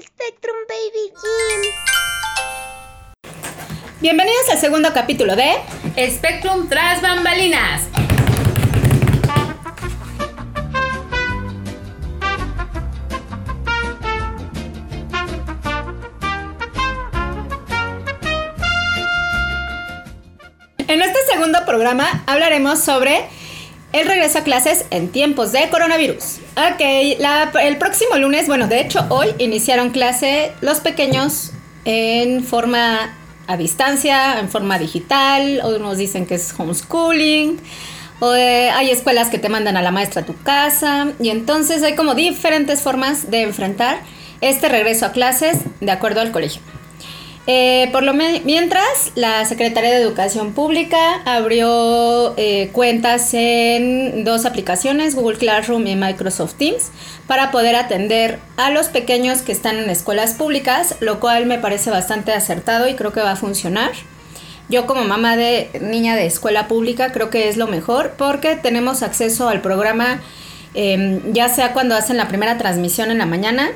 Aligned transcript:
Spectrum 0.00 0.56
Baby 0.68 1.12
Gym. 1.22 1.60
Bienvenidos 4.00 4.48
al 4.52 4.58
segundo 4.58 4.92
capítulo 4.92 5.34
de 5.34 5.56
Spectrum 6.08 6.68
tras 6.68 7.02
bambalinas. 7.02 7.82
En 20.86 21.02
este 21.02 21.18
segundo 21.28 21.64
programa 21.66 22.22
hablaremos 22.26 22.78
sobre 22.78 23.24
el 23.92 24.06
regreso 24.06 24.38
a 24.38 24.42
clases 24.44 24.84
en 24.90 25.10
tiempos 25.10 25.50
de 25.50 25.68
coronavirus. 25.70 26.47
Ok, 26.58 26.80
la- 27.20 27.52
el 27.62 27.76
próximo 27.76 28.16
lunes, 28.16 28.48
bueno, 28.48 28.66
de 28.66 28.80
hecho 28.80 29.06
hoy 29.10 29.28
iniciaron 29.38 29.90
clase 29.90 30.50
los 30.60 30.80
pequeños 30.80 31.52
en 31.84 32.42
forma 32.42 33.14
a 33.46 33.56
distancia, 33.56 34.40
en 34.40 34.48
forma 34.48 34.76
digital, 34.76 35.62
unos 35.64 35.98
dicen 35.98 36.26
que 36.26 36.34
es 36.34 36.52
homeschooling, 36.58 37.60
o, 38.18 38.34
eh, 38.34 38.70
hay 38.70 38.90
escuelas 38.90 39.28
que 39.28 39.38
te 39.38 39.48
mandan 39.48 39.76
a 39.76 39.82
la 39.82 39.92
maestra 39.92 40.22
a 40.22 40.26
tu 40.26 40.34
casa, 40.42 41.12
y 41.20 41.30
entonces 41.30 41.84
hay 41.84 41.94
como 41.94 42.14
diferentes 42.16 42.80
formas 42.80 43.30
de 43.30 43.42
enfrentar 43.42 44.00
este 44.40 44.68
regreso 44.68 45.06
a 45.06 45.12
clases 45.12 45.58
de 45.80 45.90
acuerdo 45.92 46.20
al 46.20 46.32
colegio. 46.32 46.60
Eh, 47.50 47.88
por 47.92 48.02
lo 48.02 48.12
mientras, 48.12 49.10
la 49.14 49.42
Secretaría 49.46 49.88
de 49.88 50.02
Educación 50.02 50.52
Pública 50.52 51.22
abrió 51.24 52.34
eh, 52.36 52.68
cuentas 52.72 53.32
en 53.32 54.22
dos 54.22 54.44
aplicaciones, 54.44 55.14
Google 55.14 55.38
Classroom 55.38 55.86
y 55.86 55.96
Microsoft 55.96 56.56
Teams, 56.56 56.90
para 57.26 57.50
poder 57.50 57.74
atender 57.74 58.38
a 58.58 58.68
los 58.68 58.88
pequeños 58.88 59.40
que 59.40 59.52
están 59.52 59.78
en 59.78 59.88
escuelas 59.88 60.34
públicas, 60.34 60.96
lo 61.00 61.20
cual 61.20 61.46
me 61.46 61.58
parece 61.58 61.88
bastante 61.88 62.34
acertado 62.34 62.86
y 62.86 62.96
creo 62.96 63.14
que 63.14 63.22
va 63.22 63.32
a 63.32 63.36
funcionar. 63.36 63.92
Yo 64.68 64.84
como 64.84 65.04
mamá 65.04 65.38
de 65.38 65.70
niña 65.80 66.16
de 66.16 66.26
escuela 66.26 66.68
pública 66.68 67.12
creo 67.12 67.30
que 67.30 67.48
es 67.48 67.56
lo 67.56 67.66
mejor 67.66 68.12
porque 68.18 68.56
tenemos 68.56 69.02
acceso 69.02 69.48
al 69.48 69.62
programa 69.62 70.20
eh, 70.74 71.22
ya 71.32 71.48
sea 71.48 71.72
cuando 71.72 71.96
hacen 71.96 72.18
la 72.18 72.28
primera 72.28 72.58
transmisión 72.58 73.10
en 73.10 73.16
la 73.16 73.24
mañana 73.24 73.70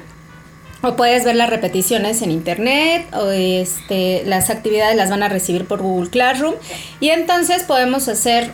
o 0.82 0.96
puedes 0.96 1.24
ver 1.24 1.36
las 1.36 1.48
repeticiones 1.48 2.22
en 2.22 2.30
internet 2.30 3.06
o 3.14 3.30
este, 3.30 4.22
las 4.26 4.50
actividades 4.50 4.96
las 4.96 5.10
van 5.10 5.22
a 5.22 5.28
recibir 5.28 5.66
por 5.66 5.80
Google 5.80 6.10
Classroom 6.10 6.54
y 7.00 7.10
entonces 7.10 7.62
podemos 7.62 8.08
hacer 8.08 8.52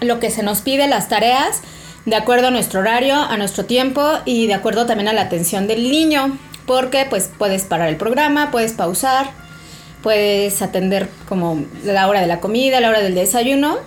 lo 0.00 0.18
que 0.18 0.30
se 0.30 0.42
nos 0.42 0.60
pide, 0.60 0.88
las 0.88 1.08
tareas, 1.08 1.62
de 2.04 2.16
acuerdo 2.16 2.48
a 2.48 2.50
nuestro 2.50 2.80
horario, 2.80 3.14
a 3.14 3.36
nuestro 3.36 3.64
tiempo 3.64 4.02
y 4.24 4.48
de 4.48 4.54
acuerdo 4.54 4.86
también 4.86 5.08
a 5.08 5.12
la 5.12 5.22
atención 5.22 5.68
del 5.68 5.88
niño, 5.90 6.36
porque 6.66 7.06
pues 7.08 7.30
puedes 7.38 7.62
parar 7.64 7.88
el 7.88 7.96
programa, 7.96 8.50
puedes 8.50 8.72
pausar, 8.72 9.30
puedes 10.02 10.60
atender 10.62 11.08
como 11.28 11.64
la 11.84 12.08
hora 12.08 12.20
de 12.20 12.26
la 12.26 12.40
comida, 12.40 12.80
la 12.80 12.88
hora 12.88 13.00
del 13.00 13.14
desayuno 13.14 13.78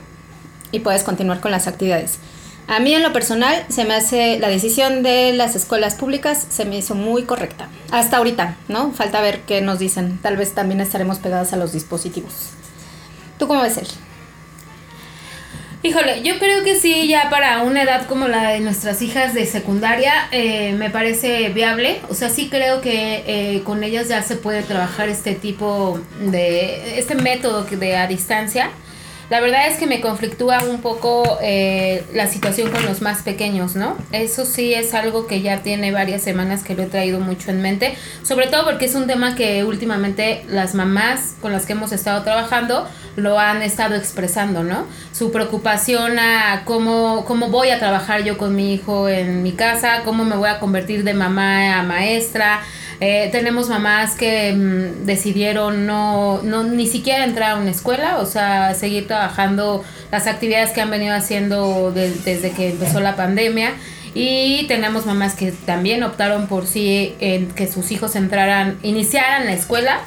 y 0.71 0.79
puedes 0.79 1.03
continuar 1.03 1.41
con 1.41 1.51
las 1.51 1.67
actividades. 1.67 2.19
A 2.67 2.80
mí 2.80 2.95
en 2.95 3.03
lo 3.03 3.13
personal 3.13 3.63
se 3.69 3.85
me 3.85 3.94
hace 3.94 4.39
la 4.39 4.47
decisión 4.47 5.03
de 5.03 5.33
las 5.33 5.55
escuelas 5.55 5.95
públicas 5.95 6.47
se 6.49 6.66
me 6.66 6.77
hizo 6.77 6.95
muy 6.95 7.23
correcta. 7.23 7.69
Hasta 7.91 8.17
ahorita, 8.17 8.57
¿no? 8.67 8.91
Falta 8.91 9.22
ver 9.22 9.41
qué 9.41 9.61
nos 9.61 9.77
dicen. 9.77 10.17
Tal 10.22 10.35
vez 10.35 10.53
también 10.53 10.81
estaremos 10.81 11.19
pegadas 11.19 11.53
a 11.53 11.57
los 11.57 11.73
dispositivos. 11.73 12.49
¿Tú 13.38 13.47
cómo 13.47 13.61
ves 13.61 13.77
él? 13.77 13.88
Híjole, 15.85 16.23
yo 16.23 16.39
creo 16.39 16.63
que 16.63 16.80
sí, 16.80 17.07
ya 17.07 17.30
para 17.30 17.61
una 17.61 17.83
edad 17.83 18.07
como 18.07 18.27
la 18.27 18.49
de 18.49 18.59
nuestras 18.59 19.03
hijas 19.03 19.35
de 19.35 19.45
secundaria, 19.45 20.27
eh, 20.31 20.73
me 20.73 20.89
parece 20.89 21.50
viable. 21.50 22.02
O 22.09 22.16
sea, 22.16 22.29
sí 22.29 22.50
creo 22.50 22.81
que 22.81 23.23
eh, 23.27 23.61
con 23.63 23.83
ellas 23.83 24.07
ya 24.07 24.23
se 24.23 24.35
puede 24.35 24.63
trabajar 24.63 25.09
este 25.09 25.35
tipo 25.35 26.00
de, 26.19 26.97
este 26.97 27.13
método 27.13 27.66
de 27.66 27.97
a 27.97 28.07
distancia. 28.07 28.72
La 29.29 29.39
verdad 29.39 29.67
es 29.67 29.77
que 29.77 29.87
me 29.87 30.01
conflictúa 30.01 30.63
un 30.63 30.81
poco 30.81 31.39
eh, 31.41 32.03
la 32.13 32.27
situación 32.27 32.72
con 32.72 32.85
los 32.85 33.01
más 33.01 33.23
pequeños, 33.23 33.75
¿no? 33.75 33.97
Eso 34.11 34.45
sí 34.45 34.73
es 34.73 34.94
algo 34.94 35.25
que 35.25 35.41
ya 35.41 35.63
tiene 35.63 35.91
varias 35.91 36.22
semanas 36.22 36.63
que 36.63 36.75
lo 36.75 36.83
he 36.83 36.85
traído 36.85 37.19
mucho 37.19 37.50
en 37.50 37.61
mente, 37.61 37.97
sobre 38.22 38.47
todo 38.47 38.66
porque 38.66 38.85
es 38.85 38.94
un 38.94 39.07
tema 39.07 39.35
que 39.35 39.63
últimamente 39.63 40.45
las 40.47 40.75
mamás 40.75 41.35
con 41.41 41.51
las 41.51 41.66
que 41.66 41.73
hemos 41.73 41.91
estado 41.91 42.23
trabajando 42.23 42.88
lo 43.16 43.39
han 43.39 43.63
estado 43.63 43.95
expresando, 43.95 44.63
¿no? 44.63 44.85
Su 45.11 45.31
preocupación 45.31 46.19
a 46.19 46.63
cómo, 46.66 47.25
cómo 47.25 47.47
voy 47.47 47.69
a 47.69 47.79
trabajar 47.79 48.23
yo 48.23 48.38
con 48.38 48.55
mi 48.55 48.73
hijo 48.73 49.09
en 49.09 49.41
mi 49.41 49.53
casa, 49.53 50.01
cómo 50.05 50.23
me 50.23 50.35
voy 50.35 50.50
a 50.50 50.59
convertir 50.59 51.03
de 51.03 51.13
mamá 51.16 51.79
a 51.79 51.83
maestra. 51.83 52.61
Eh, 53.01 53.29
tenemos 53.31 53.67
mamás 53.69 54.16
que 54.16 54.53
mm, 54.53 55.06
decidieron 55.06 55.85
no, 55.85 56.41
no 56.44 56.63
ni 56.63 56.88
siquiera 56.88 57.23
entrar 57.25 57.51
a 57.51 57.56
una 57.56 57.72
escuela, 57.72 58.19
o 58.19 58.25
sea, 58.25 58.73
seguir 58.73 59.07
trabajando 59.07 59.83
las 60.11 60.28
actividades 60.28 60.72
que 60.72 60.81
han 60.81 60.89
venido 60.89 61.13
haciendo 61.16 61.91
de- 61.91 62.13
desde 62.13 62.51
que 62.51 62.69
empezó 62.72 63.00
la 63.01 63.16
pandemia. 63.16 63.73
Y 64.13 64.66
tenemos 64.67 65.06
mamás 65.06 65.33
que 65.35 65.51
también 65.51 66.01
optaron 66.03 66.47
por 66.47 66.67
sí 66.67 67.16
en 67.19 67.47
que 67.51 67.67
sus 67.69 67.91
hijos 67.91 68.16
entraran, 68.16 68.78
iniciaran 68.81 69.45
la 69.45 69.51
escuela 69.53 70.00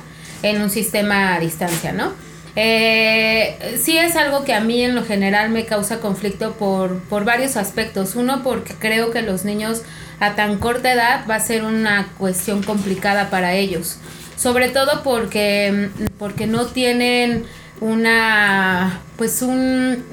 en 0.43 0.63
un 0.63 0.71
sistema 0.71 1.35
a 1.35 1.41
distancia, 1.41 1.93
¿no? 1.93 2.13
Eh, 2.61 3.79
sí 3.81 3.97
es 3.99 4.17
algo 4.17 4.43
que 4.43 4.53
a 4.53 4.61
mí 4.61 4.83
en 4.83 4.97
lo 4.97 5.05
general 5.05 5.51
me 5.51 5.65
causa 5.65 6.01
conflicto 6.01 6.55
por, 6.55 6.99
por 7.05 7.25
varios 7.25 7.57
aspectos. 7.57 8.17
Uno, 8.17 8.43
porque 8.43 8.75
creo 8.75 9.13
que 9.13 9.23
los 9.23 9.45
niños 9.45 9.83
a 10.19 10.35
tan 10.35 10.59
corta 10.59 10.93
edad 10.93 11.25
va 11.31 11.37
a 11.37 11.41
ser 11.41 11.63
una 11.63 12.09
cuestión 12.19 12.65
complicada 12.65 13.31
para 13.31 13.55
ellos. 13.55 13.99
Sobre 14.37 14.71
todo 14.71 15.05
porque, 15.05 15.91
porque 16.19 16.49
no 16.49 16.67
tienen 16.67 17.45
una, 17.81 19.03
pues 19.17 19.41
un, 19.43 20.05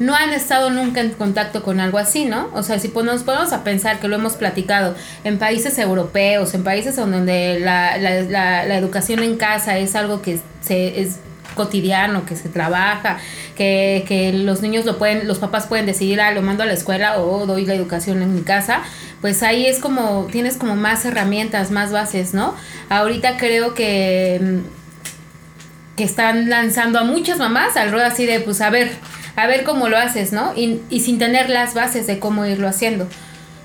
no 0.00 0.16
han 0.16 0.32
estado 0.32 0.70
nunca 0.70 1.00
en 1.00 1.10
contacto 1.10 1.62
con 1.62 1.78
algo 1.78 1.98
así, 1.98 2.24
¿no? 2.24 2.50
O 2.54 2.64
sea, 2.64 2.80
si 2.80 2.88
nos 2.88 3.22
ponemos 3.22 3.52
a 3.52 3.62
pensar 3.62 4.00
que 4.00 4.08
lo 4.08 4.16
hemos 4.16 4.32
platicado 4.32 4.96
en 5.22 5.38
países 5.38 5.78
europeos, 5.78 6.54
en 6.54 6.64
países 6.64 6.96
donde 6.96 7.60
la, 7.60 7.98
la, 7.98 8.22
la, 8.22 8.66
la 8.66 8.76
educación 8.76 9.22
en 9.22 9.36
casa 9.36 9.78
es 9.78 9.94
algo 9.94 10.22
que 10.22 10.40
se 10.60 11.00
es 11.00 11.18
cotidiano, 11.54 12.24
que 12.24 12.36
se 12.36 12.48
trabaja, 12.48 13.18
que, 13.56 14.04
que 14.06 14.32
los 14.32 14.62
niños 14.62 14.84
lo 14.84 14.98
pueden, 14.98 15.26
los 15.28 15.38
papás 15.38 15.66
pueden 15.66 15.86
decidir, 15.86 16.20
ah, 16.20 16.32
lo 16.32 16.42
mando 16.42 16.62
a 16.62 16.66
la 16.66 16.72
escuela 16.72 17.18
o 17.18 17.46
doy 17.46 17.66
la 17.66 17.74
educación 17.74 18.22
en 18.22 18.34
mi 18.34 18.42
casa, 18.42 18.82
pues 19.20 19.42
ahí 19.42 19.66
es 19.66 19.78
como, 19.78 20.28
tienes 20.30 20.56
como 20.56 20.76
más 20.76 21.04
herramientas, 21.04 21.70
más 21.70 21.92
bases, 21.92 22.34
¿no? 22.34 22.54
Ahorita 22.88 23.36
creo 23.36 23.74
que 23.74 24.62
que 25.96 26.04
están 26.04 26.48
lanzando 26.48 26.98
a 26.98 27.04
muchas 27.04 27.38
mamás 27.38 27.76
al 27.76 27.90
ruedo 27.90 28.06
así 28.06 28.24
de, 28.24 28.40
pues 28.40 28.60
a 28.60 28.70
ver, 28.70 28.92
a 29.36 29.46
ver 29.46 29.64
cómo 29.64 29.88
lo 29.88 29.98
haces, 29.98 30.32
¿no? 30.32 30.52
Y, 30.56 30.80
y 30.88 31.00
sin 31.00 31.18
tener 31.18 31.50
las 31.50 31.74
bases 31.74 32.06
de 32.06 32.18
cómo 32.18 32.46
irlo 32.46 32.68
haciendo. 32.68 33.08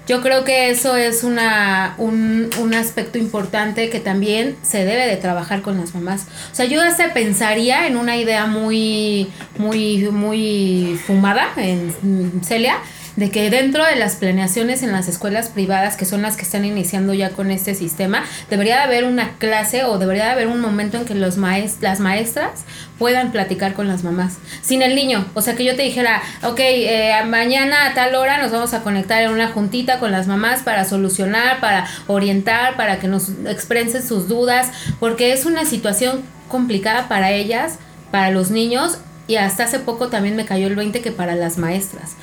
Yo 0.07 0.21
creo 0.21 0.45
que 0.45 0.69
eso 0.69 0.95
es 0.95 1.23
una, 1.23 1.95
un, 1.97 2.49
un 2.61 2.73
aspecto 2.73 3.17
importante 3.17 3.89
que 3.89 3.99
también 3.99 4.55
se 4.61 4.85
debe 4.85 5.05
de 5.05 5.17
trabajar 5.17 5.61
con 5.61 5.77
las 5.77 5.93
mamás. 5.93 6.27
O 6.51 6.55
sea, 6.55 6.65
yo 6.65 6.81
hasta 6.81 7.13
pensaría 7.13 7.87
en 7.87 7.97
una 7.97 8.15
idea 8.15 8.45
muy, 8.45 9.29
muy, 9.57 10.09
muy 10.09 10.99
fumada 11.05 11.49
en 11.57 12.41
Celia, 12.41 12.77
de 13.17 13.31
que 13.31 13.49
dentro 13.49 13.83
de 13.83 13.95
las 13.95 14.15
planeaciones 14.15 14.83
en 14.83 14.91
las 14.91 15.07
escuelas 15.07 15.49
privadas, 15.49 15.97
que 15.97 16.05
son 16.05 16.21
las 16.21 16.37
que 16.37 16.43
están 16.43 16.63
iniciando 16.63 17.15
ya 17.15 17.31
con 17.31 17.49
este 17.51 17.73
sistema, 17.73 18.23
debería 18.49 18.77
de 18.77 18.83
haber 18.83 19.03
una 19.03 19.37
clase 19.39 19.83
o 19.83 19.97
debería 19.97 20.25
de 20.25 20.31
haber 20.31 20.47
un 20.47 20.61
momento 20.61 20.97
en 20.97 21.05
que 21.05 21.15
los 21.15 21.37
las 21.37 21.99
maestras 21.99 22.63
puedan 22.99 23.31
platicar 23.31 23.73
con 23.73 23.87
las 23.87 24.03
mamás, 24.03 24.37
sin 24.61 24.83
el 24.83 24.95
niño. 24.95 25.25
O 25.33 25.41
sea, 25.41 25.55
que 25.55 25.65
yo 25.65 25.75
te 25.75 25.81
dijera, 25.81 26.21
ok, 26.43 26.59
eh, 26.59 27.13
mañana 27.25 27.87
a 27.87 27.93
tal 27.95 28.13
hora 28.15 28.37
nos 28.37 28.51
vamos 28.51 28.73
a 28.75 28.83
conectar 28.83 29.21
en 29.23 29.31
una 29.31 29.49
juntita 29.49 29.99
con 29.99 30.11
las 30.11 30.27
mamás 30.27 30.61
para 30.61 30.85
solucionar, 30.85 31.59
para 31.59 31.87
orientar, 32.05 32.77
para 32.77 32.99
que 32.99 33.07
nos 33.07 33.29
expresen 33.47 34.07
sus 34.07 34.27
dudas, 34.27 34.71
porque 34.99 35.33
es 35.33 35.45
una 35.45 35.65
situación 35.65 36.21
complicada 36.47 37.07
para 37.07 37.31
ellas, 37.31 37.79
para 38.11 38.29
los 38.29 38.51
niños, 38.51 38.99
y 39.27 39.35
hasta 39.37 39.63
hace 39.63 39.79
poco 39.79 40.07
también 40.07 40.35
me 40.35 40.45
cayó 40.45 40.67
el 40.67 40.75
20 40.75 41.01
que 41.01 41.11
para 41.11 41.35
las 41.35 41.57
maestras. 41.57 42.15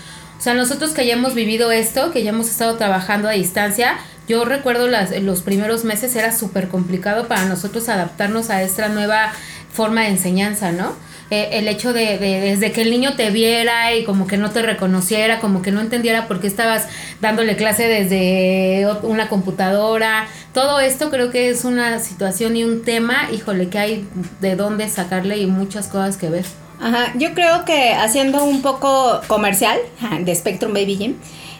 O 0.45 0.47
sea, 0.47 0.53
nosotros 0.53 0.91
que 0.91 1.07
ya 1.07 1.15
hemos 1.15 1.35
vivido 1.35 1.73
esto, 1.73 2.13
que 2.13 2.23
ya 2.23 2.29
hemos 2.29 2.51
estado 2.51 2.77
trabajando 2.77 3.31
a 3.31 3.33
distancia, 3.33 3.97
yo 4.29 4.45
recuerdo 4.45 4.89
las, 4.89 5.19
los 5.23 5.41
primeros 5.41 5.85
meses 5.85 6.15
era 6.17 6.37
súper 6.37 6.69
complicado 6.69 7.29
para 7.29 7.47
nosotros 7.47 7.89
adaptarnos 7.89 8.51
a 8.51 8.63
esta 8.63 8.91
nueva 8.91 9.33
forma 9.73 10.03
de 10.03 10.09
enseñanza, 10.09 10.71
¿no? 10.71 10.93
Eh, 11.31 11.49
el 11.53 11.67
hecho 11.67 11.95
de, 11.95 12.19
de, 12.19 12.41
desde 12.43 12.73
que 12.73 12.83
el 12.83 12.91
niño 12.91 13.15
te 13.17 13.31
viera 13.31 13.95
y 13.95 14.05
como 14.05 14.27
que 14.27 14.37
no 14.37 14.51
te 14.51 14.61
reconociera, 14.61 15.41
como 15.41 15.63
que 15.63 15.73
no 15.73 15.81
entendiera 15.81 16.29
por 16.29 16.43
qué 16.43 16.47
estabas 16.47 16.89
dándole 17.23 17.57
clase 17.57 17.89
desde 17.89 18.87
una 19.03 19.31
computadora, 19.31 20.27
todo 20.53 20.79
esto 20.79 21.09
creo 21.09 21.31
que 21.31 21.49
es 21.49 21.65
una 21.65 22.01
situación 22.01 22.55
y 22.55 22.65
un 22.65 22.83
tema, 22.83 23.31
híjole, 23.33 23.71
que 23.71 23.79
hay 23.79 24.09
de 24.43 24.57
dónde 24.57 24.91
sacarle 24.91 25.39
y 25.39 25.47
muchas 25.47 25.89
cosas 25.89 26.19
que 26.19 26.29
ver. 26.29 26.45
Ajá, 26.85 27.15
yo 27.17 27.33
creo 27.33 27.65
que 27.65 27.95
haciendo 27.95 28.45
un 28.45 28.61
poco 28.61 29.23
comercial 29.27 29.79
de 30.21 30.35
Spectrum 30.35 30.75
Baby 30.75 30.99
Gym, 30.99 31.15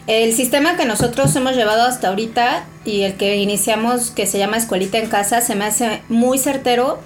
El 0.05 0.33
sistema 0.33 0.77
que 0.77 0.85
nosotros 0.85 1.35
hemos 1.35 1.55
llevado 1.55 1.81
hasta 1.81 2.09
ahorita 2.09 2.67
y 2.85 3.01
el 3.01 3.15
que 3.15 3.37
iniciamos, 3.37 4.11
que 4.11 4.27
se 4.27 4.37
llama 4.37 4.57
Escuelita 4.57 4.99
en 4.99 5.09
Casa, 5.09 5.41
se 5.41 5.55
me 5.55 5.65
hace 5.65 6.03
muy 6.09 6.37
certero 6.37 6.99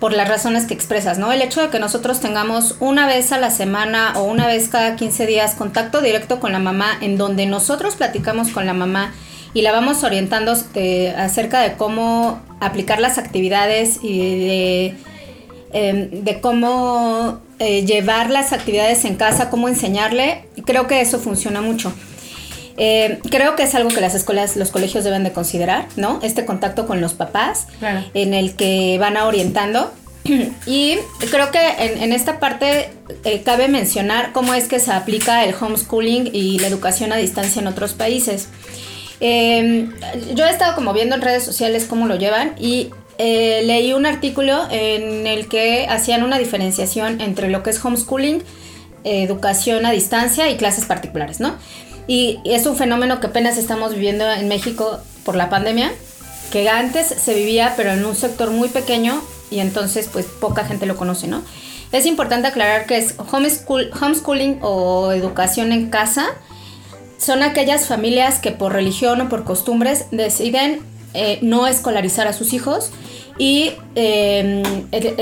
por 0.00 0.14
las 0.14 0.28
razones 0.30 0.64
que 0.64 0.72
expresas, 0.72 1.18
¿no? 1.18 1.30
El 1.30 1.42
hecho 1.42 1.60
de 1.60 1.68
que 1.68 1.78
nosotros 1.78 2.20
tengamos 2.20 2.76
una 2.80 3.06
vez 3.06 3.32
a 3.32 3.38
la 3.38 3.50
semana 3.50 4.14
o 4.16 4.22
una 4.22 4.46
vez 4.46 4.68
cada 4.68 4.96
15 4.96 5.26
días 5.26 5.54
contacto 5.54 6.00
directo 6.00 6.40
con 6.40 6.52
la 6.52 6.60
mamá, 6.60 6.96
en 7.02 7.18
donde 7.18 7.44
nosotros 7.44 7.96
platicamos 7.96 8.48
con 8.48 8.64
la 8.64 8.72
mamá 8.72 9.12
y 9.52 9.60
la 9.60 9.72
vamos 9.72 10.04
orientando 10.04 10.54
eh, 10.72 11.14
acerca 11.18 11.60
de 11.60 11.74
cómo 11.74 12.40
aplicar 12.60 12.98
las 12.98 13.18
actividades 13.18 13.98
y 14.02 14.18
de, 14.20 14.96
em, 15.74 16.24
de 16.24 16.40
cómo 16.40 17.46
eh, 17.60 17.84
llevar 17.84 18.30
las 18.30 18.52
actividades 18.52 19.04
en 19.04 19.16
casa, 19.16 19.50
cómo 19.50 19.68
enseñarle, 19.68 20.44
creo 20.64 20.86
que 20.86 21.00
eso 21.00 21.18
funciona 21.18 21.60
mucho. 21.60 21.92
Eh, 22.76 23.18
creo 23.30 23.56
que 23.56 23.64
es 23.64 23.74
algo 23.74 23.88
que 23.90 24.00
las 24.00 24.14
escuelas, 24.14 24.54
los 24.54 24.70
colegios 24.70 25.02
deben 25.02 25.24
de 25.24 25.32
considerar, 25.32 25.86
¿no? 25.96 26.20
Este 26.22 26.44
contacto 26.44 26.86
con 26.86 27.00
los 27.00 27.14
papás, 27.14 27.66
en 28.14 28.32
el 28.32 28.54
que 28.54 28.96
van 29.00 29.16
a 29.16 29.26
orientando. 29.26 29.92
Y 30.66 30.98
creo 31.30 31.50
que 31.50 31.58
en, 31.78 32.12
esta 32.12 32.38
parte 32.38 32.90
eh, 33.24 33.42
cabe 33.42 33.66
mencionar 33.66 34.32
cómo 34.32 34.54
es 34.54 34.68
que 34.68 34.78
se 34.78 34.92
aplica 34.92 35.44
el 35.44 35.54
homeschooling 35.58 36.30
y 36.32 36.58
la 36.60 36.68
educación 36.68 37.12
a 37.12 37.16
distancia 37.16 37.60
en 37.60 37.66
otros 37.66 37.94
países. 37.94 38.48
Yo 39.20 39.26
he 40.46 40.50
estado 40.50 40.76
como 40.76 40.92
viendo 40.92 41.16
en 41.16 41.22
redes 41.22 41.42
sociales 41.42 41.86
cómo 41.88 42.06
lo 42.06 42.16
llevan 42.16 42.54
y 42.60 42.90
eh, 43.18 43.62
leí 43.64 43.92
un 43.92 44.06
artículo 44.06 44.66
en 44.70 45.26
el 45.26 45.48
que 45.48 45.86
hacían 45.88 46.22
una 46.22 46.38
diferenciación 46.38 47.20
entre 47.20 47.50
lo 47.50 47.62
que 47.62 47.70
es 47.70 47.84
homeschooling, 47.84 48.42
educación 49.04 49.86
a 49.86 49.90
distancia 49.90 50.50
y 50.50 50.56
clases 50.56 50.84
particulares, 50.86 51.40
¿no? 51.40 51.54
Y 52.06 52.40
es 52.44 52.66
un 52.66 52.76
fenómeno 52.76 53.20
que 53.20 53.26
apenas 53.26 53.58
estamos 53.58 53.94
viviendo 53.94 54.30
en 54.30 54.48
México 54.48 54.98
por 55.24 55.36
la 55.36 55.50
pandemia, 55.50 55.92
que 56.50 56.68
antes 56.68 57.06
se 57.06 57.34
vivía 57.34 57.74
pero 57.76 57.90
en 57.90 58.04
un 58.04 58.16
sector 58.16 58.50
muy 58.50 58.68
pequeño 58.68 59.22
y 59.50 59.60
entonces 59.60 60.08
pues 60.12 60.26
poca 60.26 60.64
gente 60.64 60.86
lo 60.86 60.96
conoce, 60.96 61.26
¿no? 61.26 61.42
Es 61.90 62.06
importante 62.06 62.48
aclarar 62.48 62.86
que 62.86 62.98
es 62.98 63.14
homeschool, 63.32 63.90
homeschooling 64.00 64.58
o 64.62 65.12
educación 65.12 65.72
en 65.72 65.88
casa. 65.88 66.26
Son 67.18 67.42
aquellas 67.42 67.86
familias 67.86 68.38
que 68.38 68.52
por 68.52 68.72
religión 68.72 69.20
o 69.22 69.28
por 69.28 69.44
costumbres 69.44 70.06
deciden 70.10 70.80
eh, 71.14 71.38
no 71.42 71.66
escolarizar 71.66 72.26
a 72.26 72.32
sus 72.32 72.52
hijos 72.52 72.90
y 73.38 73.72
em, 73.94 74.62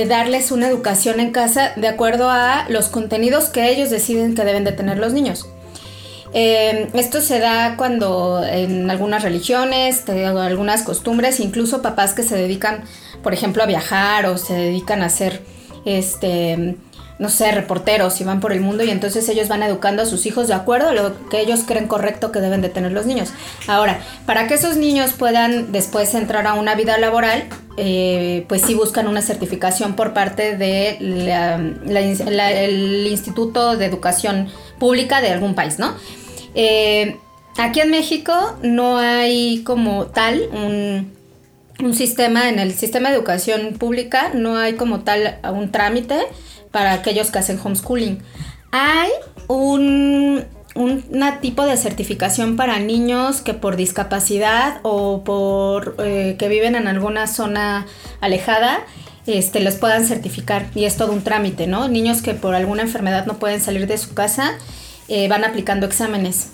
darles 0.08 0.50
una 0.50 0.68
educación 0.68 1.20
en 1.20 1.32
casa 1.32 1.72
de 1.76 1.88
acuerdo 1.88 2.30
a 2.30 2.66
los 2.68 2.88
contenidos 2.88 3.50
que 3.50 3.70
ellos 3.70 3.90
deciden 3.90 4.34
que 4.34 4.44
deben 4.44 4.64
de 4.64 4.72
tener 4.72 4.98
los 4.98 5.12
niños. 5.12 5.46
Eh, 6.32 6.90
esto 6.94 7.20
se 7.20 7.38
da 7.38 7.76
cuando 7.76 8.44
en 8.44 8.90
algunas 8.90 9.22
religiones, 9.22 10.04
algunas 10.08 10.82
costumbres, 10.82 11.40
incluso 11.40 11.82
papás 11.82 12.14
que 12.14 12.22
se 12.22 12.36
dedican, 12.36 12.84
por 13.22 13.32
ejemplo, 13.32 13.62
a 13.62 13.66
viajar 13.66 14.26
o 14.26 14.36
se 14.36 14.54
dedican 14.54 15.02
a 15.02 15.08
ser, 15.08 15.42
este, 15.84 16.76
no 17.18 17.30
sé, 17.30 17.50
reporteros 17.52 18.20
y 18.20 18.24
van 18.24 18.40
por 18.40 18.52
el 18.52 18.60
mundo 18.60 18.84
y 18.84 18.90
entonces 18.90 19.28
ellos 19.28 19.48
van 19.48 19.62
educando 19.62 20.02
a 20.02 20.06
sus 20.06 20.26
hijos 20.26 20.48
de 20.48 20.54
acuerdo 20.54 20.90
a 20.90 20.92
lo 20.92 21.28
que 21.28 21.40
ellos 21.40 21.60
creen 21.66 21.88
correcto 21.88 22.30
que 22.30 22.40
deben 22.40 22.60
de 22.60 22.68
tener 22.68 22.92
los 22.92 23.06
niños. 23.06 23.30
Ahora, 23.66 24.00
para 24.26 24.46
que 24.46 24.54
esos 24.54 24.76
niños 24.76 25.12
puedan 25.12 25.72
después 25.72 26.14
entrar 26.14 26.46
a 26.46 26.54
una 26.54 26.74
vida 26.74 26.98
laboral, 26.98 27.44
eh, 27.78 28.44
pues 28.48 28.62
sí 28.62 28.74
buscan 28.74 29.08
una 29.08 29.22
certificación 29.22 29.96
por 29.96 30.12
parte 30.12 30.56
del 30.56 31.26
de 31.26 33.08
Instituto 33.10 33.76
de 33.76 33.86
Educación 33.86 34.48
Pública 34.78 35.20
de 35.20 35.30
algún 35.30 35.54
país, 35.54 35.78
¿no? 35.78 35.94
Eh, 36.54 37.16
aquí 37.58 37.80
en 37.80 37.90
México 37.90 38.32
no 38.62 38.98
hay 38.98 39.62
como 39.62 40.06
tal 40.06 40.48
un, 40.52 41.14
sistema, 41.94 42.48
en 42.48 42.58
el 42.58 42.72
sistema 42.72 43.10
de 43.10 43.16
educación 43.16 43.74
pública 43.78 44.30
no 44.34 44.56
hay 44.56 44.74
como 44.74 45.00
tal 45.00 45.38
un 45.52 45.70
trámite 45.70 46.16
para 46.76 46.92
aquellos 46.92 47.30
que 47.30 47.38
hacen 47.38 47.58
homeschooling. 47.58 48.18
Hay 48.70 49.08
un, 49.48 50.44
tipo 51.40 51.64
de 51.64 51.74
certificación 51.78 52.56
para 52.56 52.78
niños 52.78 53.40
que 53.40 53.54
por 53.54 53.76
discapacidad 53.76 54.80
o 54.82 55.24
por 55.24 55.96
eh, 55.98 56.36
que 56.38 56.48
viven 56.48 56.74
en 56.74 56.86
alguna 56.86 57.28
zona 57.28 57.86
alejada 58.20 58.80
este, 59.26 59.60
los 59.60 59.76
puedan 59.76 60.04
certificar 60.04 60.66
y 60.74 60.84
es 60.84 60.98
todo 60.98 61.12
un 61.12 61.22
trámite, 61.22 61.66
¿no? 61.66 61.88
Niños 61.88 62.20
que 62.20 62.34
por 62.34 62.54
alguna 62.54 62.82
enfermedad 62.82 63.24
no 63.24 63.38
pueden 63.38 63.62
salir 63.62 63.86
de 63.86 63.96
su 63.96 64.12
casa 64.12 64.52
eh, 65.08 65.28
van 65.28 65.46
aplicando 65.46 65.86
exámenes, 65.86 66.48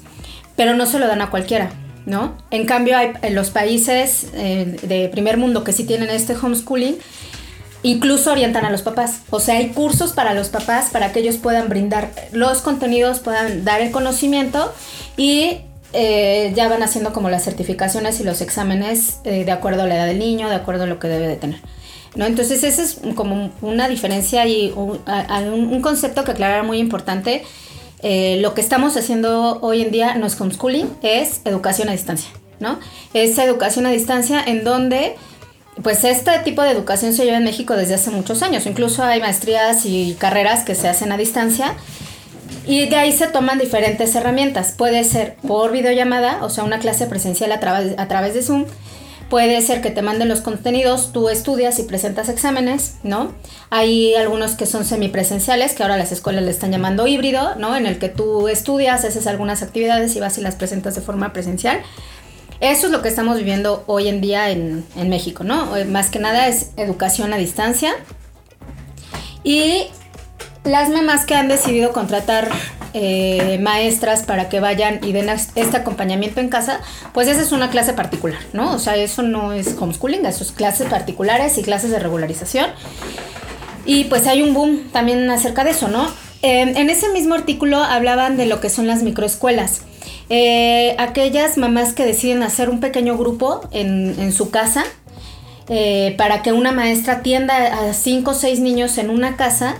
pero 0.55 0.75
no 0.75 0.87
se 0.87 1.01
lo 1.01 1.09
dan 1.09 1.21
a 1.21 1.31
cualquiera, 1.31 1.71
¿no? 2.07 2.37
En 2.53 2.65
cambio, 2.65 2.97
hay 2.97 3.11
en 3.23 3.35
los 3.35 3.51
países 3.51 4.29
eh, 4.35 4.77
de 4.83 5.09
primer 5.09 5.37
mundo 5.37 5.65
que 5.65 5.73
sí 5.73 5.83
tienen 5.83 6.11
este 6.11 6.37
homeschooling, 6.37 6.97
incluso 7.83 8.33
orientan 8.33 8.65
a 8.65 8.71
los 8.71 8.83
papás. 8.83 9.21
O 9.31 9.41
sea, 9.41 9.57
hay 9.57 9.69
cursos 9.71 10.13
para 10.13 10.35
los 10.35 10.49
papás 10.49 10.91
para 10.91 11.13
que 11.13 11.21
ellos 11.21 11.37
puedan 11.37 11.69
brindar 11.69 12.11
los 12.33 12.61
contenidos, 12.61 13.21
puedan 13.21 13.65
dar 13.65 13.81
el 13.81 13.91
conocimiento 13.91 14.73
y 15.17 15.59
eh, 15.93 16.53
ya 16.55 16.69
van 16.69 16.83
haciendo 16.83 17.13
como 17.13 17.29
las 17.29 17.45
certificaciones 17.45 18.21
y 18.21 18.25
los 18.25 18.41
exámenes 18.41 19.23
de 19.25 19.51
acuerdo 19.51 19.83
a 19.83 19.87
la 19.87 19.97
edad 19.97 20.07
del 20.07 20.19
niño, 20.19 20.49
de 20.49 20.55
acuerdo 20.55 20.85
a 20.85 20.87
lo 20.87 20.99
que 20.99 21.09
debe 21.09 21.29
de 21.29 21.37
tener. 21.37 21.61
¿No? 22.15 22.27
Entonces, 22.27 22.63
esa 22.63 22.83
es 22.83 23.01
como 23.15 23.51
una 23.63 23.89
diferencia 23.89 24.47
y 24.47 24.71
un, 24.77 25.01
un 25.07 25.81
concepto 25.81 26.25
que 26.25 26.33
aclarar 26.33 26.63
muy 26.63 26.79
importante 26.79 27.43
eh, 28.03 28.39
lo 28.41 28.53
que 28.53 28.61
estamos 28.61 28.97
haciendo 28.97 29.61
hoy 29.61 29.81
en 29.81 29.93
día 29.93 30.17
no 30.17 30.27
es 30.27 30.41
homeschooling, 30.41 30.89
es 31.03 31.41
educación 31.45 31.89
a 31.89 31.93
distancia, 31.93 32.31
¿no? 32.59 32.81
Es 33.15 33.39
educación 33.39 33.87
a 33.87 33.91
distancia 33.91 34.43
en 34.45 34.65
donde, 34.65 35.15
pues 35.83 36.05
este 36.05 36.39
tipo 36.41 36.63
de 36.63 36.71
educación 36.71 37.15
se 37.15 37.25
lleva 37.25 37.39
en 37.39 37.45
México 37.45 37.75
desde 37.75 37.95
hace 37.95 38.11
muchos 38.11 38.43
años, 38.43 38.67
incluso 38.67 39.03
hay 39.03 39.21
maestrías 39.21 39.87
y 39.87 40.17
carreras 40.19 40.65
que 40.65 40.75
se 40.75 40.89
hacen 40.89 41.13
a 41.13 41.17
distancia. 41.17 41.75
Y 42.65 42.89
de 42.89 42.97
ahí 42.97 43.13
se 43.13 43.27
toman 43.27 43.59
diferentes 43.59 44.15
herramientas. 44.15 44.73
Puede 44.77 45.03
ser 45.03 45.37
por 45.47 45.73
videollamada, 45.73 46.45
o 46.45 46.51
sea, 46.51 46.63
una 46.63 46.79
clase 46.79 47.07
presencial 47.07 47.51
a, 47.51 47.57
a 47.57 48.09
través 48.09 48.35
de 48.35 48.43
Zoom, 48.43 48.67
Puede 49.33 49.63
ser 49.63 49.81
que 49.81 49.91
te 49.91 50.03
manden 50.03 50.29
los 50.29 50.43
contenidos, 50.43 51.11
tú 51.15 51.31
estudias 51.31 51.79
y 51.79 51.85
presentas 51.85 52.29
exámenes, 52.29 52.97
¿no? 53.03 53.33
Hay 53.71 54.15
algunos 54.15 54.57
que 54.57 54.67
son 54.67 54.85
semipresenciales, 54.85 55.73
que 55.73 55.83
ahora 55.83 55.97
las 55.97 56.13
escuelas 56.13 56.45
le 56.45 56.51
están 56.51 56.71
llamando 56.71 57.07
híbrido, 57.07 57.55
¿no? 57.57 57.75
En 57.75 57.87
el 57.87 57.99
que 57.99 58.11
tú 58.11 58.49
estudias, 58.49 59.07
haces 59.07 59.27
algunas 59.27 59.63
actividades 59.63 60.15
y 60.17 60.21
vas 60.21 60.37
y 60.37 60.43
las 60.43 60.57
presentas 60.57 60.97
de 60.97 61.01
forma 61.01 61.33
presencial. 61.33 61.81
Eso 62.63 62.87
es 62.87 62.93
lo 62.93 63.03
que 63.03 63.09
estamos 63.09 63.39
viviendo 63.39 63.83
hoy 63.89 64.07
en 64.07 64.21
día 64.21 64.51
en, 64.51 64.87
en 64.95 65.09
México, 65.09 65.43
¿no? 65.43 65.77
Eh, 65.77 65.85
más 65.85 66.11
que 66.11 66.21
nada 66.21 66.47
es 66.47 66.71
educación 66.77 67.33
a 67.33 67.37
distancia. 67.37 67.93
Y 69.43 69.89
las 70.63 70.89
mamás 70.89 71.27
que 71.27 71.35
han 71.35 71.49
decidido 71.49 71.93
contratar 71.93 72.49
eh, 72.95 73.59
maestras 73.61 74.23
para 74.23 74.49
que 74.49 74.61
vayan 74.61 75.01
y 75.03 75.11
den 75.11 75.29
este 75.29 75.77
acompañamiento 75.77 76.39
en 76.39 76.51
casa, 76.51 76.79
pues 77.13 77.27
esa 77.27 77.43
es 77.43 77.51
una 77.51 77.69
clase 77.69 77.95
particular, 77.95 78.39
¿no? 78.53 78.73
O 78.73 78.79
sea, 78.79 78.95
eso 78.95 79.23
no 79.23 79.53
es 79.53 79.75
homeschooling, 79.77 80.25
eso 80.25 80.45
es 80.45 80.53
clases 80.53 80.87
particulares 80.89 81.59
y 81.59 81.65
clases 81.65 81.91
de 81.91 81.99
regularización. 81.99 82.71
Y 83.85 84.05
pues 84.05 84.29
hay 84.29 84.41
un 84.41 84.55
boom 84.55 84.89
también 84.93 85.29
acerca 85.33 85.65
de 85.65 85.71
eso, 85.71 85.89
¿no? 85.89 86.09
en 86.45 86.91
ese 86.91 87.09
mismo 87.11 87.37
artículo 87.37 87.77
hablaban 87.77 88.37
de 88.37 88.47
lo 88.47 88.61
que 88.61 88.69
son 88.69 88.89
las 88.89 89.05
microescuelas. 89.05 89.83
Eh, 90.35 90.97
aquellas 90.97 91.59
mamás 91.59 91.93
que 91.93 92.07
deciden 92.07 92.43
hacer 92.43 92.71
un 92.71 92.81
pequeño 92.81 93.19
grupo 93.19 93.69
en, 93.71 94.33
su 94.33 94.51
casa 94.51 94.83
eh, 95.69 96.15
para 96.17 96.41
que 96.41 96.53
una 96.53 96.73
maestra 96.73 97.17
atienda 97.17 97.55
a 97.91 97.93
cinco 97.93 98.31
o 98.31 98.35
seis 98.35 98.59
niños 98.59 98.97
en 98.97 99.11
una 99.11 99.37
casa 99.37 99.75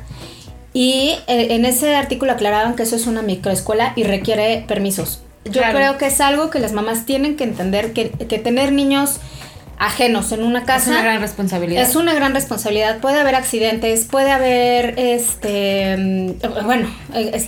y 0.75 1.15
eh, 1.27 1.55
en 1.55 1.65
ese 1.65 1.97
artículo 1.97 2.33
aclaraban 2.33 2.77
que 2.77 2.83
eso 2.83 2.97
es 2.97 3.07
una 3.07 3.23
microescuela 3.23 3.95
y 3.97 4.03
requiere 4.03 4.63
permisos. 4.69 5.23
Yo 5.47 5.63
creo 5.73 5.97
que 5.97 6.09
es 6.09 6.21
algo 6.21 6.51
que 6.51 6.59
las 6.59 6.73
mamás 6.73 7.07
tienen 7.07 7.37
que 7.37 7.45
entender, 7.45 7.95
que, 7.95 8.11
tener 8.11 8.73
niños 8.73 9.21
ajenos 9.83 10.31
en 10.31 10.45
una 10.45 10.65
casa. 10.65 10.85
Es 10.85 10.89
una 10.89 11.03
gran 11.03 11.21
responsabilidad. 11.21 11.83
Es 11.83 11.97
una 11.97 12.15
gran 12.15 12.35
responsabilidad. 12.35 13.01
Puede 13.01 13.19
haber 13.19 13.35
accidentes, 13.35 14.05
puede 14.05 14.31
haber, 14.31 14.95
este, 14.97 15.97
mm, 15.97 16.65
bueno, 16.65 16.89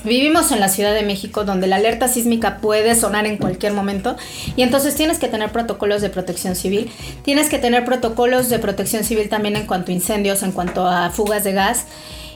vivimos 0.03 0.51
en 0.51 0.59
la 0.59 0.69
Ciudad 0.69 0.95
de 0.95 1.05
México 1.05 1.45
donde 1.45 1.69
la 1.69 1.77
alerta 1.77 2.09
sísmica 2.09 2.59
puede 2.59 2.97
sonar 2.97 3.27
en 3.27 3.37
cualquier 3.37 3.73
momento 3.73 4.17
y 4.57 4.63
entonces 4.63 4.97
tienes 4.97 5.19
que 5.19 5.29
tener 5.29 5.53
protocolos 5.53 6.03
de 6.03 6.11
protección 6.11 6.57
civil. 6.57 6.91
Tienes 7.23 7.49
que 7.49 7.59
tener 7.59 7.85
protocolos 7.85 8.49
de 8.49 8.59
protección 8.59 9.05
civil 9.05 9.29
también 9.29 9.55
en 9.55 9.67
cuanto 9.67 9.93
a 9.93 9.95
incendios, 9.95 10.43
en 10.43 10.51
cuanto 10.51 10.89
a 10.89 11.11
fugas 11.11 11.45
de 11.45 11.53
gas. 11.53 11.87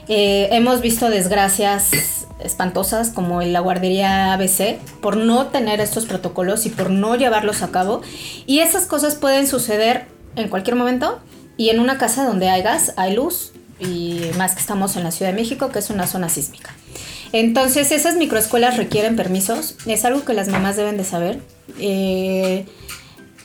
Eh, 0.09 0.49
hemos 0.51 0.81
visto 0.81 1.09
desgracias 1.09 1.91
espantosas 2.43 3.09
como 3.11 3.41
en 3.41 3.53
la 3.53 3.59
guardería 3.59 4.33
ABC 4.33 4.79
por 5.01 5.17
no 5.17 5.47
tener 5.47 5.79
estos 5.81 6.05
protocolos 6.05 6.65
y 6.65 6.69
por 6.69 6.89
no 6.89 7.15
llevarlos 7.15 7.61
a 7.61 7.69
cabo. 7.69 8.01
Y 8.45 8.59
esas 8.59 8.85
cosas 8.87 9.15
pueden 9.15 9.47
suceder 9.47 10.07
en 10.35 10.49
cualquier 10.49 10.75
momento 10.75 11.19
y 11.57 11.69
en 11.69 11.79
una 11.79 11.97
casa 11.97 12.25
donde 12.25 12.49
hay 12.49 12.63
gas, 12.63 12.93
hay 12.97 13.15
luz 13.15 13.51
y 13.79 14.21
más 14.37 14.55
que 14.55 14.61
estamos 14.61 14.95
en 14.95 15.03
la 15.03 15.11
Ciudad 15.11 15.31
de 15.31 15.37
México, 15.37 15.69
que 15.69 15.79
es 15.79 15.89
una 15.89 16.07
zona 16.07 16.27
sísmica. 16.27 16.73
Entonces, 17.31 17.91
esas 17.91 18.15
microescuelas 18.15 18.77
requieren 18.77 19.15
permisos. 19.15 19.75
Es 19.85 20.03
algo 20.05 20.25
que 20.25 20.33
las 20.33 20.47
mamás 20.47 20.75
deben 20.75 20.97
de 20.97 21.03
saber. 21.03 21.39
Eh, 21.79 22.65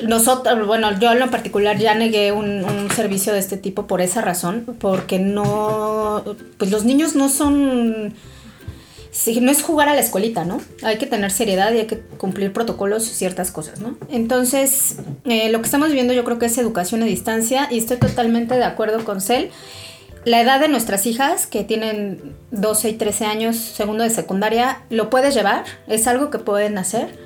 nosotros, 0.03 0.67
bueno, 0.67 0.99
yo 0.99 1.13
en 1.13 1.21
lo 1.21 1.31
particular 1.31 1.79
ya 1.79 1.95
negué 1.95 2.33
un, 2.33 2.65
un, 2.65 2.91
servicio 2.91 3.33
de 3.33 3.39
este 3.39 3.57
tipo 3.57 3.87
por 3.87 4.01
esa 4.01 4.21
razón, 4.21 4.77
porque 4.81 5.19
no, 5.19 6.25
pues 6.59 6.71
los 6.71 6.85
niños 6.85 7.15
no 7.15 7.29
son, 7.29 8.15
no 9.41 9.51
es 9.51 9.63
jugar 9.63 9.89
a 9.89 9.95
la 9.95 10.01
escuelita, 10.01 10.45
¿no? 10.45 10.61
Hay 10.83 10.99
que 10.99 11.07
tener 11.07 11.31
seriedad 11.31 11.73
y 11.73 11.79
hay 11.79 11.87
que 11.87 12.01
cumplir 12.01 12.53
protocolos 12.53 13.09
y 13.09 13.15
ciertas 13.15 13.53
cosas, 13.53 13.81
¿no? 13.81 13.97
Entonces, 14.09 14.97
eh, 15.25 15.51
lo 15.51 15.61
que 15.61 15.67
estamos 15.67 15.93
viendo 15.93 16.13
yo 16.13 16.25
creo 16.25 16.39
que 16.39 16.47
es 16.47 16.59
educación 16.59 17.03
a 17.03 17.07
distancia 17.07 17.69
y 17.71 17.79
estoy 17.79 17.99
totalmente 17.99 18.55
de 18.57 18.65
acuerdo 18.65 19.05
con 19.05 19.21
Cel. 19.21 19.51
La 20.25 20.41
edad 20.41 20.59
de 20.59 20.69
nuestras 20.69 21.07
hijas, 21.07 21.47
que 21.47 21.65
tienen 21.65 22.35
12 22.51 22.89
y 22.89 22.93
13 22.95 23.27
años, 23.27 23.57
segundo 23.57 24.03
de 24.03 24.11
secundaria, 24.11 24.81
lo 24.89 25.11
puedes 25.11 25.35
llevar, 25.35 25.65
es 25.87 26.07
algo 26.09 26.31
que 26.31 26.39
pueden 26.39 26.79
hacer. 26.79 27.17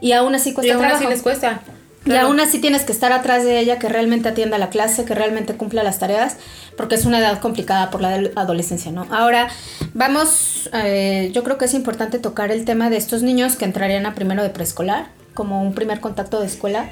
Y 0.00 0.12
aún 0.12 0.34
así 0.34 0.54
cuesta 0.54 0.68
y 0.68 0.70
aún 0.70 0.82
trabajo. 0.82 1.04
así 1.04 1.12
les 1.12 1.22
cuesta. 1.22 1.62
Y 2.06 2.12
aún 2.16 2.38
así 2.38 2.58
tienes 2.58 2.82
que 2.82 2.92
estar 2.92 3.12
atrás 3.12 3.44
de 3.44 3.58
ella, 3.58 3.78
que 3.78 3.88
realmente 3.88 4.28
atienda 4.28 4.58
la 4.58 4.68
clase, 4.68 5.04
que 5.04 5.14
realmente 5.14 5.54
cumpla 5.54 5.82
las 5.82 5.98
tareas, 5.98 6.36
porque 6.76 6.96
es 6.96 7.06
una 7.06 7.18
edad 7.18 7.40
complicada 7.40 7.90
por 7.90 8.02
la 8.02 8.30
adolescencia, 8.36 8.92
¿no? 8.92 9.06
Ahora, 9.10 9.48
vamos, 9.94 10.68
eh, 10.74 11.30
yo 11.32 11.42
creo 11.42 11.56
que 11.56 11.64
es 11.64 11.74
importante 11.74 12.18
tocar 12.18 12.50
el 12.50 12.64
tema 12.64 12.90
de 12.90 12.98
estos 12.98 13.22
niños 13.22 13.56
que 13.56 13.64
entrarían 13.64 14.04
a 14.04 14.14
primero 14.14 14.42
de 14.42 14.50
preescolar, 14.50 15.06
como 15.32 15.62
un 15.62 15.74
primer 15.74 16.00
contacto 16.00 16.40
de 16.40 16.46
escuela, 16.46 16.90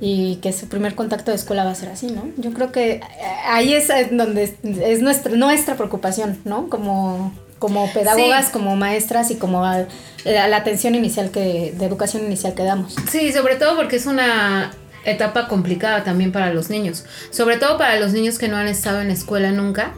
y 0.00 0.36
que 0.36 0.52
su 0.52 0.68
primer 0.68 0.94
contacto 0.94 1.32
de 1.32 1.36
escuela 1.36 1.64
va 1.64 1.72
a 1.72 1.74
ser 1.74 1.88
así, 1.88 2.06
¿no? 2.06 2.28
Yo 2.36 2.52
creo 2.52 2.70
que 2.70 3.00
ahí 3.46 3.72
es 3.72 3.88
donde 4.12 4.54
es 4.62 5.02
nuestra, 5.02 5.32
nuestra 5.34 5.74
preocupación, 5.74 6.38
¿no? 6.44 6.68
Como 6.68 7.32
como 7.58 7.92
pedagogas, 7.92 8.46
sí. 8.46 8.52
como 8.52 8.76
maestras 8.76 9.30
y 9.30 9.36
como 9.36 9.64
a, 9.64 9.74
a 9.74 10.48
la 10.48 10.56
atención 10.56 10.94
inicial 10.94 11.30
que, 11.30 11.74
de 11.76 11.86
educación 11.86 12.24
inicial 12.24 12.54
que 12.54 12.64
damos. 12.64 12.96
Sí, 13.10 13.32
sobre 13.32 13.56
todo 13.56 13.76
porque 13.76 13.96
es 13.96 14.06
una 14.06 14.72
etapa 15.04 15.48
complicada 15.48 16.04
también 16.04 16.32
para 16.32 16.52
los 16.52 16.70
niños. 16.70 17.04
Sobre 17.30 17.56
todo 17.56 17.78
para 17.78 17.98
los 17.98 18.12
niños 18.12 18.38
que 18.38 18.48
no 18.48 18.56
han 18.56 18.68
estado 18.68 19.00
en 19.00 19.10
escuela 19.10 19.50
nunca. 19.52 19.94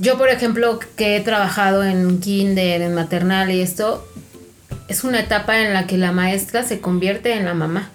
Yo, 0.00 0.16
por 0.16 0.28
ejemplo, 0.28 0.78
que 0.96 1.16
he 1.16 1.20
trabajado 1.20 1.84
en 1.84 2.20
kinder, 2.20 2.80
en 2.80 2.94
maternal 2.94 3.50
y 3.50 3.60
esto, 3.60 4.06
es 4.88 5.04
una 5.04 5.20
etapa 5.20 5.60
en 5.60 5.74
la 5.74 5.86
que 5.86 5.98
la 5.98 6.12
maestra 6.12 6.62
se 6.62 6.80
convierte 6.80 7.34
en 7.34 7.44
la 7.44 7.54
mamá. 7.54 7.90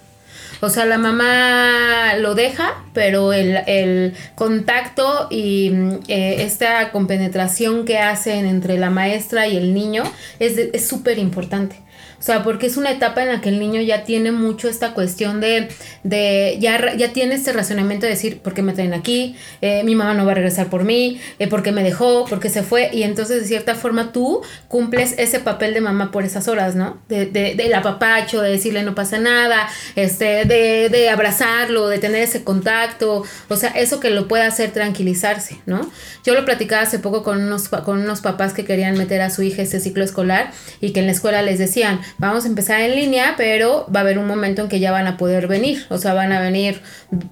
O 0.60 0.68
sea, 0.70 0.86
la 0.86 0.98
mamá 0.98 2.14
lo 2.18 2.34
deja, 2.34 2.84
pero 2.92 3.32
el, 3.32 3.56
el 3.66 4.14
contacto 4.34 5.28
y 5.30 5.72
eh, 6.08 6.42
esta 6.44 6.90
compenetración 6.92 7.84
que 7.84 7.98
hacen 7.98 8.46
entre 8.46 8.78
la 8.78 8.90
maestra 8.90 9.46
y 9.46 9.56
el 9.56 9.74
niño 9.74 10.04
es 10.38 10.86
súper 10.86 11.18
importante. 11.18 11.85
O 12.18 12.22
sea, 12.22 12.42
porque 12.42 12.66
es 12.66 12.76
una 12.76 12.90
etapa 12.90 13.22
en 13.22 13.28
la 13.28 13.40
que 13.40 13.48
el 13.48 13.58
niño 13.58 13.80
ya 13.80 14.04
tiene 14.04 14.32
mucho 14.32 14.68
esta 14.68 14.94
cuestión 14.94 15.40
de, 15.40 15.68
de 16.02 16.56
ya, 16.60 16.94
ya 16.96 17.12
tiene 17.12 17.34
este 17.34 17.52
razonamiento 17.52 18.06
de 18.06 18.12
decir, 18.12 18.38
¿por 18.40 18.54
qué 18.54 18.62
me 18.62 18.72
traen 18.72 18.94
aquí? 18.94 19.36
Eh, 19.60 19.82
mi 19.84 19.94
mamá 19.94 20.14
no 20.14 20.24
va 20.24 20.32
a 20.32 20.34
regresar 20.34 20.68
por 20.68 20.84
mí, 20.84 21.20
eh, 21.38 21.48
¿por 21.48 21.62
qué 21.62 21.72
me 21.72 21.82
dejó? 21.82 22.24
¿Por 22.24 22.40
qué 22.40 22.48
se 22.48 22.62
fue? 22.62 22.90
Y 22.92 23.02
entonces, 23.02 23.40
de 23.42 23.46
cierta 23.46 23.74
forma, 23.74 24.12
tú 24.12 24.42
cumples 24.68 25.14
ese 25.18 25.40
papel 25.40 25.74
de 25.74 25.80
mamá 25.80 26.10
por 26.10 26.24
esas 26.24 26.48
horas, 26.48 26.74
¿no? 26.74 26.98
De, 27.08 27.26
de, 27.26 27.54
del 27.54 27.74
apapacho, 27.74 28.40
de 28.40 28.50
decirle 28.50 28.82
no 28.82 28.94
pasa 28.94 29.18
nada, 29.18 29.68
este, 29.94 30.44
de, 30.44 30.88
de 30.88 31.10
abrazarlo, 31.10 31.88
de 31.88 31.98
tener 31.98 32.22
ese 32.22 32.44
contacto, 32.44 33.24
o 33.48 33.56
sea, 33.56 33.70
eso 33.70 34.00
que 34.00 34.10
lo 34.10 34.28
puede 34.28 34.44
hacer 34.44 34.70
tranquilizarse, 34.72 35.60
¿no? 35.66 35.90
Yo 36.24 36.34
lo 36.34 36.44
platicaba 36.44 36.82
hace 36.82 36.98
poco 36.98 37.22
con 37.22 37.42
unos, 37.42 37.68
con 37.68 38.00
unos 38.00 38.20
papás 38.20 38.52
que 38.52 38.64
querían 38.64 38.96
meter 38.96 39.20
a 39.20 39.30
su 39.30 39.42
hija 39.42 39.62
ese 39.62 39.80
ciclo 39.80 40.04
escolar 40.04 40.52
y 40.80 40.92
que 40.92 41.00
en 41.00 41.06
la 41.06 41.12
escuela 41.12 41.42
les 41.42 41.58
decían, 41.58 42.00
vamos 42.18 42.44
a 42.44 42.48
empezar 42.48 42.80
en 42.80 42.94
línea, 42.94 43.34
pero 43.36 43.86
va 43.94 44.00
a 44.00 44.02
haber 44.02 44.18
un 44.18 44.26
momento 44.26 44.62
en 44.62 44.68
que 44.68 44.80
ya 44.80 44.92
van 44.92 45.06
a 45.06 45.16
poder 45.16 45.46
venir, 45.46 45.84
o 45.88 45.98
sea, 45.98 46.14
van 46.14 46.32
a 46.32 46.40
venir 46.40 46.80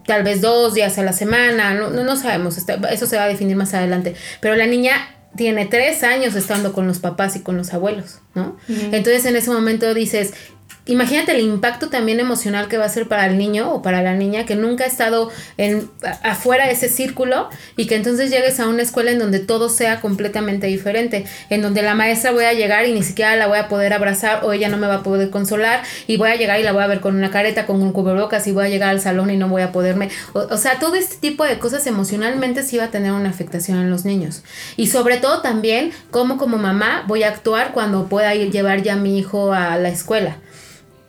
tal 0.07 0.23
vez 0.23 0.41
dos 0.41 0.75
días 0.75 0.99
a 0.99 1.03
la 1.03 1.13
semana, 1.13 1.75
no, 1.75 1.91
no, 1.91 2.05
no 2.05 2.17
sabemos, 2.17 2.57
eso 2.59 3.07
se 3.07 3.17
va 3.17 3.25
a 3.25 3.29
definir 3.29 3.57
más 3.57 3.75
adelante, 3.75 4.15
pero 4.41 4.57
la 4.57 4.67
niña 4.67 5.09
tiene 5.37 5.67
tres 5.67 6.03
años 6.05 6.35
estando 6.37 6.73
con 6.73 6.87
los 6.87 6.99
papás 7.01 7.37
y 7.37 7.41
con 7.41 7.57
los 7.57 7.75
abuelos, 7.75 8.21
¿no? 8.35 8.57
Uh 8.69 8.73
-huh. 8.73 8.89
Entonces 8.93 9.25
en 9.25 9.37
ese 9.37 9.51
momento 9.51 9.93
dices, 9.93 10.33
Imagínate 10.87 11.33
el 11.33 11.41
impacto 11.41 11.89
también 11.89 12.21
emocional 12.21 12.69
que 12.69 12.77
va 12.77 12.85
a 12.85 12.91
ser 12.91 13.09
para 13.09 13.25
el 13.25 13.39
niño 13.39 13.73
o 13.73 13.81
para 13.81 14.03
la 14.03 14.15
niña 14.15 14.45
que 14.45 14.55
nunca 14.55 14.85
ha 14.85 14.87
estado 14.87 15.31
en, 15.57 15.89
afuera 16.23 16.67
de 16.67 16.73
ese 16.73 16.91
círculo 16.91 17.49
y 17.75 17.87
que 17.87 17.95
entonces 17.95 18.31
llegues 18.31 18.61
a 18.61 18.69
una 18.69 18.83
escuela 18.83 19.11
en 19.11 19.19
donde 19.19 19.39
todo 19.39 19.71
sea 19.71 20.03
completamente 20.03 20.67
diferente, 20.67 21.25
en 21.49 21.63
donde 21.63 21.81
la 21.81 21.95
maestra 21.95 22.33
voy 22.33 22.45
a 22.45 22.53
llegar 22.53 22.87
y 22.87 22.93
ni 22.93 23.03
siquiera 23.03 23.35
la 23.35 23.47
voy 23.47 23.57
a 23.57 23.69
poder 23.69 23.95
abrazar 23.95 24.45
o 24.45 24.53
ella 24.53 24.69
no 24.69 24.77
me 24.77 24.87
va 24.87 24.97
a 24.97 25.03
poder 25.03 25.31
consolar 25.31 25.83
y 26.07 26.19
voy 26.19 26.29
a 26.29 26.37
llegar 26.37 26.61
y 26.61 26.63
la 26.63 26.73
voy 26.73 26.83
a 26.83 26.87
ver 26.87 27.01
con 27.01 27.17
una 27.17 27.31
careta, 27.31 27.65
con 27.65 27.81
un 27.81 27.93
cubrebocas 27.93 28.47
y 28.47 28.53
voy 28.53 28.67
a 28.67 28.69
llegar 28.69 28.91
al 28.91 29.01
salón 29.01 29.31
y 29.31 29.39
no 29.39 29.49
voy 29.49 29.63
a 29.63 29.73
poderme, 29.73 30.11
o, 30.35 30.57
sea, 30.59 30.79
todo 30.79 30.97
este 30.97 31.17
tipo 31.17 31.45
de 31.45 31.59
cosas 31.59 31.87
emocionalmente 31.87 32.63
sí 32.63 32.77
va 32.77 32.85
a 32.85 32.91
tener 32.91 33.13
una 33.13 33.31
afectación 33.31 33.79
en 33.79 33.89
los 33.89 34.05
niños. 34.05 34.43
Y 34.77 34.89
sobre 34.89 35.17
todo 35.17 35.41
también 35.41 35.93
cómo 36.11 36.37
como 36.37 36.59
mamá 36.59 37.05
voy 37.07 37.23
a 37.23 37.29
actuar 37.29 37.73
cuando 37.73 38.07
pueda 38.07 38.35
ir 38.35 38.51
llevar 38.51 38.83
ya 38.83 38.95
a 38.95 38.97
mi 38.97 39.19
hijo 39.19 39.55
a 39.55 39.79
la 39.79 39.89
escuela 39.89 40.37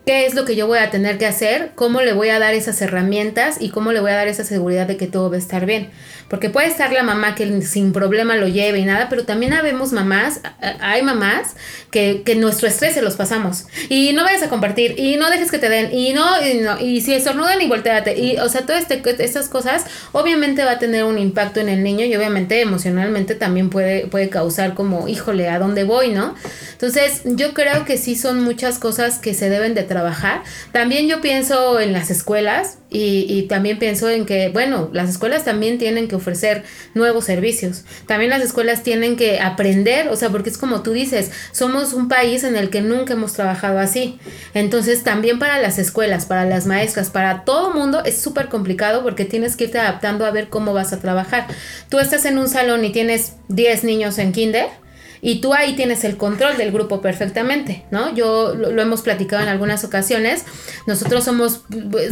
qué 0.06 0.26
es 0.26 0.36
lo 0.36 0.46
que 0.46 0.56
yo 0.56 0.68
voy 0.68 0.78
a 0.78 0.92
tener 0.92 1.18
que 1.18 1.26
hacer, 1.26 1.72
cómo 1.76 2.02
le 2.02 2.14
voy 2.14 2.30
a 2.30 2.40
dar 2.40 2.54
esas 2.54 2.82
herramientas 2.82 3.58
y 3.60 3.70
cómo 3.70 3.92
le 3.92 4.00
voy 4.00 4.12
a 4.12 4.16
dar 4.16 4.28
esa 4.28 4.44
seguridad 4.44 4.88
de 4.88 4.98
que 4.98 5.08
todo 5.08 5.30
va 5.30 5.36
a 5.36 5.40
estar 5.40 5.66
bien. 5.66 5.90
Porque 6.30 6.50
puede 6.50 6.68
estar 6.68 6.92
la 6.92 7.04
mamá 7.04 7.36
que 7.36 7.62
sin 7.62 7.94
problema 7.94 8.36
lo 8.36 8.48
lleve 8.48 8.80
y 8.80 8.86
nada, 8.86 9.10
pero 9.10 9.26
también 9.26 9.54
habemos 9.54 9.92
mamás, 9.92 10.42
hay 10.80 11.04
mamás 11.04 11.56
que, 11.92 12.24
que 12.26 12.36
nuestro 12.36 12.68
estrés 12.68 12.96
se 12.96 13.04
los 13.04 13.16
pasamos. 13.16 13.66
Y 13.90 14.12
no 14.14 14.24
vayas 14.24 14.42
a 14.42 14.50
compartir, 14.50 14.96
y 14.98 15.18
no 15.18 15.30
dejes 15.30 15.52
que 15.52 15.60
te 15.60 15.70
den, 15.70 15.94
y 15.94 16.14
no, 16.14 16.26
y, 16.44 16.56
no, 16.56 16.80
y 16.80 17.02
si 17.02 17.14
estornudan 17.14 17.62
y 17.62 17.68
volteate. 17.68 18.18
Y, 18.18 18.38
o 18.38 18.50
sea, 18.50 18.66
todas 18.66 18.82
este, 18.90 19.24
estas 19.24 19.50
cosas 19.50 19.86
obviamente 20.14 20.64
va 20.66 20.72
a 20.72 20.80
tener 20.80 21.04
un 21.04 21.20
impacto 21.20 21.60
en 21.60 21.70
el 21.70 21.84
niño 21.84 22.06
y 22.06 22.16
obviamente 22.16 22.60
emocionalmente 22.60 23.36
también 23.36 23.70
puede, 23.70 24.08
puede 24.08 24.30
causar 24.30 24.74
como, 24.74 25.08
híjole, 25.08 25.48
¿a 25.48 25.60
dónde 25.60 25.84
voy, 25.84 26.10
no? 26.10 26.34
Entonces, 26.72 27.22
yo 27.24 27.54
creo 27.54 27.86
que 27.86 27.98
sí 27.98 28.16
son 28.16 28.44
muchas 28.44 28.80
cosas 28.80 29.20
que 29.20 29.34
se 29.34 29.50
deben 29.50 29.76
de 29.76 29.84
trabajar. 29.96 30.44
También 30.74 31.08
yo 31.08 31.22
pienso 31.22 31.80
en 31.80 31.94
las 31.94 32.12
escuelas 32.12 32.80
y, 32.90 33.44
también 33.44 33.80
pienso 33.80 34.10
en 34.10 34.26
que, 34.26 34.50
bueno, 34.50 34.90
las 34.92 35.10
escuelas 35.10 35.46
también 35.46 35.78
tienen 35.78 36.10
que 36.10 36.16
ofrecer 36.16 36.64
nuevos 36.94 37.24
servicios. 37.24 37.86
También 38.08 38.30
las 38.30 38.42
escuelas 38.42 38.84
tienen 38.84 39.16
que 39.16 39.40
aprender, 39.40 40.10
o 40.10 40.18
sea, 40.18 40.30
porque 40.30 40.50
es 40.50 40.58
como 40.58 40.82
tú 40.82 40.92
dices, 40.92 41.32
somos 41.54 41.94
un 41.94 42.10
país 42.10 42.44
en 42.44 42.58
el 42.58 42.70
que 42.70 42.82
nunca 42.82 43.14
hemos 43.14 43.34
trabajado 43.34 43.80
así. 43.80 44.20
Entonces, 44.54 45.04
también 45.04 45.40
para 45.40 45.62
las 45.62 45.80
escuelas, 45.80 46.26
para 46.26 46.44
las 46.46 46.66
maestras, 46.68 47.10
para 47.10 47.46
todo 47.46 47.74
mundo 47.74 48.04
es 48.04 48.20
súper 48.22 48.50
complicado 48.50 49.02
porque 49.02 49.24
tienes 49.24 49.56
que 49.56 49.66
irte 49.66 49.80
adaptando 49.80 50.26
a 50.26 50.32
ver 50.32 50.50
cómo 50.50 50.74
vas 50.74 50.92
a 50.92 51.00
trabajar. 51.00 51.48
Tú 51.88 52.00
estás 52.00 52.26
en 52.26 52.38
un 52.38 52.50
salón 52.50 52.84
y 52.84 52.92
tienes 52.92 53.34
10 53.48 53.86
niños 53.86 54.18
en 54.18 54.34
kinder 54.34 54.85
y 55.26 55.40
tú 55.42 55.56
ahí 55.56 55.74
tienes 55.76 56.04
el 56.04 56.18
control 56.18 56.56
del 56.56 56.72
grupo 56.72 57.02
perfectamente, 57.02 57.84
¿no? 57.90 58.14
Yo 58.14 58.54
lo, 58.54 58.70
lo, 58.70 58.82
hemos 58.84 59.02
platicado 59.02 59.42
en 59.42 59.50
algunas 59.50 59.84
ocasiones. 59.84 60.46
Nosotros 60.86 61.24
somos, 61.24 61.62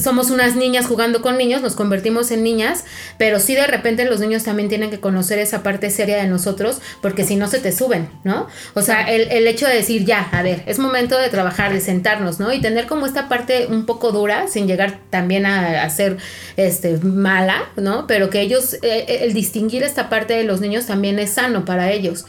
somos 0.02 0.32
unas 0.32 0.56
niñas 0.56 0.88
jugando 0.88 1.22
con 1.22 1.38
niños, 1.38 1.62
nos 1.62 1.76
convertimos 1.76 2.32
en 2.32 2.42
niñas, 2.42 2.86
pero 3.20 3.40
sí 3.40 3.54
de 3.54 3.68
repente 3.68 4.06
los 4.06 4.20
niños 4.20 4.44
también 4.44 4.68
tienen 4.68 4.90
que 4.90 5.00
conocer 5.00 5.38
esa 5.38 5.62
parte 5.62 5.92
seria 5.92 6.18
de 6.18 6.28
nosotros, 6.28 6.82
porque 7.04 7.24
si 7.24 7.36
no 7.36 7.48
se 7.48 7.60
te 7.60 7.72
suben, 7.72 8.10
¿no? 8.24 8.48
O 8.74 8.82
sea, 8.82 9.04
el, 9.04 9.30
el 9.32 9.46
hecho 9.46 9.68
de 9.68 9.76
decir, 9.76 10.06
ya, 10.06 10.28
a 10.32 10.42
ver, 10.42 10.64
es 10.66 10.80
momento 10.80 11.16
de 11.20 11.30
trabajar, 11.30 11.72
de 11.72 11.82
sentarnos, 11.82 12.40
¿no? 12.40 12.52
Y 12.52 12.62
tener 12.62 12.88
como 12.88 13.06
esta 13.06 13.30
parte 13.30 13.68
un 13.68 13.86
poco 13.86 14.12
dura, 14.12 14.48
sin 14.48 14.66
llegar 14.66 14.98
también 15.12 15.46
a, 15.46 15.84
a 15.84 15.90
ser 15.92 16.18
este, 16.58 16.98
mala, 16.98 17.62
¿no? 17.76 18.08
Pero 18.08 18.32
que 18.32 18.42
ellos, 18.42 18.74
eh, 18.82 19.20
el 19.22 19.36
distinguir 19.36 19.84
esta 19.84 20.10
parte 20.10 20.34
de 20.34 20.46
los 20.46 20.62
niños 20.62 20.88
también 20.88 21.20
es 21.20 21.34
sano 21.34 21.64
para 21.64 21.92
ellos. 21.92 22.26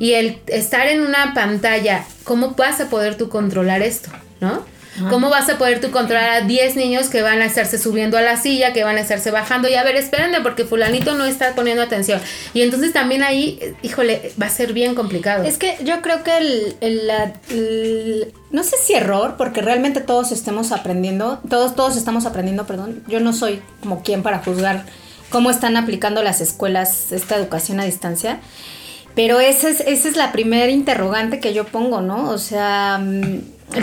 Y 0.00 0.12
el 0.12 0.27
estar 0.46 0.86
en 0.86 1.00
una 1.00 1.34
pantalla, 1.34 2.04
¿cómo 2.24 2.52
vas 2.52 2.80
a 2.80 2.88
poder 2.88 3.16
tú 3.16 3.28
controlar 3.28 3.82
esto? 3.82 4.10
¿No? 4.40 4.64
¿Cómo 5.10 5.30
vas 5.30 5.48
a 5.48 5.58
poder 5.58 5.80
tú 5.80 5.90
controlar 5.90 6.30
a 6.30 6.40
10 6.42 6.76
niños 6.76 7.08
que 7.08 7.22
van 7.22 7.40
a 7.40 7.46
estarse 7.46 7.78
subiendo 7.78 8.18
a 8.18 8.20
la 8.20 8.36
silla, 8.36 8.72
que 8.72 8.84
van 8.84 8.96
a 8.96 9.00
estarse 9.00 9.30
bajando? 9.30 9.68
Y 9.68 9.74
a 9.74 9.84
ver, 9.84 9.96
espérenme, 9.96 10.40
porque 10.40 10.64
fulanito 10.64 11.14
no 11.14 11.24
está 11.24 11.54
poniendo 11.54 11.82
atención. 11.82 12.20
Y 12.54 12.62
entonces 12.62 12.92
también 12.92 13.22
ahí, 13.22 13.60
híjole, 13.82 14.32
va 14.40 14.46
a 14.46 14.50
ser 14.50 14.72
bien 14.72 14.94
complicado. 14.94 15.44
Es 15.44 15.58
que 15.58 15.78
yo 15.84 16.02
creo 16.02 16.24
que 16.24 16.38
el, 16.38 16.76
el, 16.80 17.10
el, 17.50 18.34
no 18.50 18.64
sé 18.64 18.76
si 18.82 18.94
error, 18.94 19.36
porque 19.38 19.62
realmente 19.62 20.00
todos 20.00 20.32
estemos 20.32 20.72
aprendiendo, 20.72 21.40
todos, 21.48 21.74
todos 21.74 21.96
estamos 21.96 22.26
aprendiendo, 22.26 22.66
perdón. 22.66 23.02
Yo 23.06 23.20
no 23.20 23.32
soy 23.32 23.62
como 23.80 24.02
quien 24.02 24.22
para 24.22 24.38
juzgar 24.38 24.84
cómo 25.30 25.50
están 25.50 25.76
aplicando 25.76 26.22
las 26.22 26.40
escuelas 26.40 27.12
esta 27.12 27.36
educación 27.36 27.80
a 27.80 27.84
distancia. 27.84 28.40
Pero 29.18 29.40
esa 29.40 29.68
es, 29.68 29.80
esa 29.80 30.08
es 30.08 30.14
la 30.14 30.30
primera 30.30 30.70
interrogante 30.70 31.40
que 31.40 31.52
yo 31.52 31.64
pongo, 31.64 32.00
¿no? 32.00 32.30
O 32.30 32.38
sea, 32.38 33.02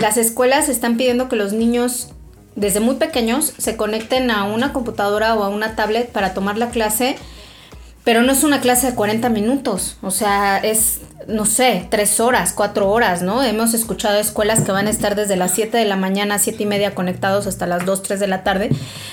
las 0.00 0.16
escuelas 0.16 0.70
están 0.70 0.96
pidiendo 0.96 1.28
que 1.28 1.36
los 1.36 1.52
niños 1.52 2.08
desde 2.54 2.80
muy 2.80 2.94
pequeños 2.94 3.52
se 3.58 3.76
conecten 3.76 4.30
a 4.30 4.44
una 4.44 4.72
computadora 4.72 5.34
o 5.34 5.42
a 5.42 5.50
una 5.50 5.76
tablet 5.76 6.10
para 6.10 6.32
tomar 6.32 6.56
la 6.56 6.70
clase, 6.70 7.16
pero 8.02 8.22
no 8.22 8.32
es 8.32 8.44
una 8.44 8.62
clase 8.62 8.86
de 8.86 8.94
40 8.94 9.28
minutos, 9.28 9.98
o 10.00 10.10
sea, 10.10 10.56
es 10.56 11.00
no 11.28 11.44
sé, 11.44 11.86
tres 11.90 12.18
horas, 12.18 12.54
cuatro 12.54 12.88
horas, 12.88 13.20
¿no? 13.20 13.42
Hemos 13.42 13.74
escuchado 13.74 14.18
escuelas 14.18 14.62
que 14.62 14.72
van 14.72 14.86
a 14.86 14.90
estar 14.90 15.16
desde 15.16 15.36
las 15.36 15.50
7 15.50 15.76
de 15.76 15.84
la 15.84 15.96
mañana, 15.96 16.38
siete 16.38 16.62
y 16.62 16.66
media 16.66 16.94
conectados 16.94 17.46
hasta 17.46 17.66
las 17.66 17.84
2, 17.84 18.02
3 18.04 18.20
de 18.20 18.26
la 18.28 18.42
tarde, 18.42 18.70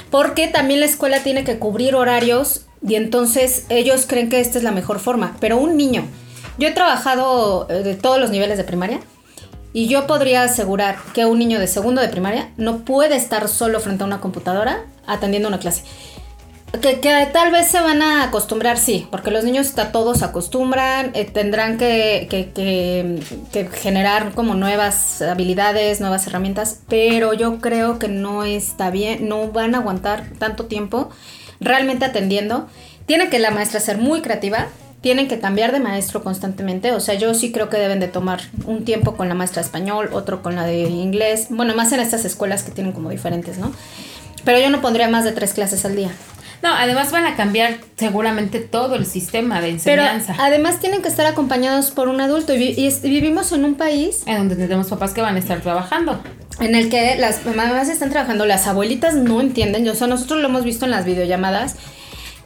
porque 0.09 0.47
también 0.47 0.79
la 0.79 0.85
escuela 0.85 1.19
tiene 1.19 1.43
que 1.43 1.59
cubrir 1.59 1.95
horarios 1.95 2.61
y 2.87 2.95
entonces 2.95 3.65
ellos 3.69 4.05
creen 4.07 4.29
que 4.29 4.39
esta 4.39 4.57
es 4.57 4.63
la 4.63 4.71
mejor 4.71 4.99
forma. 4.99 5.35
Pero 5.39 5.57
un 5.57 5.77
niño, 5.77 6.05
yo 6.57 6.67
he 6.67 6.71
trabajado 6.71 7.67
eh, 7.69 7.75
de 7.75 7.95
todos 7.95 8.19
los 8.19 8.29
niveles 8.29 8.57
de 8.57 8.63
primaria 8.63 8.99
y 9.71 9.87
yo 9.87 10.05
podría 10.05 10.43
asegurar 10.43 10.97
que 11.13 11.25
un 11.25 11.39
niño 11.39 11.59
de 11.59 11.67
segundo 11.67 12.01
de 12.01 12.09
primaria 12.09 12.51
no 12.57 12.79
puede 12.79 13.15
estar 13.15 13.47
solo 13.47 13.79
frente 13.79 14.03
a 14.03 14.07
una 14.07 14.19
computadora 14.19 14.85
atendiendo 15.07 15.47
una 15.47 15.59
clase. 15.59 15.83
Que, 16.81 16.95
tal 17.31 17.51
vez 17.51 17.67
se 17.67 17.79
van 17.79 18.01
a 18.01 18.23
acostumbrar, 18.23 18.79
sí, 18.79 19.07
porque 19.11 19.29
los 19.29 19.43
niños 19.43 19.77
a 19.77 19.91
todos 19.91 20.17
se 20.17 20.25
acostumbran, 20.25 21.11
eh, 21.13 21.25
tendrán 21.25 21.77
que, 21.77 22.27
que, 22.31 22.49
que, 23.51 23.67
generar 23.67 24.33
como 24.33 24.55
nuevas 24.55 25.21
habilidades, 25.21 26.01
nuevas 26.01 26.25
herramientas, 26.25 26.79
pero 26.89 27.33
yo 27.33 27.59
creo 27.59 27.99
que 27.99 28.07
no 28.07 28.43
está 28.43 28.89
bien, 28.89 29.29
no 29.29 29.51
van 29.51 29.75
a 29.75 29.79
aguantar 29.79 30.31
tanto 30.39 30.65
tiempo 30.65 31.11
realmente 31.63 32.05
atendiendo. 32.05 32.67
Tiene 33.05 33.29
que 33.29 33.39
la 33.39 33.51
maestra 33.51 33.79
ser 33.79 33.97
muy 33.97 34.21
creativa, 34.21 34.67
tienen 35.01 35.27
que 35.27 35.39
cambiar 35.39 35.73
de 35.73 35.81
maestro 35.81 36.23
constantemente, 36.23 36.93
o 36.93 37.01
sea, 37.01 37.15
yo 37.15 37.33
sí 37.33 37.51
creo 37.51 37.69
que 37.69 37.77
deben 37.77 37.99
de 37.99 38.07
tomar 38.07 38.39
un 38.65 38.85
tiempo 38.85 39.17
con 39.17 39.27
la 39.27 39.35
maestra 39.35 39.61
español, 39.61 40.09
otro 40.13 40.41
con 40.41 40.55
la 40.55 40.65
de 40.65 40.83
inglés, 40.83 41.47
bueno, 41.49 41.75
más 41.75 41.91
en 41.91 41.99
estas 41.99 42.23
escuelas 42.23 42.63
que 42.63 42.71
tienen 42.71 42.93
como 42.93 43.09
diferentes, 43.09 43.57
¿no? 43.57 43.73
Pero 44.45 44.59
yo 44.59 44.69
no 44.69 44.81
pondría 44.81 45.09
más 45.09 45.25
de 45.25 45.33
tres 45.33 45.53
clases 45.53 45.83
al 45.83 45.97
día. 45.97 46.11
No, 46.63 46.73
además 46.73 47.11
van 47.11 47.25
a 47.25 47.35
cambiar 47.35 47.75
seguramente 47.97 48.59
todo 48.59 48.95
el 48.95 49.05
sistema 49.05 49.59
de 49.59 49.71
enseñanza. 49.71 50.33
Pero 50.37 50.43
además 50.47 50.79
tienen 50.79 51.01
que 51.01 51.09
estar 51.09 51.25
acompañados 51.25 51.91
por 51.91 52.07
un 52.07 52.21
adulto 52.21 52.53
y, 52.55 52.89
vivimos 53.03 53.51
en 53.51 53.65
un 53.65 53.75
país 53.75 54.23
en 54.25 54.37
donde 54.37 54.55
tenemos 54.55 54.87
papás 54.87 55.13
que 55.13 55.21
van 55.21 55.35
a 55.35 55.39
estar 55.39 55.59
trabajando. 55.59 56.23
En 56.59 56.75
el 56.75 56.89
que 56.89 57.15
las 57.17 57.45
mamás 57.45 57.89
están 57.89 58.09
trabajando, 58.09 58.45
las 58.45 58.67
abuelitas 58.67 59.15
no 59.15 59.41
entienden, 59.41 59.87
o 59.89 59.95
sea, 59.95 60.07
nosotros 60.07 60.39
lo 60.39 60.47
hemos 60.47 60.63
visto 60.63 60.85
en 60.85 60.91
las 60.91 61.05
videollamadas 61.05 61.75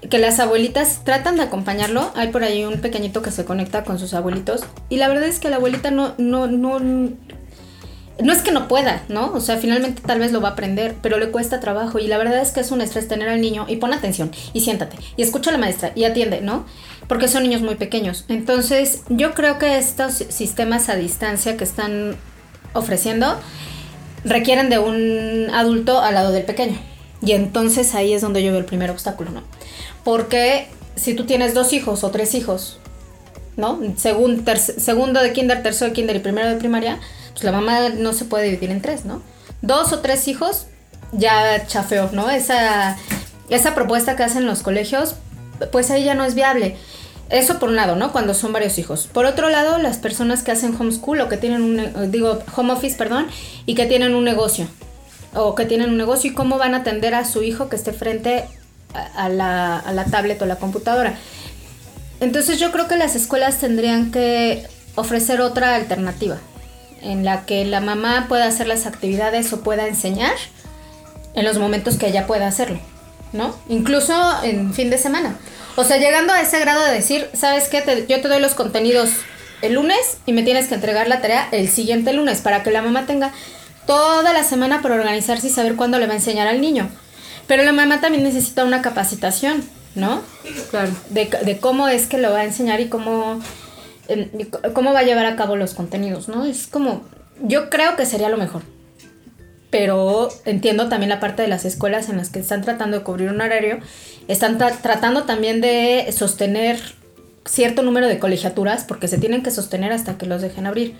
que 0.10 0.20
las 0.20 0.40
abuelitas 0.40 1.02
tratan 1.04 1.38
de 1.38 1.44
acompañarlo. 1.44 2.12
Hay 2.16 2.28
por 2.30 2.44
ahí 2.44 2.64
un 2.64 2.80
pequeñito 2.80 3.22
que 3.22 3.32
se 3.32 3.46
conecta 3.46 3.84
con 3.84 4.00
sus 4.00 4.14
abuelitos 4.14 4.64
y 4.90 4.98
la 4.98 5.08
verdad 5.08 5.26
es 5.26 5.40
que 5.40 5.50
la 5.50 5.58
abuelita 5.58 5.92
no 5.92 6.14
no 6.18 6.48
no 6.48 6.80
no 6.80 8.34
es 8.34 8.42
que 8.42 8.52
no 8.52 8.68
pueda, 8.68 9.04
¿no? 9.10 9.32
O 9.34 9.42
sea, 9.42 9.58
finalmente 9.58 10.02
tal 10.02 10.20
vez 10.20 10.32
lo 10.32 10.42
va 10.42 10.50
a 10.50 10.52
aprender, 10.54 10.96
pero 11.02 11.20
le 11.20 11.30
cuesta 11.30 11.60
trabajo 11.60 12.00
y 12.00 12.08
la 12.08 12.18
verdad 12.18 12.42
es 12.42 12.52
que 12.52 12.62
es 12.62 12.72
un 12.72 12.82
estrés 12.82 13.08
tener 13.08 13.30
al 13.30 13.42
niño 13.42 13.66
y 13.68 13.78
pon 13.78 13.94
atención 13.94 14.32
y 14.54 14.62
siéntate 14.62 14.98
y 15.18 15.22
escucha 15.22 15.52
a 15.52 15.54
la 15.54 15.60
maestra 15.60 15.92
y 15.94 16.04
atiende, 16.04 16.42
¿no? 16.42 16.66
Porque 17.08 17.28
son 17.28 17.44
niños 17.44 17.62
muy 17.62 17.76
pequeños. 17.76 18.26
Entonces, 18.28 19.04
yo 19.10 19.34
creo 19.34 19.60
que 19.60 19.78
estos 19.78 20.14
sistemas 20.14 20.90
a 20.90 20.96
distancia 20.96 21.58
que 21.58 21.64
están 21.64 22.16
ofreciendo 22.74 23.40
requieren 24.24 24.70
de 24.70 24.80
un 24.80 25.50
adulto 25.54 26.00
al 26.00 26.14
lado 26.14 26.32
del 26.32 26.44
pequeño. 26.44 26.78
Y 27.22 27.32
entonces 27.32 27.96
ahí 27.96 28.14
es 28.14 28.22
donde 28.22 28.44
yo 28.44 28.52
veo 28.52 28.60
el 28.60 28.66
primer 28.66 28.92
obstáculo, 28.92 29.32
¿no? 29.32 29.44
Porque 30.04 30.68
si 30.96 31.14
tú 31.14 31.26
tienes 31.26 31.54
dos 31.54 31.74
hijos 31.74 32.04
o 32.04 32.12
tres 32.12 32.36
hijos, 32.36 32.80
¿no? 33.56 33.80
Según 33.98 34.46
segundo 34.78 35.22
de 35.22 35.34
kinder, 35.34 35.64
tercero 35.64 35.90
de 35.90 35.96
kinder 35.96 36.16
y 36.16 36.20
primero 36.20 36.50
de 36.50 36.56
primaria, 36.56 37.00
pues 37.32 37.44
la 37.44 37.52
mamá 37.52 37.90
no 37.90 38.14
se 38.14 38.26
puede 38.26 38.46
dividir 38.46 38.72
en 38.72 38.82
tres, 38.82 39.06
¿no? 39.06 39.22
Dos 39.62 39.94
o 39.94 40.00
tres 40.00 40.28
hijos, 40.28 40.68
ya 41.12 41.66
chafeó, 41.66 42.10
¿no? 42.14 42.30
Esa, 42.30 42.98
esa 43.50 43.76
propuesta 43.76 44.16
que 44.16 44.24
hacen 44.24 44.46
los 44.46 44.62
colegios, 44.62 45.16
pues 45.72 45.90
ahí 45.92 46.04
ya 46.04 46.14
no 46.14 46.24
es 46.24 46.36
viable. 46.36 46.78
Eso 47.30 47.60
por 47.60 47.70
un 47.70 47.76
lado, 47.76 47.96
¿no? 47.96 48.12
Cuando 48.12 48.34
son 48.34 48.54
varios 48.54 48.78
hijos. 48.78 49.08
Por 49.12 49.26
otro 49.26 49.50
lado, 49.50 49.78
las 49.78 49.98
personas 49.98 50.44
que 50.44 50.52
hacen 50.52 50.76
homeschool 50.80 51.20
o 51.22 51.28
que 51.28 51.38
tienen 51.38 51.62
un, 51.62 52.12
digo, 52.12 52.40
home 52.56 52.74
office, 52.74 52.96
perdón, 52.96 53.28
y 53.66 53.76
que 53.76 53.86
tienen 53.86 54.16
un 54.16 54.24
negocio. 54.24 54.68
O 55.34 55.54
que 55.56 55.66
tienen 55.66 55.90
un 55.90 55.98
negocio 55.98 56.32
y 56.32 56.34
cómo 56.34 56.58
van 56.58 56.74
a 56.74 56.78
atender 56.78 57.14
a 57.14 57.26
su 57.26 57.44
hijo 57.44 57.68
que 57.68 57.76
esté 57.76 57.92
frente 57.92 58.46
a 59.16 59.30
la, 59.30 59.78
a 59.78 59.92
la 59.92 60.06
tablet 60.06 60.42
o 60.42 60.46
la 60.46 60.56
computadora. 60.56 61.16
Entonces 62.20 62.60
yo 62.60 62.72
creo 62.72 62.88
que 62.88 62.96
las 62.96 63.16
escuelas 63.16 63.58
tendrían 63.58 64.12
que 64.12 64.66
ofrecer 64.96 65.42
otra 65.42 65.76
alternativa 65.76 66.38
en 67.02 67.24
la 67.24 67.46
que 67.46 67.66
la 67.66 67.82
mamá 67.82 68.26
pueda 68.28 68.46
hacer 68.46 68.68
las 68.68 68.86
actividades 68.86 69.52
o 69.54 69.62
pueda 69.62 69.88
enseñar 69.88 70.34
en 71.36 71.46
los 71.46 71.60
momentos 71.60 71.98
que 71.98 72.08
ella 72.08 72.26
pueda 72.26 72.48
hacerlo, 72.48 72.80
¿no? 73.34 73.54
Incluso 73.70 74.14
en 74.44 74.74
fin 74.74 74.90
de 74.90 74.98
semana. 74.98 75.38
O 75.80 75.84
sea, 75.84 75.98
llegando 75.98 76.34
a 76.34 76.42
ese 76.42 76.60
grado 76.60 76.84
de 76.84 76.92
decir, 76.92 77.30
¿sabes 77.36 77.70
qué? 77.70 78.06
yo 78.10 78.20
te 78.20 78.28
doy 78.28 78.42
los 78.42 78.56
contenidos 78.56 79.12
el 79.62 79.74
lunes 79.74 80.18
y 80.26 80.34
me 80.34 80.42
tienes 80.42 80.68
que 80.68 80.74
entregar 80.74 81.08
la 81.08 81.22
tarea 81.22 81.48
el 81.52 81.70
siguiente 81.70 82.14
lunes 82.14 82.42
para 82.42 82.64
que 82.64 82.72
la 82.72 82.82
mamá 82.82 83.06
tenga 83.06 83.32
toda 83.86 84.34
la 84.34 84.44
semana 84.44 84.82
para 84.82 84.96
organizarse 84.96 85.46
y 85.46 85.50
saber 85.52 85.76
cuándo 85.76 86.00
le 86.00 86.08
va 86.08 86.14
a 86.14 86.16
enseñar 86.16 86.48
al 86.48 86.62
niño. 86.62 86.90
Pero 87.46 87.64
la 87.64 87.74
mamá 87.74 88.02
también 88.02 88.24
necesita 88.24 88.66
una 88.66 88.82
capacitación, 88.82 89.64
¿no? 89.94 90.24
Claro. 90.72 90.92
De, 91.12 91.60
cómo 91.60 91.88
es 91.88 92.08
que 92.08 92.18
lo 92.18 92.32
va 92.32 92.40
a 92.40 92.46
enseñar 92.46 92.82
y 92.82 92.90
cómo, 92.90 93.40
em, 94.08 94.30
cómo 94.74 94.94
va 94.94 95.02
a 95.02 95.04
llevar 95.04 95.28
a 95.28 95.36
cabo 95.36 95.56
los 95.58 95.76
contenidos, 95.76 96.28
¿no? 96.28 96.44
Es 96.44 96.66
como, 96.66 97.04
yo 97.44 97.70
creo 97.70 97.96
que 97.96 98.08
sería 98.08 98.30
lo 98.30 98.38
mejor. 98.38 98.64
Pero 99.70 100.30
entiendo 100.46 100.88
también 100.88 101.10
la 101.10 101.20
parte 101.20 101.42
de 101.42 101.48
las 101.48 101.66
escuelas 101.66 102.10
en 102.10 102.18
las 102.18 102.30
que 102.30 102.40
están 102.40 102.62
tratando 102.62 102.98
de 102.98 103.04
cubrir 103.04 103.30
un 103.30 103.42
horario, 103.42 103.80
están 104.28 104.58
tratando 104.58 105.24
también 105.24 105.60
de 105.62 106.08
sostener 106.16 106.80
cierto 107.46 107.82
número 107.82 108.08
de 108.08 108.20
colegiaturas 108.20 108.84
porque 108.84 109.08
se 109.08 109.18
tienen 109.18 109.44
que 109.44 109.52
sostener 109.52 109.92
hasta 109.92 110.18
que 110.18 110.26
los 110.26 110.42
dejen 110.42 110.68
abrir. 110.68 110.96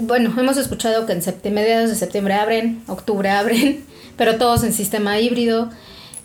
Bueno, 0.00 0.34
hemos 0.38 0.56
escuchado 0.56 1.06
que 1.06 1.12
en 1.12 1.54
mediados 1.54 1.88
de 1.88 1.96
septiembre 1.96 2.34
abren, 2.34 2.82
octubre 2.88 3.30
abren, 3.30 3.84
pero 4.16 4.36
todos 4.36 4.64
en 4.64 4.72
sistema 4.72 5.18
híbrido. 5.20 5.70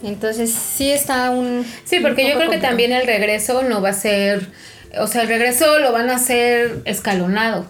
Entonces 0.02 0.52
sí 0.52 0.90
está 0.90 1.30
un... 1.30 1.66
Sí, 1.84 2.00
porque 2.00 2.28
yo 2.28 2.36
creo 2.36 2.50
que 2.50 2.58
también 2.58 2.92
el 2.94 3.06
regreso 3.06 3.64
no 3.64 3.82
va 3.82 3.90
a 3.90 3.94
ser, 3.94 4.48
o 4.98 5.08
sea, 5.08 5.24
el 5.24 5.28
regreso 5.28 5.80
lo 5.80 5.92
van 5.92 6.10
a 6.10 6.16
hacer 6.16 6.82
escalonado. 6.86 7.66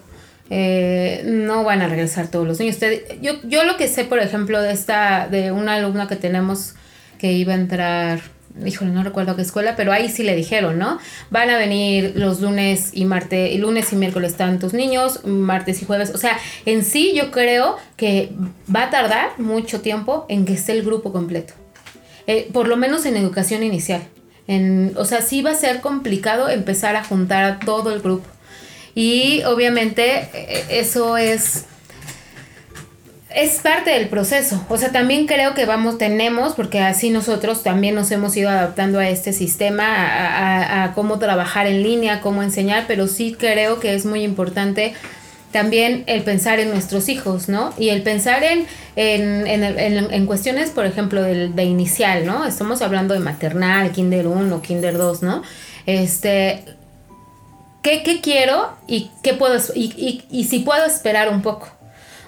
Eh, 0.50 1.22
no 1.24 1.62
van 1.62 1.80
a 1.80 1.88
regresar 1.88 2.28
todos 2.28 2.46
los 2.46 2.58
niños. 2.58 2.76
Yo, 3.20 3.64
lo 3.64 3.76
que 3.76 3.88
sé, 3.88 4.04
por 4.04 4.18
ejemplo, 4.18 4.60
de 4.60 4.72
esta, 4.72 5.28
de 5.28 5.52
una 5.52 5.74
alumna 5.74 6.08
que 6.08 6.16
tenemos 6.16 6.74
que 7.18 7.32
iba 7.32 7.52
a 7.52 7.56
entrar 7.56 8.20
híjole, 8.64 8.90
no 8.90 9.02
recuerdo 9.04 9.36
qué 9.36 9.42
escuela, 9.42 9.76
pero 9.76 9.92
ahí 9.92 10.08
sí 10.08 10.22
le 10.22 10.34
dijeron, 10.34 10.78
¿no? 10.78 10.98
Van 11.30 11.50
a 11.50 11.56
venir 11.56 12.14
los 12.16 12.40
lunes 12.40 12.90
y 12.92 13.04
martes, 13.04 13.56
lunes 13.58 13.92
y 13.92 13.96
miércoles 13.96 14.32
están 14.32 14.58
tus 14.58 14.72
niños, 14.72 15.24
martes 15.24 15.82
y 15.82 15.84
jueves. 15.84 16.10
O 16.14 16.18
sea, 16.18 16.36
en 16.66 16.84
sí 16.84 17.12
yo 17.14 17.30
creo 17.30 17.76
que 17.96 18.32
va 18.74 18.84
a 18.84 18.90
tardar 18.90 19.38
mucho 19.38 19.80
tiempo 19.80 20.26
en 20.28 20.44
que 20.44 20.54
esté 20.54 20.72
el 20.72 20.82
grupo 20.82 21.12
completo. 21.12 21.54
Eh, 22.26 22.50
por 22.52 22.68
lo 22.68 22.76
menos 22.76 23.06
en 23.06 23.16
educación 23.16 23.62
inicial. 23.62 24.02
En, 24.46 24.94
o 24.96 25.04
sea, 25.04 25.22
sí 25.22 25.42
va 25.42 25.52
a 25.52 25.54
ser 25.54 25.80
complicado 25.80 26.48
empezar 26.48 26.96
a 26.96 27.04
juntar 27.04 27.44
a 27.44 27.58
todo 27.60 27.92
el 27.92 28.00
grupo. 28.00 28.26
Y 28.94 29.42
obviamente 29.44 30.28
eh, 30.34 30.64
eso 30.70 31.16
es 31.16 31.64
es 33.34 33.60
parte 33.60 33.90
del 33.90 34.08
proceso. 34.08 34.64
O 34.68 34.76
sea, 34.76 34.90
también 34.90 35.26
creo 35.26 35.54
que 35.54 35.64
vamos, 35.64 35.98
tenemos, 35.98 36.54
porque 36.54 36.80
así 36.80 37.10
nosotros 37.10 37.62
también 37.62 37.94
nos 37.94 38.10
hemos 38.10 38.36
ido 38.36 38.50
adaptando 38.50 38.98
a 38.98 39.08
este 39.08 39.32
sistema, 39.32 40.84
a, 40.84 40.92
cómo 40.94 41.18
trabajar 41.18 41.66
en 41.66 41.82
línea, 41.82 42.20
cómo 42.20 42.42
enseñar, 42.42 42.84
pero 42.88 43.06
sí 43.06 43.36
creo 43.38 43.78
que 43.78 43.94
es 43.94 44.04
muy 44.04 44.24
importante 44.24 44.94
también 45.52 46.04
el 46.06 46.22
pensar 46.22 46.60
en 46.60 46.70
nuestros 46.70 47.08
hijos, 47.08 47.48
¿no? 47.48 47.72
Y 47.76 47.88
el 47.88 48.02
pensar 48.02 48.42
en, 48.44 48.66
en, 48.94 49.46
en, 49.46 50.12
en 50.12 50.26
cuestiones, 50.26 50.70
por 50.70 50.86
ejemplo, 50.86 51.22
de, 51.22 51.48
de, 51.48 51.64
inicial, 51.64 52.24
¿no? 52.24 52.46
Estamos 52.46 52.82
hablando 52.82 53.14
de 53.14 53.20
maternal, 53.20 53.90
kinder 53.90 54.28
1, 54.28 54.62
kinder 54.62 54.96
2, 54.96 55.22
¿no? 55.22 55.42
Este, 55.86 56.64
¿qué, 57.82 58.02
qué 58.02 58.20
quiero 58.20 58.76
y 58.86 59.10
qué 59.22 59.34
puedo, 59.34 59.58
y, 59.74 59.84
y, 59.96 60.24
y 60.30 60.44
si 60.44 60.60
puedo 60.60 60.84
esperar 60.84 61.28
un 61.28 61.42
poco? 61.42 61.68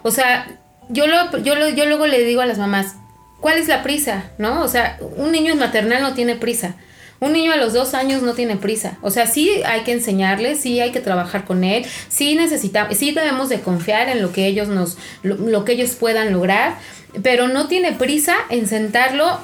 O 0.02 0.10
sea, 0.10 0.46
yo, 0.88 1.06
lo, 1.06 1.38
yo, 1.38 1.54
lo, 1.54 1.68
yo 1.70 1.86
luego 1.86 2.06
le 2.06 2.24
digo 2.24 2.40
a 2.40 2.46
las 2.46 2.58
mamás, 2.58 2.96
¿cuál 3.40 3.58
es 3.58 3.68
la 3.68 3.82
prisa? 3.82 4.30
¿No? 4.38 4.62
O 4.62 4.68
sea, 4.68 4.98
un 5.16 5.32
niño 5.32 5.54
maternal 5.56 6.02
no 6.02 6.14
tiene 6.14 6.36
prisa. 6.36 6.76
Un 7.20 7.32
niño 7.32 7.52
a 7.52 7.56
los 7.56 7.72
dos 7.72 7.94
años 7.94 8.22
no 8.22 8.34
tiene 8.34 8.56
prisa. 8.56 8.98
O 9.00 9.10
sea, 9.10 9.28
sí 9.28 9.48
hay 9.64 9.82
que 9.82 9.92
enseñarle, 9.92 10.56
sí 10.56 10.80
hay 10.80 10.90
que 10.90 11.00
trabajar 11.00 11.44
con 11.44 11.62
él, 11.62 11.86
sí 12.08 12.34
necesitamos, 12.34 12.96
sí 12.96 13.12
debemos 13.12 13.48
de 13.48 13.60
confiar 13.60 14.08
en 14.08 14.20
lo 14.22 14.32
que 14.32 14.46
ellos 14.46 14.66
nos, 14.66 14.98
lo, 15.22 15.64
que 15.64 15.72
ellos 15.72 15.92
puedan 15.92 16.32
lograr, 16.32 16.78
pero 17.22 17.46
no 17.46 17.68
tiene 17.68 17.92
prisa 17.92 18.34
en 18.48 18.66
sentarlo 18.66 19.38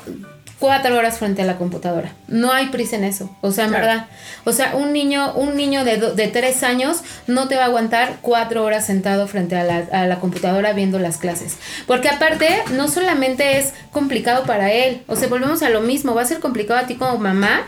cuatro 0.59 0.97
horas 0.97 1.19
frente 1.19 1.43
a 1.43 1.45
la 1.45 1.57
computadora. 1.57 2.13
No 2.27 2.53
hay 2.53 2.67
prisa 2.67 2.97
en 2.97 3.05
eso. 3.05 3.31
O 3.43 3.53
sea, 3.53 3.67
en 3.67 3.71
verdad. 3.73 4.07
O 4.45 4.53
sea, 4.53 4.75
un 4.77 4.93
niño, 4.93 5.33
un 5.35 5.57
niño 5.57 5.85
de, 5.85 5.99
do- 5.99 6.15
de 6.15 6.27
tres 6.29 6.63
años 6.65 6.99
no 7.27 7.47
te 7.49 7.55
va 7.57 7.63
a 7.63 7.67
aguantar 7.67 8.17
cuatro 8.23 8.65
horas 8.65 8.85
sentado 8.87 9.29
frente 9.29 9.57
a 9.57 9.63
la, 9.65 9.85
a 9.93 10.07
la 10.07 10.19
computadora 10.19 10.73
viendo 10.73 10.99
las 10.99 11.17
clases. 11.19 11.57
Porque 11.87 12.09
aparte, 12.09 12.49
no 12.73 12.89
solamente 12.89 13.59
es 13.59 13.73
complicado 13.93 14.45
para 14.45 14.73
él. 14.73 15.03
O 15.07 15.15
sea, 15.17 15.29
volvemos 15.29 15.63
a 15.63 15.71
lo 15.71 15.81
mismo. 15.81 16.15
Va 16.15 16.23
a 16.23 16.27
ser 16.27 16.41
complicado 16.41 16.81
a 16.81 16.87
ti 16.87 16.97
como 16.97 17.19
mamá. 17.19 17.63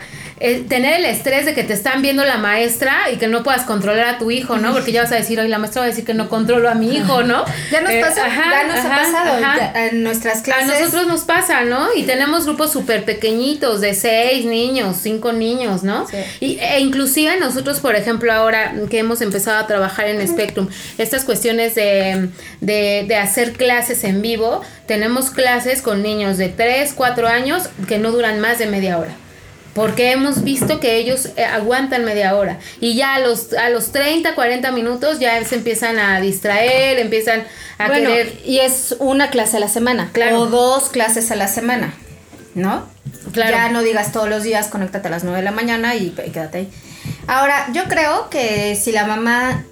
Tener 0.67 0.95
el 0.99 1.05
estrés 1.05 1.45
de 1.45 1.53
que 1.53 1.63
te 1.63 1.73
están 1.73 2.01
viendo 2.01 2.23
la 2.25 2.37
maestra 2.37 3.11
y 3.13 3.17
que 3.17 3.27
no 3.27 3.43
puedas 3.43 3.63
controlar 3.63 4.05
a 4.07 4.17
tu 4.17 4.31
hijo, 4.31 4.57
¿no? 4.57 4.73
Porque 4.73 4.91
ya 4.91 5.03
vas 5.03 5.11
a 5.11 5.15
decir, 5.15 5.39
hoy 5.39 5.47
la 5.47 5.59
maestra 5.59 5.81
va 5.81 5.85
a 5.85 5.89
decir 5.89 6.03
que 6.05 6.13
no 6.13 6.29
controlo 6.29 6.69
a 6.69 6.73
mi 6.73 6.95
hijo, 6.95 7.23
¿no? 7.23 7.45
Ya 7.71 7.81
nos 7.81 7.91
Eh, 7.91 8.01
pasó, 8.01 8.21
ajá, 8.21 8.43
ya 8.51 8.67
nos 8.67 8.77
ajá, 8.77 8.95
ha 8.95 8.97
pasado 9.03 9.37
ajá. 9.45 9.57
ya 9.73 9.87
en 9.87 10.03
nuestras 10.03 10.39
A 10.39 10.43
clases. 10.43 10.67
nosotros 10.79 11.07
nos 11.07 11.21
pasa, 11.21 11.61
¿no? 11.65 11.87
Y 11.95 12.03
tenemos 12.03 12.45
grupos 12.45 12.71
súper 12.71 13.05
pequeñitos, 13.05 13.81
de 13.81 13.93
seis 13.93 14.45
niños, 14.45 14.97
cinco 15.01 15.31
niños, 15.31 15.83
¿no? 15.83 16.07
Sí. 16.07 16.17
Y, 16.39 16.57
e 16.59 16.79
inclusive 16.79 17.39
nosotros, 17.39 17.79
por 17.79 17.95
ejemplo, 17.95 18.31
ahora 18.33 18.73
que 18.89 18.99
hemos 18.99 19.21
empezado 19.21 19.57
a 19.59 19.67
trabajar 19.67 20.07
en 20.07 20.27
Spectrum, 20.27 20.67
estas 20.97 21.23
cuestiones 21.23 21.75
de, 21.75 22.29
de, 22.61 23.05
de 23.07 23.15
hacer 23.15 23.53
clases 23.53 24.03
en 24.03 24.21
vivo, 24.21 24.61
tenemos 24.87 25.29
clases 25.29 25.81
con 25.81 26.01
niños 26.01 26.37
de 26.37 26.49
tres, 26.49 26.93
cuatro 26.95 27.27
años 27.27 27.69
que 27.87 27.97
no 27.97 28.11
duran 28.11 28.39
más 28.39 28.57
de 28.59 28.65
media 28.65 28.97
hora. 28.97 29.11
Porque 29.73 30.11
hemos 30.11 30.43
visto 30.43 30.79
que 30.79 30.97
ellos 30.97 31.29
eh, 31.37 31.45
aguantan 31.45 32.03
media 32.03 32.35
hora. 32.35 32.59
Y 32.79 32.95
ya 32.95 33.15
a 33.15 33.19
los, 33.19 33.53
a 33.53 33.69
los 33.69 33.91
30, 33.91 34.35
40 34.35 34.71
minutos 34.71 35.19
ya 35.19 35.43
se 35.45 35.55
empiezan 35.55 35.97
a 35.97 36.19
distraer, 36.19 36.99
empiezan 36.99 37.43
a 37.77 37.87
bueno, 37.87 38.09
querer... 38.09 38.39
y 38.45 38.59
es 38.59 38.95
una 38.99 39.29
clase 39.29 39.57
a 39.57 39.59
la 39.61 39.69
semana. 39.69 40.09
Claro. 40.11 40.41
O 40.41 40.45
dos 40.47 40.89
clases 40.89 41.31
a 41.31 41.35
la 41.35 41.47
semana. 41.47 41.93
¿No? 42.53 42.85
Claro. 43.31 43.51
Ya 43.51 43.69
no 43.69 43.81
digas 43.81 44.11
todos 44.11 44.27
los 44.27 44.43
días, 44.43 44.67
conéctate 44.67 45.07
a 45.07 45.11
las 45.11 45.23
9 45.23 45.37
de 45.37 45.43
la 45.43 45.51
mañana 45.51 45.95
y, 45.95 46.07
y 46.07 46.31
quédate 46.31 46.57
ahí. 46.57 46.69
Ahora, 47.27 47.67
yo 47.73 47.85
creo 47.85 48.29
que 48.29 48.75
si 48.75 48.91
la 48.91 49.05
mamá 49.05 49.63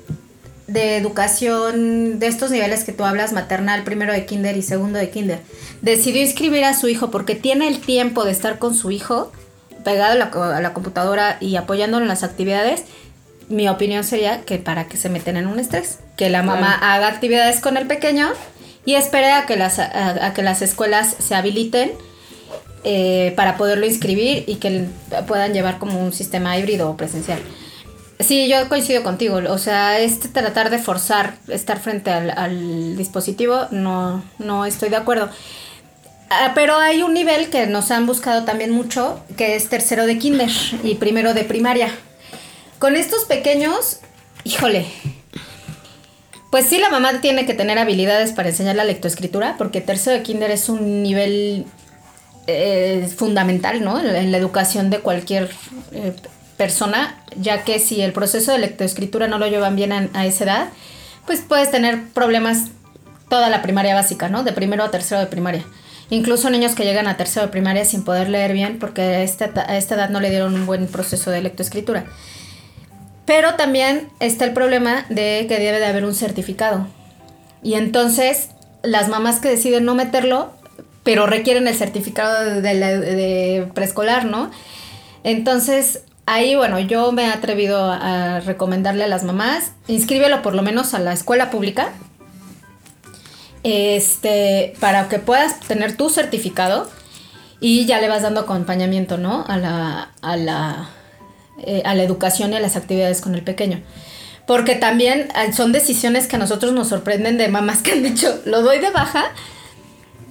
de 0.69 0.97
educación 0.97 2.19
de 2.19 2.27
estos 2.27 2.51
niveles 2.51 2.83
que 2.83 2.93
tú 2.93 3.03
hablas, 3.03 3.33
maternal, 3.33 3.83
primero 3.83 4.13
de 4.13 4.25
kinder 4.25 4.55
y 4.55 4.61
segundo 4.61 4.99
de 4.99 5.09
kinder, 5.09 5.41
decidió 5.81 6.21
inscribir 6.21 6.63
a 6.63 6.73
su 6.73 6.87
hijo 6.87 7.11
porque 7.11 7.35
tiene 7.35 7.67
el 7.67 7.81
tiempo 7.81 8.23
de 8.23 8.31
estar 8.31 8.59
con 8.59 8.75
su 8.75 8.91
hijo 8.91 9.31
pegado 9.89 10.13
a 10.13 10.15
la, 10.15 10.57
a 10.57 10.61
la 10.61 10.73
computadora 10.73 11.37
y 11.39 11.55
apoyándolo 11.55 12.03
en 12.03 12.09
las 12.09 12.23
actividades, 12.23 12.83
mi 13.49 13.67
opinión 13.67 14.03
sería 14.03 14.41
que 14.41 14.59
para 14.59 14.87
que 14.87 14.97
se 14.97 15.09
meten 15.09 15.35
en 15.35 15.47
un 15.47 15.59
estrés, 15.59 15.99
que 16.15 16.29
la 16.29 16.43
mamá 16.43 16.73
haga 16.81 17.07
actividades 17.07 17.59
con 17.59 17.77
el 17.77 17.87
pequeño 17.87 18.29
y 18.85 18.95
espere 18.95 19.31
a 19.31 19.45
que 19.45 19.57
las, 19.57 19.79
a, 19.79 20.27
a 20.27 20.33
que 20.33 20.43
las 20.43 20.61
escuelas 20.61 21.15
se 21.17 21.35
habiliten 21.35 21.91
eh, 22.83 23.33
para 23.35 23.57
poderlo 23.57 23.85
inscribir 23.85 24.45
y 24.47 24.55
que 24.55 24.85
puedan 25.27 25.53
llevar 25.53 25.79
como 25.79 25.99
un 25.99 26.13
sistema 26.13 26.57
híbrido 26.57 26.89
o 26.89 26.95
presencial. 26.95 27.39
Sí, 28.19 28.47
yo 28.49 28.69
coincido 28.69 29.01
contigo. 29.01 29.39
O 29.49 29.57
sea, 29.57 29.99
este 29.99 30.27
tratar 30.27 30.69
de 30.69 30.77
forzar 30.77 31.35
estar 31.47 31.79
frente 31.79 32.11
al, 32.11 32.29
al 32.31 32.97
dispositivo, 32.97 33.67
no, 33.71 34.23
no 34.37 34.65
estoy 34.65 34.89
de 34.89 34.97
acuerdo. 34.97 35.29
Ah, 36.29 36.51
pero 36.53 36.77
hay 36.77 37.01
un 37.01 37.13
nivel 37.15 37.49
que 37.49 37.65
nos 37.65 37.89
han 37.89 38.05
buscado 38.05 38.45
también 38.45 38.69
mucho, 38.69 39.19
que 39.35 39.55
es 39.55 39.67
tercero 39.67 40.05
de 40.05 40.19
kinder 40.19 40.51
y 40.83 40.95
primero 40.95 41.33
de 41.33 41.43
primaria. 41.43 41.89
Con 42.77 42.95
estos 42.95 43.25
pequeños, 43.25 43.99
híjole, 44.43 44.85
pues 46.51 46.65
sí, 46.65 46.77
la 46.77 46.91
mamá 46.91 47.19
tiene 47.19 47.47
que 47.47 47.55
tener 47.55 47.79
habilidades 47.79 48.31
para 48.31 48.49
enseñar 48.49 48.75
la 48.75 48.83
lectoescritura, 48.83 49.55
porque 49.57 49.81
tercero 49.81 50.17
de 50.17 50.23
kinder 50.23 50.51
es 50.51 50.69
un 50.69 51.01
nivel 51.01 51.65
eh, 52.45 53.11
fundamental, 53.15 53.83
¿no? 53.83 53.99
En 53.99 54.31
la 54.31 54.37
educación 54.37 54.91
de 54.91 54.99
cualquier 54.99 55.49
eh, 55.93 56.13
persona, 56.57 57.23
ya 57.37 57.63
que 57.63 57.79
si 57.79 58.01
el 58.01 58.13
proceso 58.13 58.51
de 58.51 58.59
lectoescritura 58.59 59.27
no 59.27 59.39
lo 59.39 59.47
llevan 59.47 59.75
bien 59.75 59.91
a, 59.91 60.09
a 60.13 60.27
esa 60.27 60.43
edad, 60.43 60.69
pues 61.25 61.41
puedes 61.41 61.71
tener 61.71 62.07
problemas 62.09 62.65
toda 63.29 63.49
la 63.49 63.63
primaria 63.63 63.95
básica, 63.95 64.29
¿no? 64.29 64.43
De 64.43 64.53
primero 64.53 64.83
a 64.83 64.91
tercero 64.91 65.21
de 65.21 65.27
primaria. 65.27 65.65
Incluso 66.09 66.49
niños 66.49 66.73
que 66.75 66.83
llegan 66.85 67.07
a 67.07 67.17
tercero 67.17 67.45
de 67.45 67.51
primaria 67.51 67.85
sin 67.85 68.03
poder 68.03 68.29
leer 68.29 68.53
bien 68.53 68.79
porque 68.79 69.01
a 69.01 69.21
esta, 69.23 69.51
a 69.67 69.77
esta 69.77 69.95
edad 69.95 70.09
no 70.09 70.19
le 70.19 70.29
dieron 70.29 70.55
un 70.55 70.65
buen 70.65 70.87
proceso 70.87 71.29
de 71.29 71.41
lectoescritura. 71.41 72.05
Pero 73.25 73.53
también 73.55 74.09
está 74.19 74.45
el 74.45 74.53
problema 74.53 75.05
de 75.09 75.45
que 75.47 75.59
debe 75.59 75.79
de 75.79 75.85
haber 75.85 76.05
un 76.05 76.15
certificado. 76.15 76.87
Y 77.61 77.75
entonces 77.75 78.49
las 78.81 79.07
mamás 79.07 79.39
que 79.39 79.49
deciden 79.49 79.85
no 79.85 79.93
meterlo, 79.93 80.51
pero 81.03 81.27
requieren 81.27 81.67
el 81.67 81.75
certificado 81.75 82.43
de, 82.43 82.61
de 82.61 82.73
la- 82.73 82.99
de 82.99 83.67
preescolar, 83.75 84.25
¿no? 84.25 84.49
Entonces 85.23 86.01
ahí, 86.25 86.55
bueno, 86.55 86.79
yo 86.79 87.11
me 87.11 87.23
he 87.25 87.27
atrevido 87.27 87.91
a 87.91 88.39
recomendarle 88.39 89.03
a 89.03 89.07
las 89.07 89.23
mamás, 89.23 89.73
inscríbelo 89.87 90.41
por 90.41 90.55
lo 90.55 90.61
menos 90.63 90.93
a 90.93 90.99
la 90.99 91.13
escuela 91.13 91.49
pública, 91.51 91.89
este, 93.63 94.73
para 94.79 95.09
que 95.09 95.19
puedas 95.19 95.59
tener 95.61 95.95
tu 95.97 96.09
certificado 96.09 96.89
y 97.59 97.85
ya 97.85 97.99
le 97.99 98.07
vas 98.07 98.21
dando 98.21 98.41
acompañamiento, 98.41 99.17
¿no? 99.17 99.45
A 99.47 99.57
la, 99.57 100.11
a 100.21 100.37
la, 100.37 100.89
eh, 101.61 101.81
a 101.85 101.93
la 101.93 102.03
educación 102.03 102.53
y 102.53 102.55
a 102.55 102.59
las 102.59 102.75
actividades 102.75 103.21
con 103.21 103.35
el 103.35 103.43
pequeño. 103.43 103.81
Porque 104.47 104.75
también 104.75 105.29
eh, 105.35 105.53
son 105.53 105.71
decisiones 105.71 106.27
que 106.27 106.37
a 106.37 106.39
nosotros 106.39 106.73
nos 106.73 106.87
sorprenden 106.87 107.37
de 107.37 107.49
mamás 107.49 107.81
que 107.81 107.91
han 107.91 108.03
dicho, 108.03 108.39
lo 108.45 108.61
doy 108.61 108.79
de 108.79 108.91
baja. 108.91 109.25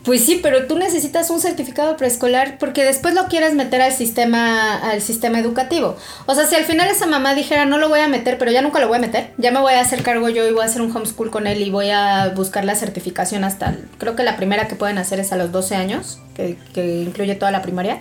Pues 0.09 0.25
sí, 0.25 0.41
pero 0.43 0.67
tú 0.67 0.79
necesitas 0.79 1.29
un 1.29 1.39
certificado 1.39 1.99
preescolar 1.99 2.57
porque 2.59 2.83
después 2.83 3.13
lo 3.15 3.27
quieres 3.27 3.53
meter 3.53 3.83
al 3.83 3.93
sistema, 3.93 4.75
al 4.79 5.03
sistema 5.03 5.39
educativo. 5.39 5.97
O 6.25 6.35
sea, 6.35 6.47
si 6.47 6.55
al 6.55 6.65
final 6.65 6.89
esa 6.89 7.05
mamá 7.07 7.35
dijera, 7.35 7.67
no 7.67 7.77
lo 7.77 7.91
voy 7.91 8.01
a 8.01 8.09
meter, 8.09 8.39
pero 8.39 8.51
ya 8.51 8.63
nunca 8.63 8.81
lo 8.81 8.89
voy 8.89 8.97
a 8.97 9.01
meter, 9.03 9.35
ya 9.37 9.51
me 9.51 9.61
voy 9.61 9.75
a 9.75 9.81
hacer 9.83 10.03
cargo 10.03 10.31
yo 10.31 10.49
y 10.49 10.53
voy 10.53 10.63
a 10.63 10.65
hacer 10.65 10.81
un 10.81 10.97
homeschool 10.97 11.31
con 11.31 11.47
él 11.47 11.61
y 11.61 11.69
voy 11.69 11.91
a 11.91 12.33
buscar 12.35 12.65
la 12.65 12.75
certificación 12.75 13.45
hasta, 13.45 13.77
creo 13.99 14.17
que 14.17 14.23
la 14.23 14.37
primera 14.39 14.67
que 14.67 14.77
pueden 14.77 14.97
hacer 14.97 15.21
es 15.21 15.31
a 15.33 15.37
los 15.37 15.53
12 15.53 15.75
años, 15.77 16.19
que, 16.35 16.57
que 16.73 17.03
incluye 17.03 17.35
toda 17.35 17.51
la 17.51 17.61
primaria. 17.61 17.99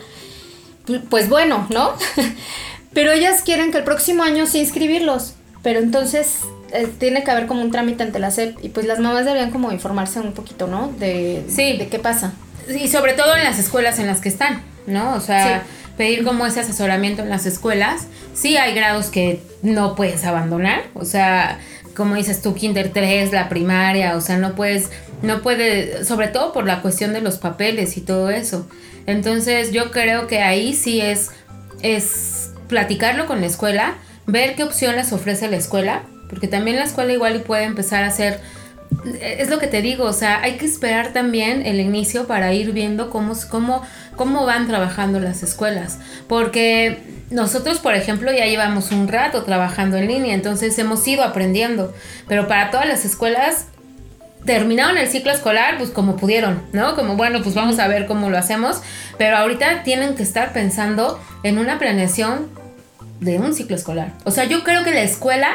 Pu- 0.87 1.01
Pues 1.09 1.27
bueno, 1.27 1.67
¿no? 1.69 1.91
pero 2.93 3.11
ellas 3.11 3.41
quieren 3.43 3.73
que 3.73 3.79
el 3.79 3.83
próximo 3.83 4.23
año 4.23 4.45
sí 4.47 4.59
inscribirlos. 4.59 5.33
Pero 5.61 5.79
entonces 5.79 6.37
eh, 6.73 6.87
tiene 6.99 7.23
que 7.23 7.31
haber 7.31 7.47
como 7.47 7.61
un 7.61 7.71
trámite 7.71 8.03
ante 8.03 8.19
la 8.19 8.31
SEP 8.31 8.57
y 8.63 8.69
pues 8.69 8.85
las 8.85 8.99
mamás 8.99 9.25
deberían 9.25 9.51
como 9.51 9.71
informarse 9.71 10.19
un 10.19 10.33
poquito, 10.33 10.67
¿no? 10.67 10.91
De, 10.99 11.43
Sí. 11.49 11.77
de 11.77 11.87
qué 11.87 11.99
pasa. 11.99 12.33
Y 12.69 12.87
sobre 12.89 13.13
todo 13.13 13.35
en 13.35 13.43
las 13.43 13.59
escuelas 13.59 13.99
en 13.99 14.07
las 14.07 14.19
que 14.19 14.29
están, 14.29 14.61
¿no? 14.87 15.13
O 15.15 15.21
sea, 15.21 15.63
Sí. 15.65 15.93
pedir 15.97 16.23
como 16.23 16.45
ese 16.45 16.59
asesoramiento 16.59 17.21
en 17.23 17.29
las 17.29 17.45
escuelas. 17.45 18.07
Sí 18.33 18.57
hay 18.57 18.73
grados 18.75 19.07
que 19.07 19.41
no 19.63 19.95
puedes 19.95 20.23
abandonar, 20.25 20.83
o 20.93 21.05
sea, 21.05 21.59
como 21.95 22.13
dices 22.15 22.41
tú, 22.43 22.53
Kinder 22.53 22.91
3, 22.93 23.31
la 23.31 23.49
primaria, 23.49 24.15
o 24.15 24.21
sea, 24.21 24.37
no 24.37 24.53
puedes, 24.53 24.89
no 25.23 25.41
puede, 25.41 26.05
sobre 26.05 26.27
todo 26.27 26.53
por 26.53 26.67
la 26.67 26.81
cuestión 26.83 27.13
de 27.13 27.21
los 27.21 27.37
papeles 27.39 27.97
y 27.97 28.01
todo 28.01 28.29
eso. 28.29 28.67
Entonces 29.07 29.71
yo 29.71 29.89
creo 29.89 30.27
que 30.27 30.41
ahí 30.43 30.73
sí 30.75 31.01
es, 31.01 31.31
es 31.81 32.51
platicarlo 32.67 33.25
con 33.25 33.41
la 33.41 33.47
escuela, 33.47 33.95
ver 34.27 34.55
qué 34.55 34.63
opciones 34.63 35.11
ofrece 35.13 35.47
la 35.49 35.57
escuela, 35.57 36.03
porque 36.29 36.47
también 36.47 36.77
la 36.77 36.83
escuela 36.83 37.13
igual 37.13 37.35
y 37.35 37.39
puede 37.39 37.63
empezar 37.63 38.03
a 38.03 38.07
hacer 38.07 38.39
es 39.21 39.49
lo 39.49 39.59
que 39.59 39.67
te 39.67 39.81
digo, 39.81 40.05
o 40.05 40.13
sea, 40.13 40.41
hay 40.41 40.57
que 40.57 40.65
esperar 40.65 41.13
también 41.13 41.65
el 41.65 41.79
inicio 41.79 42.27
para 42.27 42.53
ir 42.53 42.71
viendo 42.71 43.09
cómo, 43.09 43.33
cómo, 43.49 43.81
cómo 44.15 44.45
van 44.45 44.67
trabajando 44.67 45.19
las 45.19 45.43
escuelas. 45.43 45.99
Porque 46.27 46.97
nosotros, 47.29 47.79
por 47.79 47.95
ejemplo, 47.95 48.31
ya 48.31 48.45
llevamos 48.45 48.91
un 48.91 49.07
rato 49.07 49.43
trabajando 49.43 49.97
en 49.97 50.07
línea, 50.07 50.33
entonces 50.33 50.77
hemos 50.79 51.05
ido 51.07 51.23
aprendiendo. 51.23 51.93
Pero 52.27 52.47
para 52.47 52.71
todas 52.71 52.87
las 52.87 53.05
escuelas, 53.05 53.67
terminaron 54.45 54.97
el 54.97 55.07
ciclo 55.07 55.31
escolar, 55.31 55.77
pues 55.77 55.89
como 55.89 56.15
pudieron, 56.15 56.61
¿no? 56.73 56.95
Como 56.95 57.15
bueno, 57.15 57.41
pues 57.43 57.55
vamos 57.55 57.79
a 57.79 57.87
ver 57.87 58.05
cómo 58.07 58.29
lo 58.29 58.37
hacemos. 58.37 58.81
Pero 59.17 59.37
ahorita 59.37 59.83
tienen 59.83 60.15
que 60.15 60.23
estar 60.23 60.53
pensando 60.53 61.19
en 61.43 61.57
una 61.59 61.79
planeación 61.79 62.49
de 63.19 63.39
un 63.39 63.53
ciclo 63.53 63.75
escolar. 63.75 64.13
O 64.23 64.31
sea, 64.31 64.45
yo 64.45 64.63
creo 64.63 64.83
que 64.83 64.91
la 64.91 65.01
escuela, 65.01 65.49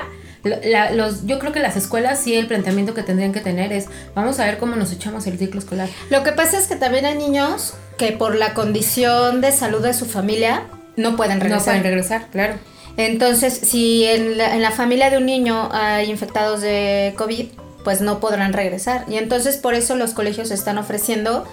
la- 0.45 0.91
los, 0.93 1.27
yo 1.27 1.39
creo 1.39 1.53
que 1.53 1.61
las 1.61 1.77
escuelas 1.77 2.19
sí 2.21 2.35
el 2.35 2.47
planteamiento 2.47 2.95
que 2.95 3.03
tendrían 3.03 3.33
que 3.33 3.41
tener 3.41 3.73
es, 3.73 3.87
vamos 4.15 4.39
a 4.41 4.45
ver 4.45 4.59
cómo 4.59 4.77
nos 4.77 4.93
echamos 4.93 5.27
el 5.27 5.39
ciclo 5.39 5.61
escolar. 5.61 5.89
Lo 6.11 6.23
que 6.23 6.33
pasa 6.33 6.59
es 6.59 6.67
que 6.67 6.77
también 6.77 7.05
hay 7.07 7.17
niños 7.17 7.75
que 7.99 8.13
por 8.13 8.35
la 8.35 8.55
condición 8.55 9.41
de 9.41 9.53
salud 9.53 9.81
de 9.83 9.95
su 9.95 10.07
familia 10.07 10.65
no 10.97 11.17
pueden 11.17 11.41
regresar. 11.41 11.59
No 11.61 11.65
pueden 11.65 11.83
regresar, 11.85 12.27
claro. 12.31 12.55
Entonces, 12.97 13.55
si 13.55 14.05
en 14.05 14.37
la, 14.37 14.55
en 14.55 14.61
la 14.63 14.71
familia 14.71 15.09
de 15.11 15.17
un 15.19 15.27
niño 15.27 15.71
hay 15.73 16.11
infectados 16.11 16.61
de 16.61 17.15
COVID, 17.17 17.47
pues 17.85 18.01
no 18.01 18.21
podrán 18.21 18.53
regresar. 18.53 19.05
Y 19.09 19.17
entonces 19.17 19.57
por 19.57 19.75
eso 19.75 19.97
los 19.97 20.13
colegios 20.13 20.51
están 20.51 20.77
ofreciendo, 20.79 21.47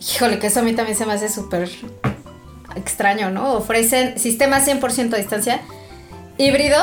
híjole, 0.00 0.38
que 0.38 0.48
eso 0.48 0.60
a 0.60 0.62
mí 0.62 0.72
también 0.72 0.96
se 0.98 1.06
me 1.06 1.12
hace 1.12 1.28
súper 1.28 1.70
extraño, 2.76 3.30
¿no? 3.30 3.52
Ofrecen 3.54 4.18
sistema 4.18 4.60
100% 4.60 5.14
a 5.14 5.16
distancia, 5.16 5.60
híbrido, 6.38 6.78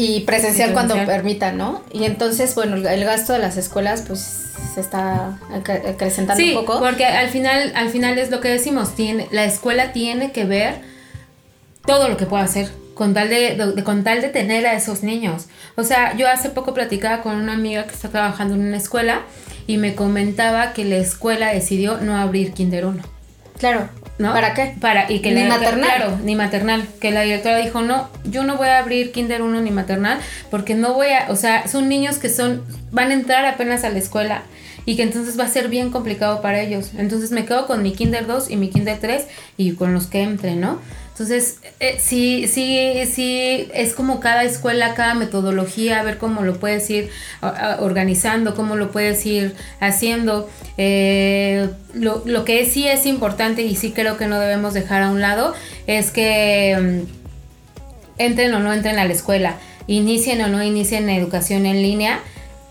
y 0.00 0.20
presencial, 0.20 0.72
cuando 0.72 0.94
permita, 0.94 1.50
¿no? 1.50 1.82
Y 1.92 2.04
entonces, 2.04 2.54
bueno, 2.54 2.76
el 2.76 3.04
gasto 3.04 3.32
de 3.32 3.40
las 3.40 3.56
escuelas, 3.56 4.04
pues 4.06 4.44
se 4.72 4.80
está 4.80 5.40
acrecentando 5.52 6.40
un 6.40 6.54
poco. 6.54 6.78
Porque 6.78 7.04
al 7.04 7.30
final, 7.30 7.72
al 7.74 7.90
final 7.90 8.16
es 8.16 8.30
lo 8.30 8.40
que 8.40 8.48
decimos, 8.48 8.94
tiene, 8.94 9.26
la 9.32 9.44
escuela 9.44 9.92
tiene 9.92 10.30
que 10.30 10.44
ver 10.44 10.82
todo 11.84 12.08
lo 12.08 12.16
que 12.16 12.26
pueda 12.26 12.44
hacer 12.44 12.70
con 12.94 13.12
tal 13.12 13.28
de, 13.28 13.82
con 13.84 14.04
tal 14.04 14.22
de 14.22 14.28
tener 14.28 14.68
a 14.68 14.74
esos 14.74 15.02
niños. 15.02 15.46
O 15.74 15.82
sea, 15.82 16.16
yo 16.16 16.28
hace 16.28 16.50
poco 16.50 16.74
platicaba 16.74 17.20
con 17.20 17.34
una 17.34 17.54
amiga 17.54 17.84
que 17.88 17.94
está 17.94 18.08
trabajando 18.08 18.54
en 18.54 18.60
una 18.60 18.76
escuela 18.76 19.22
y 19.66 19.78
me 19.78 19.96
comentaba 19.96 20.74
que 20.74 20.84
la 20.84 20.98
escuela 20.98 21.52
decidió 21.52 21.98
no 21.98 22.16
abrir 22.16 22.52
Kinder 22.52 22.86
1. 22.86 23.02
Claro. 23.58 23.88
¿No? 24.18 24.32
¿Para 24.32 24.52
qué? 24.52 24.74
Para, 24.80 25.10
y 25.10 25.20
que 25.20 25.30
ni 25.30 25.44
maternal. 25.44 25.90
Claro, 25.96 26.18
ni 26.24 26.34
maternal. 26.34 26.88
Que 27.00 27.12
la 27.12 27.22
directora 27.22 27.58
dijo, 27.58 27.82
no, 27.82 28.08
yo 28.24 28.42
no 28.42 28.56
voy 28.56 28.68
a 28.68 28.78
abrir 28.78 29.12
Kinder 29.12 29.42
1 29.42 29.60
ni 29.60 29.70
maternal 29.70 30.18
porque 30.50 30.74
no 30.74 30.94
voy 30.94 31.08
a, 31.08 31.26
o 31.30 31.36
sea, 31.36 31.68
son 31.68 31.88
niños 31.88 32.18
que 32.18 32.28
son, 32.28 32.64
van 32.90 33.10
a 33.10 33.14
entrar 33.14 33.44
apenas 33.44 33.84
a 33.84 33.90
la 33.90 33.98
escuela 33.98 34.42
y 34.84 34.96
que 34.96 35.02
entonces 35.02 35.38
va 35.38 35.44
a 35.44 35.48
ser 35.48 35.68
bien 35.68 35.90
complicado 35.90 36.40
para 36.42 36.60
ellos. 36.60 36.92
Entonces 36.96 37.30
me 37.30 37.44
quedo 37.44 37.66
con 37.66 37.82
mi 37.82 37.92
Kinder 37.92 38.26
2 38.26 38.50
y 38.50 38.56
mi 38.56 38.70
Kinder 38.70 38.98
3 38.98 39.26
y 39.56 39.72
con 39.72 39.94
los 39.94 40.06
que 40.06 40.22
entre, 40.22 40.56
¿no? 40.56 40.80
Entonces, 41.18 41.58
eh, 41.80 41.96
sí, 41.98 42.46
sí, 42.46 42.94
sí, 43.12 43.68
es 43.74 43.92
como 43.92 44.20
cada 44.20 44.44
escuela, 44.44 44.94
cada 44.94 45.14
metodología, 45.14 45.98
a 45.98 46.04
ver 46.04 46.16
cómo 46.16 46.42
lo 46.42 46.60
puedes 46.60 46.88
ir 46.90 47.10
organizando, 47.80 48.54
cómo 48.54 48.76
lo 48.76 48.92
puedes 48.92 49.26
ir 49.26 49.56
haciendo. 49.80 50.48
Eh, 50.76 51.70
lo, 51.92 52.22
lo, 52.24 52.44
que 52.44 52.64
sí 52.66 52.86
es 52.86 53.04
importante 53.04 53.62
y 53.62 53.74
sí 53.74 53.90
creo 53.90 54.16
que 54.16 54.28
no 54.28 54.38
debemos 54.38 54.74
dejar 54.74 55.02
a 55.02 55.10
un 55.10 55.20
lado 55.20 55.54
es 55.88 56.12
que 56.12 57.02
mm, 57.08 58.20
entren 58.22 58.54
o 58.54 58.60
no 58.60 58.72
entren 58.72 59.00
a 59.00 59.04
la 59.04 59.12
escuela, 59.12 59.56
inicien 59.88 60.40
o 60.42 60.46
no 60.46 60.62
inicien 60.62 61.10
educación 61.10 61.66
en 61.66 61.82
línea, 61.82 62.20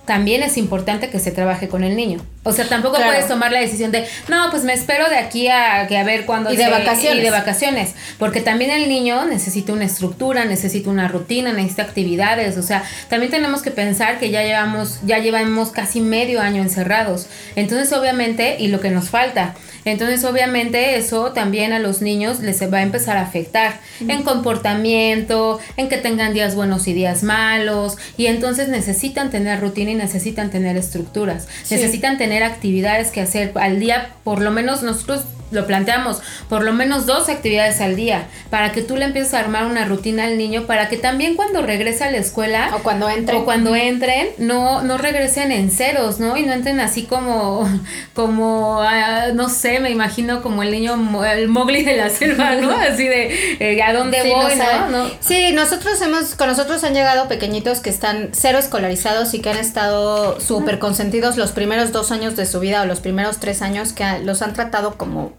también 0.07 0.41
es 0.41 0.57
importante 0.57 1.09
que 1.09 1.19
se 1.19 1.31
trabaje 1.31 1.67
con 1.67 1.83
el 1.83 1.97
niño. 1.97 2.21
O 2.43 2.53
sea, 2.53 2.65
tampoco 2.65 2.95
puedes 2.95 3.27
tomar 3.27 3.51
la 3.51 3.59
decisión 3.59 3.91
de, 3.91 4.07
no, 4.29 4.49
pues 4.49 4.63
me 4.63 4.71
espero 4.71 5.09
de 5.09 5.17
aquí 5.17 5.49
a, 5.49 5.85
que 5.87 5.97
a 5.97 6.05
ver 6.05 6.25
cuándo... 6.25 6.51
Y 6.51 6.55
de 6.55 6.69
vacaciones. 6.69 7.19
Y 7.19 7.21
de 7.21 7.29
vacaciones. 7.29 7.93
Porque 8.17 8.39
también 8.39 8.71
el 8.71 8.87
niño 8.87 9.25
necesita 9.25 9.73
una 9.73 9.83
estructura, 9.83 10.45
necesita 10.45 10.89
una 10.89 11.09
rutina, 11.09 11.51
necesita 11.51 11.83
actividades. 11.83 12.57
O 12.57 12.63
sea, 12.63 12.83
también 13.09 13.31
tenemos 13.33 13.61
que 13.61 13.69
pensar 13.69 14.17
que 14.17 14.31
ya 14.31 14.43
llevamos, 14.43 15.01
ya 15.03 15.19
llevamos 15.19 15.71
casi 15.71 15.99
medio 15.99 16.39
año 16.39 16.61
encerrados. 16.61 17.27
Entonces, 17.57 17.91
obviamente, 17.91 18.55
y 18.59 18.69
lo 18.69 18.79
que 18.79 18.89
nos 18.89 19.09
falta. 19.09 19.55
Entonces, 19.91 20.23
obviamente, 20.25 20.97
eso 20.97 21.31
también 21.31 21.73
a 21.73 21.79
los 21.79 22.01
niños 22.01 22.39
les 22.39 22.61
va 22.71 22.79
a 22.79 22.81
empezar 22.81 23.17
a 23.17 23.21
afectar 23.21 23.79
en 24.01 24.23
comportamiento, 24.23 25.59
en 25.77 25.89
que 25.89 25.97
tengan 25.97 26.33
días 26.33 26.55
buenos 26.55 26.87
y 26.87 26.93
días 26.93 27.23
malos. 27.23 27.97
Y 28.17 28.25
entonces 28.27 28.67
necesitan 28.69 29.29
tener 29.29 29.61
rutina 29.61 29.91
y 29.91 29.95
necesitan 29.95 30.49
tener 30.49 30.77
estructuras. 30.77 31.47
Necesitan 31.69 32.17
tener 32.17 32.43
actividades 32.43 33.11
que 33.11 33.21
hacer 33.21 33.51
al 33.55 33.79
día, 33.79 34.09
por 34.23 34.41
lo 34.41 34.51
menos 34.51 34.83
nosotros 34.83 35.23
lo 35.51 35.65
planteamos, 35.65 36.21
por 36.49 36.63
lo 36.63 36.73
menos 36.73 37.05
dos 37.05 37.29
actividades 37.29 37.79
al 37.81 37.95
día, 37.95 38.27
para 38.49 38.71
que 38.71 38.81
tú 38.81 38.97
le 38.97 39.05
empieces 39.05 39.33
a 39.33 39.39
armar 39.39 39.65
una 39.65 39.85
rutina 39.85 40.25
al 40.25 40.37
niño, 40.37 40.65
para 40.65 40.89
que 40.89 40.97
también 40.97 41.35
cuando 41.35 41.61
regrese 41.61 42.03
a 42.03 42.11
la 42.11 42.17
escuela 42.17 42.71
o 42.75 42.79
cuando 42.79 43.09
entren, 43.09 43.37
o 43.37 43.45
cuando 43.45 43.75
entren 43.75 44.29
no, 44.37 44.81
no 44.81 44.97
regresen 44.97 45.51
en 45.51 45.71
ceros, 45.71 46.19
¿no? 46.19 46.37
Y 46.37 46.43
no 46.43 46.53
entren 46.53 46.79
así 46.79 47.03
como, 47.03 47.67
como, 48.13 48.81
ah, 48.81 49.27
no 49.33 49.49
sé, 49.49 49.79
me 49.79 49.89
imagino 49.89 50.41
como 50.41 50.63
el 50.63 50.71
niño, 50.71 50.95
el 51.25 51.47
Mowgli 51.47 51.83
de 51.83 51.95
la 51.95 52.09
selva, 52.09 52.55
¿no? 52.55 52.71
Así 52.77 53.07
de, 53.07 53.57
eh, 53.59 53.81
¿a 53.81 53.93
dónde 53.93 54.21
voy, 54.21 54.53
no, 54.91 55.09
Sí, 55.19 55.51
nosotros 55.53 56.01
hemos, 56.01 56.35
con 56.35 56.47
nosotros 56.47 56.83
han 56.83 56.93
llegado 56.93 57.27
pequeñitos 57.27 57.79
que 57.79 57.89
están 57.89 58.29
cero 58.33 58.59
escolarizados 58.59 59.33
y 59.33 59.39
que 59.39 59.49
han 59.49 59.57
estado 59.57 60.39
súper 60.39 60.79
consentidos 60.79 61.37
los 61.37 61.51
primeros 61.51 61.91
dos 61.91 62.11
años 62.11 62.35
de 62.35 62.45
su 62.45 62.59
vida 62.59 62.81
o 62.81 62.85
los 62.85 62.99
primeros 62.99 63.39
tres 63.39 63.61
años 63.61 63.93
que 63.93 64.05
los 64.23 64.41
han 64.41 64.53
tratado 64.53 64.97
como 64.97 65.36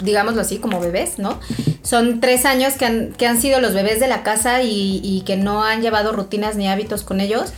digámoslo 0.00 0.40
así, 0.40 0.58
como 0.58 0.80
bebés, 0.80 1.18
¿no? 1.18 1.40
Son 1.82 2.20
tres 2.20 2.44
años 2.44 2.74
que 2.74 3.26
han, 3.26 3.40
sido 3.40 3.60
los 3.60 3.74
bebés 3.74 4.00
de 4.00 4.08
la 4.08 4.22
casa 4.22 4.62
y, 4.62 5.22
que 5.26 5.36
no 5.36 5.64
han 5.64 5.82
llevado 5.82 6.12
rutinas 6.12 6.56
ni 6.56 6.68
hábitos 6.68 7.02
con 7.02 7.20
ellos. 7.20 7.52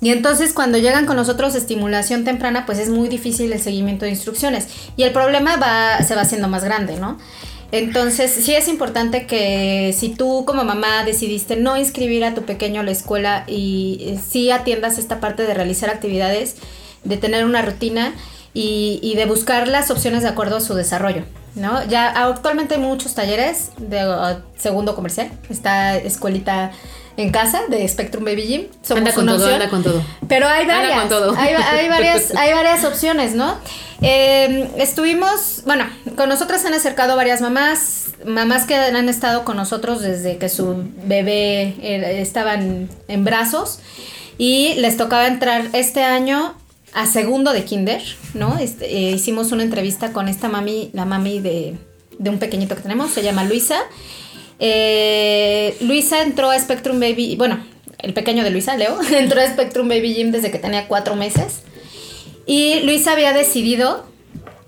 Y 0.00 0.10
entonces 0.10 0.52
cuando 0.52 0.76
llegan 0.76 1.06
con 1.06 1.16
nosotros 1.16 1.54
estimulación 1.54 2.24
temprana, 2.24 2.66
pues 2.66 2.78
es 2.78 2.90
muy 2.90 3.08
difícil 3.08 3.52
el 3.52 3.60
seguimiento 3.60 4.04
de 4.04 4.10
instrucciones. 4.10 4.68
Y 4.96 5.02
el 5.04 5.12
problema 5.12 5.54
se 6.02 6.14
va 6.14 6.22
haciendo 6.22 6.48
más 6.48 6.64
grande, 6.64 6.96
¿no? 6.96 7.18
Entonces, 7.72 8.30
sí 8.30 8.54
es 8.54 8.68
importante 8.68 9.26
que 9.26 9.92
si 9.98 10.10
tú 10.10 10.44
como 10.46 10.62
mamá 10.62 11.04
decidiste 11.04 11.56
no 11.56 11.76
inscribir 11.76 12.24
a 12.24 12.32
tu 12.32 12.42
pequeño 12.42 12.82
a 12.82 12.84
la 12.84 12.92
escuela 12.92 13.42
y 13.48 14.16
sí 14.24 14.52
atiendas 14.52 14.98
esta 14.98 15.18
parte 15.18 15.42
de 15.42 15.54
realizar 15.54 15.90
actividades, 15.90 16.54
de 17.02 17.16
tener 17.16 17.44
una 17.44 17.62
rutina 17.62 18.14
y, 18.54 19.00
y 19.02 19.16
de 19.16 19.26
buscar 19.26 19.68
las 19.68 19.90
opciones 19.90 20.22
de 20.22 20.28
acuerdo 20.28 20.56
a 20.56 20.60
su 20.60 20.74
desarrollo. 20.74 21.24
¿no? 21.54 21.84
Ya 21.86 22.08
actualmente 22.08 22.74
hay 22.74 22.80
muchos 22.80 23.14
talleres 23.14 23.70
de 23.78 24.06
uh, 24.06 24.40
segundo 24.56 24.94
comercial. 24.94 25.30
Está 25.48 25.96
escuelita 25.96 26.72
en 27.16 27.30
casa 27.30 27.62
de 27.68 27.86
Spectrum 27.86 28.24
Baby 28.24 28.46
Gym. 28.46 28.66
anda 28.96 29.12
con 29.12 29.26
todo, 29.26 29.46
anda 29.46 29.68
con 29.68 29.82
todo. 29.82 30.02
Pero 30.28 30.48
hay 30.48 30.66
varias. 30.66 31.12
Hay, 31.36 31.88
varias, 31.88 32.34
hay 32.36 32.52
varias 32.52 32.84
opciones, 32.84 33.34
¿no? 33.34 33.56
Em, 34.02 34.68
estuvimos, 34.76 35.62
bueno, 35.64 35.86
con 36.16 36.28
nosotras 36.28 36.64
han 36.64 36.74
acercado 36.74 37.16
varias 37.16 37.40
mamás, 37.40 38.14
mamás 38.26 38.66
que 38.66 38.74
han 38.74 39.08
estado 39.08 39.44
con 39.44 39.56
nosotros 39.56 40.02
desde 40.02 40.38
que 40.38 40.48
su 40.48 40.84
bebé 41.04 42.20
estaban 42.20 42.88
en 43.08 43.24
brazos 43.24 43.78
y 44.36 44.74
les 44.74 44.96
tocaba 44.96 45.28
entrar 45.28 45.68
este 45.72 46.02
año 46.02 46.54
a 46.94 47.06
segundo 47.06 47.52
de 47.52 47.64
kinder, 47.64 48.02
¿no? 48.34 48.56
Este, 48.58 48.86
eh, 48.86 49.10
hicimos 49.10 49.50
una 49.52 49.64
entrevista 49.64 50.12
con 50.12 50.28
esta 50.28 50.48
mami, 50.48 50.90
la 50.92 51.04
mami 51.04 51.40
de, 51.40 51.74
un 52.20 52.38
pequeñito 52.38 52.76
que 52.76 52.82
tenemos, 52.82 53.10
se 53.10 53.22
llama 53.22 53.44
Luisa. 53.44 53.80
Eh, 54.60 55.76
Luisa 55.80 56.22
entró 56.22 56.50
a 56.50 56.58
Spectrum 56.58 57.00
Baby, 57.00 57.34
bueno, 57.36 57.58
el 57.98 58.14
pequeño 58.14 58.44
de 58.44 58.50
Luisa, 58.50 58.76
Leo, 58.76 58.96
entró 59.12 59.40
a 59.40 59.46
Spectrum 59.46 59.88
Baby 59.88 60.14
Gym 60.14 60.30
desde 60.30 60.52
que 60.52 60.58
tenía 60.58 60.86
cuatro 60.86 61.16
meses. 61.16 61.62
Y 62.46 62.80
Luisa 62.80 63.12
había 63.12 63.32
decidido 63.32 64.06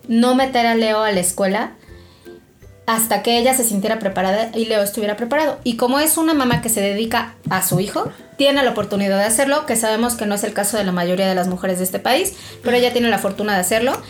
no 0.09 0.35
meter 0.35 0.67
a 0.67 0.75
Leo 0.75 1.03
a 1.03 1.13
la 1.13 1.21
escuela 1.21 1.75
hasta 2.87 3.23
que 3.23 3.39
ella 3.39 3.53
se 3.53 3.65
sintiera 3.65 3.99
preparada 3.99 4.51
y 4.55 4.67
Leo 4.67 4.83
estuviera 4.83 5.17
preparado. 5.17 5.59
Y 5.65 5.77
como 5.77 5.99
es 5.99 6.17
una 6.17 6.35
mamá 6.35 6.63
que 6.63 6.69
se 6.69 6.81
dedica 6.81 7.35
a 7.51 7.67
su 7.67 7.81
hijo, 7.81 8.11
tiene 8.39 8.63
la 8.63 8.71
oportunidad 8.71 9.19
de 9.19 9.25
hacerlo, 9.25 9.67
que 9.67 9.75
sabemos 9.77 10.15
que 10.15 10.27
no 10.27 10.37
es 10.37 10.45
el 10.45 10.53
caso 10.53 10.77
de 10.77 10.85
la 10.85 10.93
mayoría 10.93 11.29
de 11.29 11.35
las 11.35 11.49
mujeres 11.49 11.79
de 11.79 11.85
este 11.85 11.99
país, 11.99 12.35
pero 12.63 12.77
ella 12.77 12.93
tiene 12.93 13.09
la 13.09 13.19
fortuna 13.19 13.55
de 13.55 13.61
hacerlo. 13.61 14.01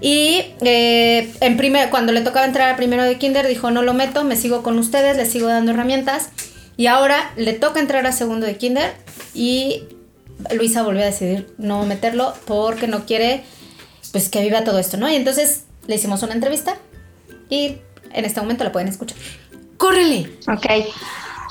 Y 0.00 0.44
eh, 0.60 1.32
en 1.40 1.56
primer, 1.56 1.88
cuando 1.90 2.12
le 2.12 2.20
tocaba 2.20 2.44
entrar 2.44 2.68
a 2.72 2.76
primero 2.76 3.02
de 3.02 3.16
kinder, 3.16 3.46
dijo, 3.48 3.70
no 3.70 3.82
lo 3.82 3.94
meto, 3.94 4.24
me 4.24 4.36
sigo 4.36 4.62
con 4.62 4.78
ustedes, 4.78 5.16
les 5.16 5.30
sigo 5.30 5.48
dando 5.48 5.72
herramientas. 5.72 6.28
Y 6.76 6.86
ahora 6.86 7.32
le 7.36 7.54
toca 7.54 7.80
entrar 7.80 8.06
a 8.06 8.12
segundo 8.12 8.46
de 8.46 8.56
kinder 8.56 8.92
y 9.34 9.82
Luisa 10.54 10.82
volvió 10.82 11.02
a 11.02 11.06
decidir 11.06 11.48
no 11.58 11.84
meterlo 11.84 12.34
porque 12.46 12.86
no 12.86 13.04
quiere 13.04 13.42
pues 14.12 14.28
que 14.28 14.40
viva 14.42 14.62
todo 14.62 14.78
esto, 14.78 14.96
¿no? 14.96 15.10
Y 15.10 15.16
entonces 15.16 15.64
le 15.86 15.96
hicimos 15.96 16.22
una 16.22 16.34
entrevista 16.34 16.76
y 17.50 17.78
en 18.12 18.24
este 18.24 18.40
momento 18.40 18.64
la 18.64 18.72
pueden 18.72 18.88
escuchar. 18.88 19.16
¡Córrele! 19.76 20.30
Ok. 20.48 20.66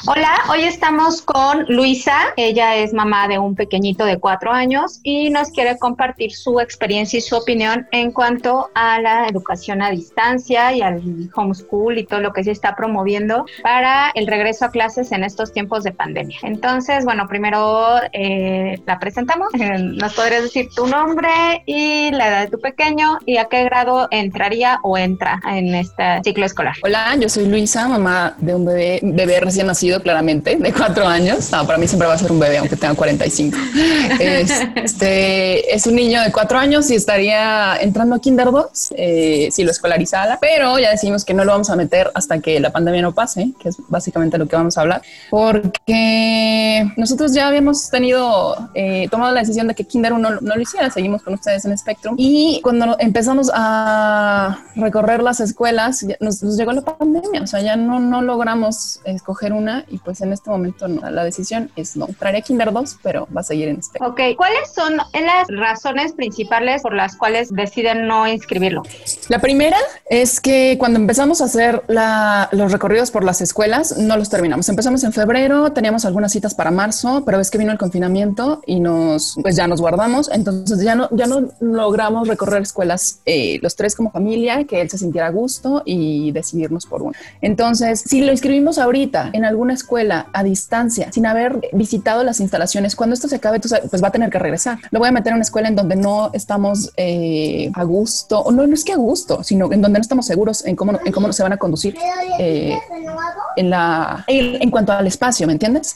Hola, 0.05 0.43
hoy 0.51 0.63
estamos 0.63 1.23
con 1.23 1.65
Luisa. 1.69 2.33
Ella 2.35 2.75
es 2.75 2.93
mamá 2.93 3.27
de 3.27 3.39
un 3.39 3.55
pequeñito 3.55 4.05
de 4.05 4.19
cuatro 4.19 4.51
años 4.51 4.99
y 5.01 5.31
nos 5.31 5.49
quiere 5.49 5.77
compartir 5.79 6.33
su 6.33 6.59
experiencia 6.59 7.17
y 7.17 7.21
su 7.21 7.35
opinión 7.35 7.87
en 7.91 8.11
cuanto 8.11 8.69
a 8.75 9.01
la 9.01 9.27
educación 9.27 9.81
a 9.81 9.89
distancia 9.89 10.71
y 10.73 10.81
al 10.81 11.01
homeschool 11.33 11.97
y 11.97 12.05
todo 12.05 12.19
lo 12.19 12.31
que 12.31 12.43
se 12.43 12.51
está 12.51 12.75
promoviendo 12.75 13.45
para 13.63 14.11
el 14.13 14.27
regreso 14.27 14.65
a 14.65 14.69
clases 14.69 15.11
en 15.11 15.23
estos 15.23 15.51
tiempos 15.51 15.83
de 15.83 15.91
pandemia. 15.91 16.37
Entonces, 16.43 17.03
bueno, 17.03 17.27
primero 17.27 17.99
eh, 18.13 18.79
la 18.85 18.99
presentamos. 18.99 19.49
Nos 19.53 20.13
podrías 20.13 20.43
decir 20.43 20.69
tu 20.75 20.85
nombre 20.85 21.63
y 21.65 22.11
la 22.11 22.27
edad 22.27 22.41
de 22.41 22.51
tu 22.51 22.59
pequeño 22.59 23.17
y 23.25 23.37
a 23.37 23.45
qué 23.45 23.63
grado 23.63 24.07
entraría 24.11 24.79
o 24.83 24.95
entra 24.95 25.39
en 25.49 25.73
este 25.73 26.21
ciclo 26.23 26.45
escolar. 26.45 26.75
Hola, 26.83 27.15
yo 27.15 27.29
soy 27.29 27.47
Luisa, 27.47 27.87
mamá 27.87 28.35
de 28.37 28.53
un 28.53 28.65
bebé, 28.65 28.99
bebé 29.01 29.39
recién 29.39 29.65
nacido 29.65 29.86
claramente, 30.01 30.55
de 30.55 30.73
cuatro 30.73 31.07
años. 31.07 31.51
No, 31.51 31.65
para 31.65 31.77
mí 31.77 31.87
siempre 31.87 32.07
va 32.07 32.13
a 32.13 32.17
ser 32.17 32.31
un 32.31 32.39
bebé, 32.39 32.57
aunque 32.57 32.75
tenga 32.75 32.93
45. 32.95 33.57
Este 34.19 35.73
es 35.73 35.85
un 35.87 35.95
niño 35.95 36.21
de 36.21 36.31
cuatro 36.31 36.57
años 36.57 36.89
y 36.91 36.95
estaría 36.95 37.75
entrando 37.77 38.15
a 38.15 38.19
Kinder 38.19 38.51
2 38.51 38.93
eh, 38.95 39.49
si 39.51 39.63
lo 39.63 39.71
escolarizara, 39.71 40.37
pero 40.39 40.79
ya 40.79 40.91
decimos 40.91 41.25
que 41.25 41.33
no 41.33 41.43
lo 41.45 41.51
vamos 41.51 41.69
a 41.69 41.75
meter 41.75 42.11
hasta 42.13 42.39
que 42.39 42.59
la 42.59 42.71
pandemia 42.71 43.01
no 43.01 43.13
pase, 43.13 43.51
que 43.59 43.69
es 43.69 43.77
básicamente 43.87 44.37
lo 44.37 44.47
que 44.47 44.55
vamos 44.55 44.77
a 44.77 44.81
hablar, 44.81 45.01
porque 45.29 46.89
nosotros 46.97 47.33
ya 47.33 47.47
habíamos 47.47 47.89
tenido 47.89 48.69
eh, 48.73 49.07
tomado 49.09 49.33
la 49.33 49.41
decisión 49.41 49.67
de 49.67 49.75
que 49.75 49.83
Kinder 49.85 50.13
1 50.13 50.29
no, 50.29 50.41
no 50.41 50.55
lo 50.55 50.61
hiciera. 50.61 50.89
Seguimos 50.89 51.21
con 51.21 51.33
ustedes 51.33 51.65
en 51.65 51.77
Spectrum 51.77 52.15
y 52.17 52.59
cuando 52.63 52.95
empezamos 52.99 53.51
a 53.53 54.59
recorrer 54.75 55.21
las 55.21 55.39
escuelas, 55.39 56.05
nos, 56.19 56.43
nos 56.43 56.57
llegó 56.57 56.71
la 56.71 56.81
pandemia, 56.81 57.41
o 57.41 57.47
sea, 57.47 57.61
ya 57.61 57.75
no, 57.75 57.99
no 57.99 58.21
logramos 58.21 58.99
escoger 59.05 59.53
una 59.53 59.76
y 59.87 59.97
pues 59.99 60.21
en 60.21 60.33
este 60.33 60.49
momento 60.49 60.87
no, 60.87 61.09
la 61.09 61.23
decisión 61.23 61.71
es 61.75 61.95
no. 61.95 62.07
Traeré 62.19 62.41
Kinder 62.41 62.71
2, 62.71 62.99
pero 63.03 63.27
va 63.35 63.41
a 63.41 63.43
seguir 63.43 63.67
en 63.69 63.79
este. 63.79 63.99
Ok, 64.03 64.21
¿cuáles 64.35 64.73
son 64.73 64.97
las 64.97 65.47
razones 65.49 66.13
principales 66.13 66.81
por 66.81 66.93
las 66.93 67.15
cuales 67.15 67.53
deciden 67.53 68.07
no 68.07 68.27
inscribirlo? 68.27 68.83
La 69.29 69.39
primera 69.39 69.77
es 70.09 70.39
que 70.39 70.77
cuando 70.79 70.99
empezamos 70.99 71.41
a 71.41 71.45
hacer 71.45 71.83
los 72.51 72.71
recorridos 72.71 73.11
por 73.11 73.23
las 73.23 73.41
escuelas, 73.41 73.97
no 73.97 74.17
los 74.17 74.29
terminamos. 74.29 74.69
Empezamos 74.69 75.03
en 75.03 75.13
febrero, 75.13 75.71
teníamos 75.73 76.05
algunas 76.05 76.31
citas 76.31 76.55
para 76.55 76.71
marzo, 76.71 77.23
pero 77.25 77.39
es 77.39 77.51
que 77.51 77.57
vino 77.57 77.71
el 77.71 77.77
confinamiento 77.77 78.61
y 78.65 78.79
nos, 78.79 79.35
pues 79.41 79.55
ya 79.55 79.67
nos 79.67 79.81
guardamos. 79.81 80.29
Entonces 80.31 80.81
ya 80.81 80.95
no, 80.95 81.09
ya 81.11 81.27
no 81.27 81.49
logramos 81.59 82.27
recorrer 82.27 82.61
escuelas 82.61 83.21
eh, 83.25 83.59
los 83.61 83.75
tres 83.75 83.95
como 83.95 84.11
familia, 84.11 84.63
que 84.65 84.81
él 84.81 84.89
se 84.89 84.97
sintiera 84.97 85.27
a 85.27 85.31
gusto 85.31 85.83
y 85.85 86.31
decidirnos 86.31 86.85
por 86.85 87.01
uno. 87.01 87.13
Entonces, 87.41 88.01
si 88.01 88.21
lo 88.21 88.31
inscribimos 88.31 88.77
ahorita 88.77 89.31
en 89.33 89.45
alguna 89.67 89.73
escuela 89.73 90.27
a 90.31 90.43
distancia, 90.43 91.11
sin 91.11 91.25
haber 91.25 91.59
visitado 91.73 92.23
las 92.23 92.39
instalaciones, 92.39 92.95
cuando 92.95 93.13
esto 93.13 93.27
se 93.27 93.35
acabe, 93.35 93.59
pues 93.59 94.03
va 94.03 94.07
a 94.07 94.11
tener 94.11 94.29
que 94.29 94.39
regresar. 94.39 94.79
Lo 94.91 94.99
voy 94.99 95.09
a 95.09 95.11
meter 95.11 95.31
en 95.31 95.35
una 95.35 95.41
escuela 95.43 95.67
en 95.67 95.75
donde 95.75 95.97
no 95.97 96.29
estamos 96.33 96.93
eh, 96.95 97.69
a 97.73 97.83
gusto, 97.83 98.39
o 98.39 98.51
no, 98.51 98.65
no 98.65 98.73
es 98.73 98.85
que 98.85 98.93
a 98.93 98.95
gusto, 98.95 99.43
sino 99.43 99.71
en 99.73 99.81
donde 99.81 99.99
no 99.99 100.01
estamos 100.01 100.25
seguros 100.25 100.65
en 100.65 100.77
cómo, 100.77 100.97
en 101.03 101.11
cómo 101.11 101.33
se 101.33 101.43
van 101.43 101.51
a 101.53 101.57
conducir 101.57 101.97
eh, 102.39 102.79
en, 103.57 103.69
la, 103.69 104.23
en, 104.27 104.71
cuanto 104.71 104.93
al 104.93 105.05
espacio, 105.07 105.45
¿me 105.47 105.53
entiendes? 105.53 105.95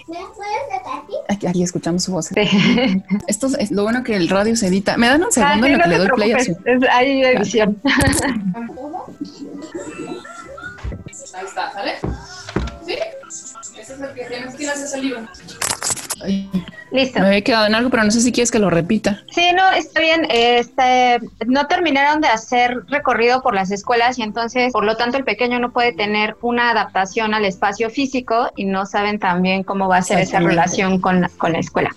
Aquí, 1.29 1.47
aquí 1.47 1.63
escuchamos 1.63 2.03
su 2.03 2.12
voz. 2.12 2.29
Esto 3.27 3.47
es 3.57 3.71
lo 3.71 3.84
bueno 3.84 4.03
que 4.03 4.17
el 4.17 4.27
radio 4.27 4.55
se 4.57 4.67
edita. 4.67 4.97
Me 4.97 5.07
dan 5.07 5.23
un 5.23 5.31
segundo 5.31 5.67
en 5.67 5.77
lo 5.77 5.84
que 5.84 5.89
le 5.89 5.97
doy 5.97 6.10
play. 6.10 6.31
Es, 6.31 6.57
hay 6.91 7.23
edición. 7.23 7.79
Ahí 11.34 11.45
está, 11.45 11.71
¿sale? 11.71 11.93
¿Sí? 14.02 14.68
Ese 14.72 14.84
es 14.86 14.94
el 14.94 15.02
que 15.02 15.10
tienes 15.10 15.40
que 15.40 15.48
ir 15.48 15.50
a 15.50 16.32
ese. 16.34 16.81
Listo. 16.91 17.19
Me 17.19 17.27
había 17.27 17.41
quedado 17.41 17.67
en 17.67 17.75
algo, 17.75 17.89
pero 17.89 18.04
no 18.04 18.12
sé 18.12 18.21
si 18.21 18.32
quieres 18.32 18.51
que 18.51 18.60
lo 18.60 18.69
repita. 18.69 19.23
Sí, 19.32 19.49
no, 19.56 19.71
está 19.71 19.99
bien. 19.99 20.27
Este, 20.30 21.19
no 21.47 21.67
terminaron 21.67 22.21
de 22.21 22.27
hacer 22.27 22.82
recorrido 22.88 23.41
por 23.41 23.56
las 23.56 23.71
escuelas 23.71 24.19
y 24.19 24.23
entonces, 24.23 24.73
por 24.73 24.84
lo 24.84 24.97
tanto, 24.97 25.17
el 25.17 25.23
pequeño 25.23 25.60
no 25.60 25.71
puede 25.71 25.93
tener 25.93 26.36
una 26.41 26.71
adaptación 26.71 27.34
al 27.34 27.45
espacio 27.45 27.89
físico 27.89 28.51
y 28.56 28.65
no 28.65 28.86
saben 28.86 29.19
también 29.19 29.63
cómo 29.63 29.88
va 29.88 29.97
a 29.97 30.01
ser 30.01 30.19
esa 30.19 30.39
relación 30.39 30.99
con, 30.99 31.27
con 31.38 31.54
la 31.54 31.60
escuela 31.60 31.91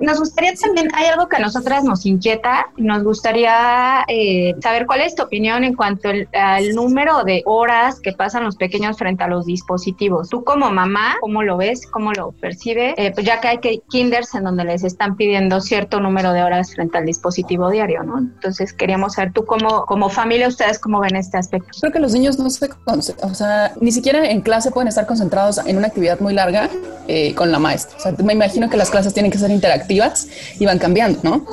nos 0.00 0.18
gustaría 0.18 0.54
también, 0.54 0.88
hay 0.94 1.06
algo 1.06 1.28
que 1.28 1.36
a 1.36 1.40
nosotras 1.40 1.84
nos 1.84 2.04
inquieta, 2.06 2.66
nos 2.76 3.02
gustaría 3.04 4.04
eh, 4.08 4.54
saber 4.60 4.86
cuál 4.86 5.00
es 5.02 5.14
tu 5.14 5.22
opinión 5.22 5.64
en 5.64 5.74
cuanto 5.74 6.08
al, 6.08 6.74
número 6.74 7.24
de 7.24 7.42
horas 7.46 8.00
que 8.00 8.12
pasan 8.12 8.44
los 8.44 8.56
pequeños 8.56 8.98
frente 8.98 9.24
a 9.24 9.28
los 9.28 9.46
dispositivos. 9.46 10.28
Tú 10.28 10.44
como 10.44 10.70
mamá, 10.70 11.16
¿cómo 11.20 11.42
lo 11.42 11.56
ves? 11.56 11.86
¿Cómo 11.86 12.12
lo 12.12 12.32
percibe? 12.32 12.94
Eh, 12.96 13.12
pues 13.12 13.26
ya 13.26 13.40
que 13.40 13.48
hay 13.48 13.58
que 13.58 13.71
kinders 13.90 14.34
en 14.34 14.44
donde 14.44 14.64
les 14.64 14.84
están 14.84 15.16
pidiendo 15.16 15.60
cierto 15.60 16.00
número 16.00 16.32
de 16.32 16.42
horas 16.42 16.74
frente 16.74 16.98
al 16.98 17.06
dispositivo 17.06 17.70
diario, 17.70 18.02
¿no? 18.02 18.18
Entonces 18.18 18.72
queríamos 18.72 19.14
saber 19.14 19.32
tú 19.32 19.44
como, 19.44 19.84
como 19.86 20.08
familia, 20.08 20.48
ustedes 20.48 20.78
cómo 20.78 21.00
ven 21.00 21.16
este 21.16 21.38
aspecto. 21.38 21.68
Creo 21.80 21.92
que 21.92 22.00
los 22.00 22.12
niños 22.12 22.38
no 22.38 22.50
se, 22.50 22.70
o 23.22 23.34
sea, 23.34 23.72
ni 23.80 23.92
siquiera 23.92 24.30
en 24.30 24.40
clase 24.40 24.70
pueden 24.70 24.88
estar 24.88 25.06
concentrados 25.06 25.60
en 25.64 25.76
una 25.76 25.88
actividad 25.88 26.20
muy 26.20 26.34
larga 26.34 26.68
eh, 27.08 27.34
con 27.34 27.50
la 27.50 27.58
maestra. 27.58 27.96
O 27.96 28.00
sea, 28.00 28.12
me 28.24 28.32
imagino 28.32 28.70
que 28.70 28.76
las 28.76 28.90
clases 28.90 29.12
tienen 29.12 29.30
que 29.32 29.38
ser 29.38 29.50
interactivas 29.50 30.28
y 30.58 30.66
van 30.66 30.78
cambiando, 30.78 31.18
¿no? 31.22 31.46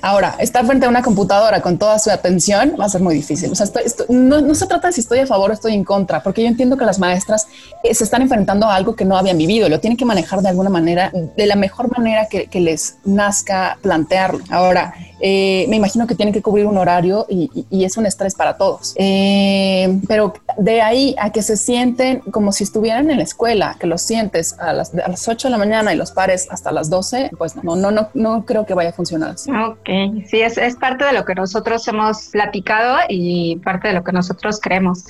Ahora, 0.00 0.36
estar 0.38 0.64
frente 0.66 0.86
a 0.86 0.88
una 0.88 1.02
computadora 1.02 1.60
con 1.60 1.78
toda 1.78 1.98
su 1.98 2.10
atención 2.10 2.74
va 2.80 2.86
a 2.86 2.88
ser 2.88 3.02
muy 3.02 3.14
difícil. 3.14 3.50
O 3.52 3.54
sea, 3.54 3.66
no, 4.08 4.54
se 4.54 4.66
trata 4.66 4.88
de 4.88 4.92
si 4.92 5.00
estoy 5.00 5.18
a 5.20 5.26
favor 5.26 5.50
o 5.50 5.54
estoy 5.54 5.74
en 5.74 5.84
contra, 5.84 6.22
porque 6.22 6.42
yo 6.42 6.48
entiendo 6.48 6.76
que 6.76 6.84
las 6.84 6.98
maestras 6.98 7.46
eh, 7.82 7.94
se 7.94 8.04
están 8.04 8.22
enfrentando 8.22 8.66
a 8.66 8.74
algo 8.74 8.96
que 8.96 9.04
no 9.04 9.16
habían 9.16 9.38
vivido, 9.38 9.68
lo 9.68 9.80
tienen 9.80 9.96
que 9.96 10.04
manejar 10.04 10.40
de 10.40 10.48
alguna 10.48 10.70
manera, 10.70 11.12
de 11.36 11.46
la 11.46 11.56
mejor 11.64 11.90
manera 11.96 12.26
que, 12.28 12.60
les 12.60 12.98
nazca 13.04 13.78
plantearlo. 13.80 14.44
Ahora, 14.50 14.94
eh, 15.20 15.64
me 15.68 15.76
imagino 15.76 16.06
que 16.06 16.14
tienen 16.14 16.34
que 16.34 16.42
cubrir 16.42 16.66
un 16.66 16.76
horario 16.76 17.26
y, 17.28 17.50
es 17.84 17.96
un 17.96 18.04
estrés 18.06 18.34
para 18.34 18.56
todos. 18.56 18.94
Eh, 18.96 20.00
pero 20.06 20.34
de 20.58 20.82
ahí 20.82 21.14
a 21.18 21.30
que 21.30 21.42
se 21.42 21.56
sienten 21.56 22.20
como 22.36 22.52
si 22.52 22.64
estuvieran 22.64 23.10
en 23.10 23.16
la 23.16 23.22
escuela, 23.22 23.76
que 23.80 23.86
los 23.86 24.02
sientes 24.02 24.58
a 24.58 24.72
las, 24.72 24.94
a 24.94 25.08
las 25.08 25.26
8 25.26 25.48
de 25.48 25.52
la 25.52 25.58
mañana 25.58 25.92
y 25.92 25.96
los 25.96 26.12
pares 26.12 26.46
hasta 26.50 26.70
las 26.70 26.90
12, 26.90 27.30
pues 27.38 27.56
no, 27.56 27.76
no, 27.76 27.90
no, 27.90 28.08
no 28.14 28.44
creo 28.44 28.66
que 28.66 28.74
vaya 28.74 28.90
a 28.90 28.92
funcionar 28.92 29.30
así. 29.30 29.50
Ok, 29.50 29.88
sí, 30.28 30.42
es 30.42 30.76
parte 30.76 31.04
de 31.04 31.12
lo 31.12 31.24
que 31.24 31.34
nosotros 31.34 31.86
hemos 31.88 32.28
platicado 32.28 32.98
y 33.08 33.56
parte 33.56 33.88
de 33.88 33.94
lo 33.94 34.04
que 34.04 34.12
nosotros 34.12 34.60
creemos. 34.60 35.04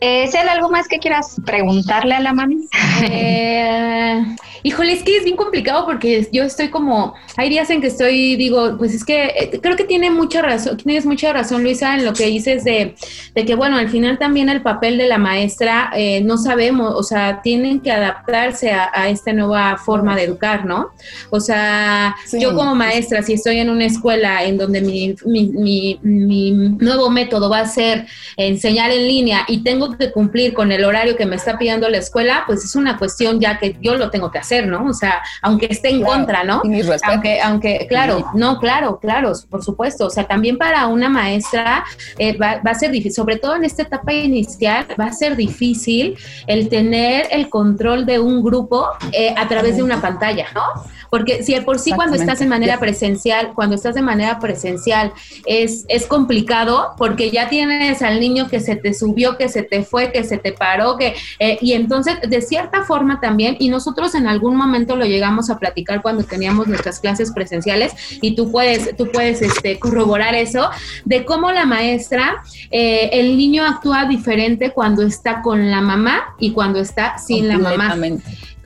Eh, 0.00 0.30
¿algo 0.48 0.70
más 0.70 0.86
que 0.86 0.98
quieras 0.98 1.36
preguntarle 1.44 2.14
a 2.14 2.20
la 2.20 2.32
mami? 2.32 2.68
Eh, 3.10 4.24
híjole, 4.62 4.92
es 4.92 5.02
que 5.02 5.16
es 5.16 5.24
bien 5.24 5.36
complicado 5.36 5.86
porque 5.86 6.28
yo 6.32 6.42
estoy 6.42 6.68
como, 6.68 7.14
hay 7.36 7.48
días 7.48 7.70
en 7.70 7.80
que 7.80 7.86
estoy, 7.86 8.34
digo, 8.36 8.76
pues 8.76 8.94
es 8.94 9.04
que 9.04 9.26
eh, 9.26 9.60
creo 9.62 9.76
que 9.76 9.84
tiene 9.84 10.10
mucha 10.10 10.42
razón, 10.42 10.76
tienes 10.76 11.06
mucha 11.06 11.32
razón, 11.32 11.62
Luisa, 11.62 11.94
en 11.94 12.04
lo 12.04 12.12
que 12.12 12.26
dices 12.26 12.64
de, 12.64 12.96
de 13.34 13.44
que, 13.44 13.54
bueno, 13.54 13.76
al 13.76 13.88
final 13.88 14.18
también 14.18 14.48
el 14.48 14.62
papel 14.62 14.98
de 14.98 15.06
la 15.06 15.18
maestra, 15.18 15.90
eh, 15.94 16.20
no 16.22 16.38
sabemos, 16.38 16.94
o 16.94 17.02
sea, 17.02 17.40
tienen 17.42 17.80
que 17.80 17.92
adaptarse 17.92 18.72
a, 18.72 19.08
esta 19.08 19.32
nueva 19.32 19.76
forma 19.76 20.16
de 20.16 20.24
educar, 20.24 20.66
¿no? 20.66 20.90
O 21.30 21.40
sea, 21.40 22.16
yo 22.32 22.54
como 22.54 22.74
maestra, 22.74 23.22
si 23.22 23.34
estoy 23.34 23.58
en 23.58 23.70
una 23.70 23.86
escuela 23.86 24.42
en 24.44 24.58
donde 24.58 24.80
mi, 24.80 25.14
mi, 25.24 25.98
mi 26.02 26.52
nuevo 26.52 27.10
método 27.10 27.48
va 27.48 27.60
a 27.60 27.66
ser 27.66 28.06
enseñar 28.36 28.90
en 28.90 29.06
línea 29.06 29.44
y 29.48 29.62
tengo 29.62 29.87
que 29.96 30.12
cumplir 30.12 30.54
con 30.54 30.72
el 30.72 30.84
horario 30.84 31.16
que 31.16 31.26
me 31.26 31.36
está 31.36 31.58
pidiendo 31.58 31.88
la 31.88 31.98
escuela, 31.98 32.44
pues 32.46 32.64
es 32.64 32.76
una 32.76 32.98
cuestión 32.98 33.40
ya 33.40 33.58
que 33.58 33.76
yo 33.80 33.96
lo 33.96 34.10
tengo 34.10 34.30
que 34.30 34.38
hacer, 34.38 34.66
¿no? 34.66 34.86
O 34.86 34.94
sea, 34.94 35.22
aunque 35.42 35.66
esté 35.70 35.90
en 35.90 36.02
contra, 36.02 36.44
¿no? 36.44 36.62
Aunque, 37.04 37.40
aunque, 37.40 37.86
claro, 37.88 38.30
no, 38.34 38.58
claro, 38.58 38.98
claro, 38.98 39.32
por 39.50 39.64
supuesto. 39.64 40.06
O 40.06 40.10
sea, 40.10 40.24
también 40.24 40.58
para 40.58 40.86
una 40.86 41.08
maestra 41.08 41.84
eh, 42.18 42.36
va, 42.36 42.60
a 42.64 42.74
ser 42.74 42.90
difícil, 42.90 43.12
sobre 43.12 43.36
todo 43.36 43.56
en 43.56 43.64
esta 43.64 43.82
etapa 43.82 44.12
inicial, 44.12 44.86
va 45.00 45.06
a 45.06 45.12
ser 45.12 45.36
difícil 45.36 46.16
el 46.46 46.68
tener 46.68 47.26
el 47.30 47.48
control 47.48 48.06
de 48.06 48.18
un 48.18 48.42
grupo 48.42 48.88
eh, 49.12 49.34
a 49.36 49.48
través 49.48 49.76
de 49.76 49.82
una 49.82 50.00
pantalla, 50.00 50.46
¿no? 50.54 50.62
Porque 51.10 51.42
si 51.42 51.54
de 51.54 51.62
por 51.62 51.78
sí 51.78 51.92
cuando 51.92 52.16
estás 52.16 52.40
en 52.40 52.48
manera 52.48 52.78
presencial, 52.78 53.52
cuando 53.54 53.74
estás 53.74 53.94
de 53.94 54.02
manera 54.02 54.38
presencial 54.38 55.12
es, 55.46 55.84
es 55.88 56.06
complicado 56.06 56.94
porque 56.96 57.30
ya 57.30 57.48
tienes 57.48 58.02
al 58.02 58.20
niño 58.20 58.48
que 58.48 58.60
se 58.60 58.76
te 58.76 58.92
subió, 58.94 59.36
que 59.36 59.48
se 59.48 59.62
te 59.62 59.77
fue, 59.82 60.12
que 60.12 60.24
se 60.24 60.38
te 60.38 60.52
paró, 60.52 60.96
que 60.96 61.14
eh, 61.38 61.58
y 61.60 61.72
entonces 61.72 62.16
de 62.26 62.40
cierta 62.42 62.84
forma 62.84 63.20
también, 63.20 63.56
y 63.58 63.68
nosotros 63.68 64.14
en 64.14 64.26
algún 64.26 64.56
momento 64.56 64.96
lo 64.96 65.04
llegamos 65.04 65.50
a 65.50 65.58
platicar 65.58 66.02
cuando 66.02 66.24
teníamos 66.24 66.66
nuestras 66.66 67.00
clases 67.00 67.32
presenciales, 67.32 67.92
y 68.20 68.34
tú 68.34 68.50
puedes, 68.50 68.96
tú 68.96 69.10
puedes 69.12 69.42
este, 69.42 69.78
corroborar 69.78 70.34
eso, 70.34 70.70
de 71.04 71.24
cómo 71.24 71.50
la 71.52 71.66
maestra, 71.66 72.42
eh, 72.70 73.10
el 73.12 73.36
niño 73.36 73.64
actúa 73.64 74.06
diferente 74.06 74.70
cuando 74.70 75.02
está 75.02 75.42
con 75.42 75.70
la 75.70 75.80
mamá 75.80 76.34
y 76.38 76.52
cuando 76.52 76.80
está 76.80 77.18
sin 77.18 77.48
la 77.48 77.58
mamá 77.58 77.96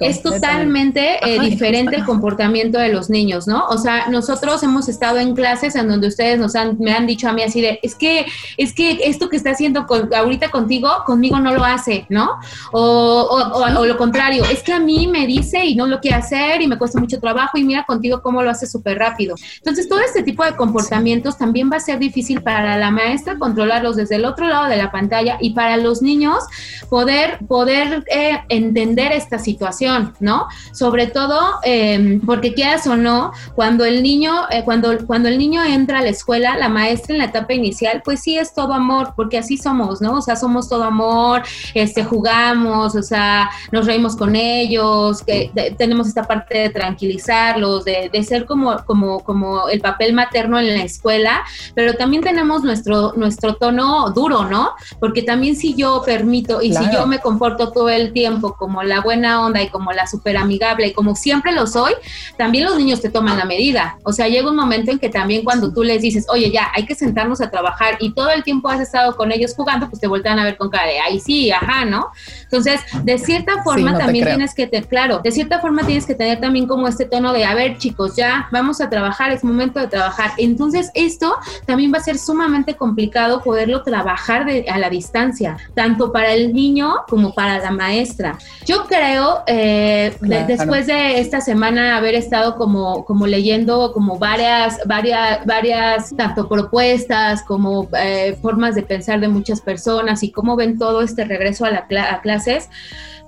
es 0.03 0.23
totalmente 0.23 1.19
eh, 1.23 1.41
diferente 1.41 1.97
el 1.97 2.05
comportamiento 2.05 2.79
de 2.79 2.89
los 2.89 3.11
niños, 3.11 3.47
¿no? 3.47 3.67
O 3.69 3.79
sea, 3.79 4.09
nosotros 4.09 4.63
hemos 4.63 4.89
estado 4.89 5.19
en 5.19 5.35
clases 5.35 5.75
en 5.77 5.89
donde 5.89 6.09
ustedes 6.09 6.39
nos 6.39 6.55
han, 6.55 6.77
me 6.79 6.93
han 6.93 7.07
dicho 7.07 7.29
a 7.29 7.33
mí 7.33 7.43
así 7.43 7.61
de, 7.61 7.81
es 7.83 7.95
que, 7.95 8.27
es 8.57 8.73
que 8.73 9.01
esto 9.05 9.29
que 9.29 9.37
está 9.37 9.51
haciendo 9.51 9.87
con, 9.87 10.13
ahorita 10.15 10.51
contigo, 10.51 10.89
conmigo 11.07 11.39
no 11.39 11.55
lo 11.55 11.65
hace, 11.65 12.07
¿no? 12.09 12.39
O, 12.73 13.29
o, 13.55 13.85
lo 13.85 13.97
contrario, 13.97 14.45
es 14.45 14.63
que 14.63 14.73
a 14.73 14.81
mí 14.81 15.07
me 15.07 15.27
dice 15.27 15.65
y 15.65 15.75
no 15.75 15.87
lo 15.87 16.01
quiere 16.01 16.17
hacer 16.17 16.63
y 16.63 16.67
me 16.67 16.79
cuesta 16.79 17.01
mucho 17.01 17.19
trabajo 17.21 17.59
y 17.59 17.65
mira 17.65 17.85
contigo 17.85 18.23
cómo 18.23 18.43
lo 18.43 18.51
hace 18.51 18.67
súper 18.67 18.99
rápido. 18.99 19.35
Entonces, 19.57 19.89
todo 19.89 20.01
este 20.01 20.23
tipo 20.23 20.45
de 20.45 20.57
comportamientos 20.57 21.39
también 21.39 21.71
va 21.71 21.77
a 21.77 21.81
ser 21.81 21.99
difícil 21.99 22.43
para 22.43 22.77
la 22.77 22.91
maestra 22.91 23.39
controlarlos 23.39 23.97
desde 23.97 24.17
el 24.17 24.25
otro 24.25 24.47
lado 24.49 24.69
de 24.69 24.77
la 24.77 24.91
pantalla 24.91 25.39
y 25.41 25.51
para 25.51 25.77
los 25.77 26.03
niños 26.03 26.45
poder, 26.89 27.39
poder 27.47 28.05
eh, 28.11 28.41
entender 28.49 29.13
esta 29.13 29.39
situación 29.39 29.92
¿no? 30.21 30.47
Sobre 30.73 31.07
todo 31.07 31.39
em, 31.65 32.21
porque 32.21 32.55
quieras 32.55 32.87
o 32.87 32.97
no, 32.97 33.33
cuando 33.55 33.85
el 33.85 34.03
niño, 34.03 34.33
eh, 34.51 34.63
cuando, 34.65 35.07
cuando 35.07 35.29
el 35.29 35.39
niño 35.39 35.63
entra 35.65 35.99
a 35.99 36.03
la 36.03 36.09
escuela, 36.11 36.57
la 36.57 36.69
maestra 36.69 37.15
en 37.15 37.19
la 37.19 37.27
etapa 37.27 37.53
inicial, 37.55 38.03
pues 38.05 38.21
sí 38.21 38.39
es 38.39 38.55
todo 38.55 38.73
amor, 38.73 39.13
porque 39.17 39.39
así 39.39 39.57
somos, 39.57 40.01
¿no? 40.01 40.19
O 40.19 40.23
sea, 40.23 40.37
somos 40.37 40.69
todo 40.69 40.85
amor, 40.85 41.43
este, 41.75 42.05
jugamos, 42.05 42.95
o 42.95 43.03
sea, 43.03 43.51
nos 43.71 43.87
reímos 43.87 44.17
con 44.17 44.37
ellos, 44.37 45.23
que 45.23 45.51
tenemos 45.77 46.09
esta 46.09 46.25
parte 46.25 46.59
de 46.59 46.71
tranquilizarlos, 46.71 47.85
de, 47.85 48.11
de, 48.13 48.23
ser 48.23 48.47
como, 48.47 48.77
como, 48.85 49.21
como 49.21 49.69
el 49.69 49.81
papel 49.81 50.13
materno 50.13 50.59
en 50.59 50.69
la 50.69 50.85
escuela, 50.85 51.43
pero 51.75 51.95
también 51.95 52.23
tenemos 52.23 52.63
nuestro, 52.63 53.13
nuestro 53.17 53.55
tono 53.55 54.11
duro, 54.11 54.45
¿no? 54.45 54.73
Porque 55.01 55.23
también 55.23 55.57
si 55.57 55.75
yo 55.75 56.03
permito 56.05 56.63
y 56.63 56.73
si 56.73 56.85
yo 56.93 57.07
me 57.07 57.21
comporto 57.21 57.73
todo 57.73 57.89
el 57.89 58.13
tiempo 58.13 58.55
como 58.55 58.83
la 58.83 59.01
buena 59.01 59.45
onda 59.45 59.63
y 59.63 59.69
como 59.69 59.82
como 59.83 59.93
la 59.93 60.07
súper 60.07 60.37
amigable 60.37 60.87
y 60.87 60.93
como 60.93 61.17
siempre 61.17 61.51
lo 61.51 61.67
soy, 61.67 61.93
también 62.39 62.65
los 62.65 62.77
niños 62.77 63.01
te 63.01 63.11
toman 63.11 63.37
la 63.37 63.45
medida. 63.45 63.99
O 64.05 64.13
sea, 64.13 64.29
llega 64.29 64.49
un 64.49 64.55
momento 64.55 64.93
en 64.93 65.01
que 65.01 65.09
también 65.09 65.43
cuando 65.43 65.73
tú 65.73 65.83
les 65.83 66.01
dices, 66.01 66.27
oye, 66.29 66.53
ya, 66.53 66.71
hay 66.73 66.87
que 66.87 66.95
sentarnos 66.95 67.41
a 67.41 67.51
trabajar 67.51 67.97
y 67.99 68.13
todo 68.13 68.31
el 68.31 68.45
tiempo 68.45 68.69
has 68.69 68.81
estado 68.81 69.17
con 69.17 69.33
ellos 69.33 69.55
jugando, 69.57 69.89
pues 69.89 70.01
te 70.01 70.07
voltean 70.07 70.39
a 70.39 70.45
ver 70.45 70.57
con 70.57 70.71
cara 70.71 70.87
de, 70.87 71.01
ahí 71.01 71.19
sí, 71.19 71.51
ajá, 71.51 71.85
¿no? 71.85 72.11
Entonces, 72.45 72.81
de 73.03 73.19
cierta 73.19 73.61
forma 73.65 73.99
también 73.99 74.25
tienes 74.27 74.55
que, 74.55 74.69
te, 74.69 74.83
claro, 74.85 75.19
de 75.19 75.33
cierta 75.33 75.59
forma 75.59 75.85
tienes 75.85 76.07
que 76.07 76.15
tener 76.15 76.41
también 76.41 76.69
como 76.69 76.87
este 76.87 77.07
tono 77.07 77.33
de, 77.33 77.45
a 77.45 77.55
ver, 77.55 77.79
chicos, 77.79 78.15
ya 78.15 78.49
vamos 78.53 78.81
a 78.81 78.89
trabajar, 78.89 79.33
es 79.33 79.43
momento 79.43 79.81
de 79.81 79.89
trabajar. 79.89 80.31
Entonces, 80.37 80.91
esto 80.95 81.35
también 81.67 81.93
va 81.93 81.99
a 81.99 82.03
ser 82.03 82.19
sumamente 82.19 82.77
complicado 82.77 83.43
poderlo 83.43 83.83
trabajar 83.83 84.45
de, 84.45 84.67
a 84.69 84.79
la 84.79 84.91
distancia, 84.91 85.57
tanto 85.75 86.13
para 86.13 86.33
el 86.33 86.53
niño 86.53 86.95
como 87.09 87.35
para 87.35 87.59
la 87.59 87.73
maestra. 87.73 88.39
Yo 88.67 88.85
creo, 88.85 89.43
eh, 89.47 89.72
después 90.21 90.87
de 90.87 91.21
esta 91.21 91.41
semana 91.41 91.97
haber 91.97 92.15
estado 92.15 92.57
como, 92.57 93.05
como 93.05 93.27
leyendo 93.27 93.93
como 93.93 94.19
varias, 94.19 94.79
varias, 94.87 95.45
varias, 95.47 96.15
tanto 96.17 96.49
propuestas 96.49 97.43
como 97.43 97.89
eh, 97.97 98.37
formas 98.41 98.75
de 98.75 98.83
pensar 98.83 99.21
de 99.21 99.29
muchas 99.29 99.61
personas 99.61 100.23
y 100.23 100.31
cómo 100.31 100.57
ven 100.57 100.79
todo 100.79 101.03
este 101.03 101.25
regreso 101.25 101.65
a, 101.65 101.71
la, 101.71 101.87
a 102.13 102.21
clases, 102.21 102.69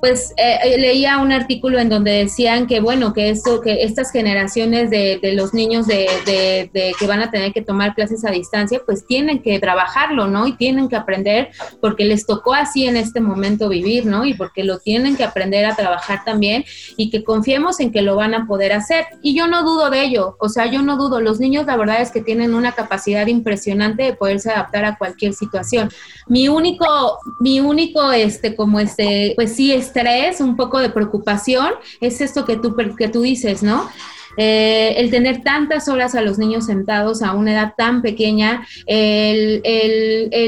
pues 0.01 0.35
eh, 0.37 0.59
eh, 0.65 0.79
leía 0.79 1.19
un 1.19 1.33
artículo 1.33 1.79
en 1.79 1.89
donde 1.89 2.11
decían 2.11 2.67
que 2.67 2.81
bueno, 2.81 3.15
que 3.15 3.31
esto, 3.31 3.63
que 3.63 3.85
estas 3.85 4.13
generaciones 4.13 4.91
de, 4.91 5.19
los 5.35 5.55
niños 5.55 5.87
de, 5.87 6.71
que 6.99 7.07
van 7.07 7.23
a 7.23 7.31
tener 7.31 7.55
que 7.55 7.63
tomar 7.63 7.95
clases 7.95 8.25
a 8.25 8.31
distancia, 8.31 8.83
pues 8.85 9.07
tienen 9.07 9.41
que 9.41 9.59
trabajarlo, 9.59 10.27
¿no? 10.27 10.47
Y 10.47 10.57
tienen 10.57 10.89
que 10.89 10.97
aprender 10.97 11.49
porque 11.81 12.05
les 12.05 12.27
tocó 12.27 12.53
así 12.53 12.87
en 12.87 12.97
este 12.97 13.21
momento 13.21 13.69
vivir, 13.69 14.05
¿no? 14.07 14.27
Y 14.27 14.35
porque 14.35 14.65
lo 14.65 14.79
tienen 14.79 15.17
que 15.17 15.25
aprender 15.25 15.65
a 15.65 15.75
trabajar 15.75 16.24
también 16.25 16.65
y 16.97 17.11
que 17.11 17.25
confiemos 17.25 17.81
en 17.81 17.93
que 17.93 18.03
lo 18.03 18.17
van 18.17 18.35
a 18.35 18.47
poder 18.47 18.73
hacer. 18.73 19.07
Y 19.23 19.35
yo 19.35 19.47
no 19.47 19.63
dudo 19.63 19.91
de 19.91 20.03
ello, 20.03 20.37
o 20.41 20.49
sea, 20.49 20.67
yo 20.67 20.83
no 20.83 20.97
dudo, 20.97 21.21
los 21.21 21.41
niños 21.41 21.67
la 21.67 21.77
verdad 21.77 22.03
es 22.03 22.11
que 22.11 22.21
tienen 22.21 22.55
una 22.55 22.73
capacidad 22.73 23.27
impresionante 23.27 24.03
de 24.03 24.15
poderse 24.15 24.51
adaptar 24.51 24.85
a 24.85 24.99
cualquier 24.99 25.35
situación. 25.35 25.91
Mi 26.27 26.49
único, 26.49 27.19
mi 27.41 27.61
único, 27.61 28.13
este, 28.13 28.57
como 28.57 28.81
este, 28.81 29.33
pues 29.37 29.55
sí, 29.55 29.73
es 29.73 29.85
estrés, 29.95 30.41
un 30.41 30.57
poco 30.57 30.79
de 30.79 30.91
preocupación, 30.91 31.73
es 32.01 32.21
esto 32.21 32.45
que 32.45 32.57
tú, 32.57 32.75
que 32.97 33.09
tú 33.09 33.23
dices, 33.23 33.63
¿no? 33.63 33.89
Eh, 34.37 34.95
el 34.97 35.11
tener 35.11 35.43
tantas 35.43 35.89
horas 35.89 36.15
a 36.15 36.21
los 36.21 36.39
niños 36.39 36.67
sentados 36.67 37.23
a 37.23 37.33
una 37.33 37.53
edad 37.53 37.75
tan 37.77 38.03
pequeña, 38.03 38.67
el, 38.87 39.63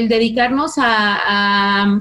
dedicarnos 0.09 0.73
a, 0.77 1.93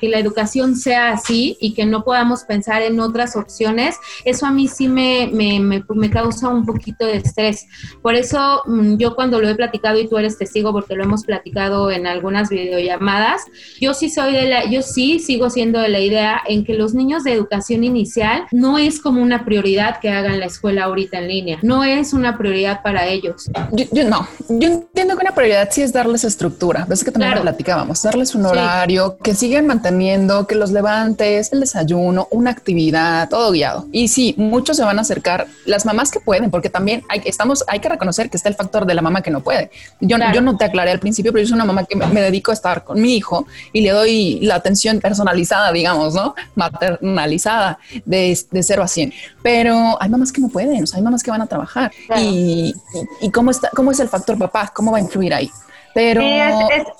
que 0.00 0.08
la 0.08 0.18
educación 0.18 0.76
sea 0.76 1.10
así 1.12 1.56
y 1.60 1.74
que 1.74 1.84
no 1.84 2.04
podamos 2.04 2.44
pensar 2.44 2.82
en 2.82 3.00
otras 3.00 3.36
opciones, 3.36 3.96
eso 4.24 4.46
a 4.46 4.50
mí 4.50 4.68
sí 4.68 4.88
me, 4.88 5.28
me, 5.32 6.10
causa 6.10 6.48
un 6.48 6.64
poquito 6.66 7.06
de 7.06 7.16
estrés. 7.16 7.66
Por 8.02 8.14
eso 8.14 8.62
mm, 8.66 8.96
yo 8.96 9.14
cuando 9.14 9.40
lo 9.40 9.48
he 9.48 9.54
platicado 9.54 10.00
y 10.00 10.08
tú 10.08 10.18
eres 10.18 10.38
testigo 10.38 10.72
porque 10.72 10.94
lo 10.94 11.04
hemos 11.04 11.24
platicado 11.24 11.90
en 11.90 12.06
algunas 12.06 12.48
videollamadas, 12.48 13.42
yo 13.80 13.94
sí 13.94 14.08
soy 14.10 14.32
de 14.32 14.48
la, 14.48 14.64
yo 14.70 14.82
sí 14.82 15.18
sigo 15.18 15.50
siendo 15.50 15.80
de 15.80 15.88
la 15.88 16.00
idea 16.00 16.40
en 16.48 16.64
que 16.64 16.74
los 16.74 16.94
niños 16.94 17.24
de 17.24 17.32
educación 17.32 17.84
inicial 17.84 18.46
no 18.50 18.78
es 18.78 19.00
como 19.00 19.22
una 19.22 19.44
prioridad 19.44 20.00
que 20.00 20.10
hagan 20.10 20.40
la 20.40 20.46
escuela 20.46 20.79
ahorita 20.80 21.18
en 21.18 21.28
línea. 21.28 21.58
No 21.62 21.84
es 21.84 22.12
una 22.12 22.36
prioridad 22.36 22.82
para 22.82 23.06
ellos. 23.06 23.50
Yo, 23.72 24.04
no, 24.08 24.26
yo 24.48 24.68
entiendo 24.68 25.16
que 25.16 25.22
una 25.22 25.34
prioridad 25.34 25.68
sí 25.70 25.82
es 25.82 25.92
darles 25.92 26.24
estructura. 26.24 26.86
Ves 26.88 27.04
que 27.04 27.10
también 27.10 27.34
lo 27.34 27.42
platicábamos, 27.42 28.02
darles 28.02 28.34
un 28.34 28.46
horario, 28.46 29.18
que 29.22 29.34
sigan 29.34 29.66
manteniendo, 29.66 30.46
que 30.46 30.54
los 30.54 30.70
levantes, 30.70 31.52
el 31.52 31.60
desayuno, 31.60 32.28
una 32.30 32.50
actividad, 32.50 33.28
todo 33.28 33.52
guiado. 33.52 33.86
Y 33.92 34.08
sí, 34.08 34.34
muchos 34.36 34.76
se 34.76 34.84
van 34.84 34.98
a 34.98 35.02
acercar, 35.02 35.46
las 35.66 35.84
mamás 35.84 36.10
que 36.10 36.20
pueden, 36.20 36.50
porque 36.50 36.70
también 36.70 37.02
hay, 37.08 37.22
estamos, 37.24 37.64
hay 37.68 37.80
que 37.80 37.88
reconocer 37.88 38.30
que 38.30 38.36
está 38.36 38.48
el 38.48 38.54
factor 38.54 38.86
de 38.86 38.94
la 38.94 39.02
mamá 39.02 39.22
que 39.22 39.30
no 39.30 39.40
puede. 39.40 39.70
Yo, 40.00 40.16
yo 40.32 40.40
no 40.40 40.56
te 40.56 40.64
aclaré 40.64 40.90
al 40.90 41.00
principio, 41.00 41.32
pero 41.32 41.42
yo 41.42 41.48
soy 41.48 41.54
una 41.56 41.64
mamá 41.64 41.84
que 41.84 41.96
me, 41.96 42.06
me 42.06 42.20
dedico 42.20 42.50
a 42.50 42.54
estar 42.54 42.84
con 42.84 43.00
mi 43.00 43.16
hijo 43.16 43.46
y 43.72 43.80
le 43.80 43.90
doy 43.90 44.40
la 44.40 44.56
atención 44.56 45.00
personalizada, 45.00 45.72
digamos, 45.72 46.14
¿no? 46.14 46.34
Maternalizada 46.54 47.78
de, 48.04 48.38
de 48.50 48.62
0 48.62 48.82
a 48.82 48.88
100. 48.88 49.12
Pero 49.42 50.00
hay 50.00 50.08
mamás 50.08 50.32
que 50.32 50.40
no 50.40 50.48
pueden 50.48 50.69
hay 50.94 51.02
mamás 51.02 51.22
que 51.22 51.30
van 51.30 51.42
a 51.42 51.46
trabajar. 51.46 51.92
Y, 52.18 52.74
y, 53.20 53.30
cómo, 53.30 53.50
está, 53.50 53.70
cómo 53.74 53.90
es 53.90 54.00
el 54.00 54.08
factor 54.08 54.38
papá, 54.38 54.72
cómo 54.74 54.92
va 54.92 54.98
a 54.98 55.00
influir 55.00 55.34
ahí. 55.34 55.50
Pero 55.94 56.20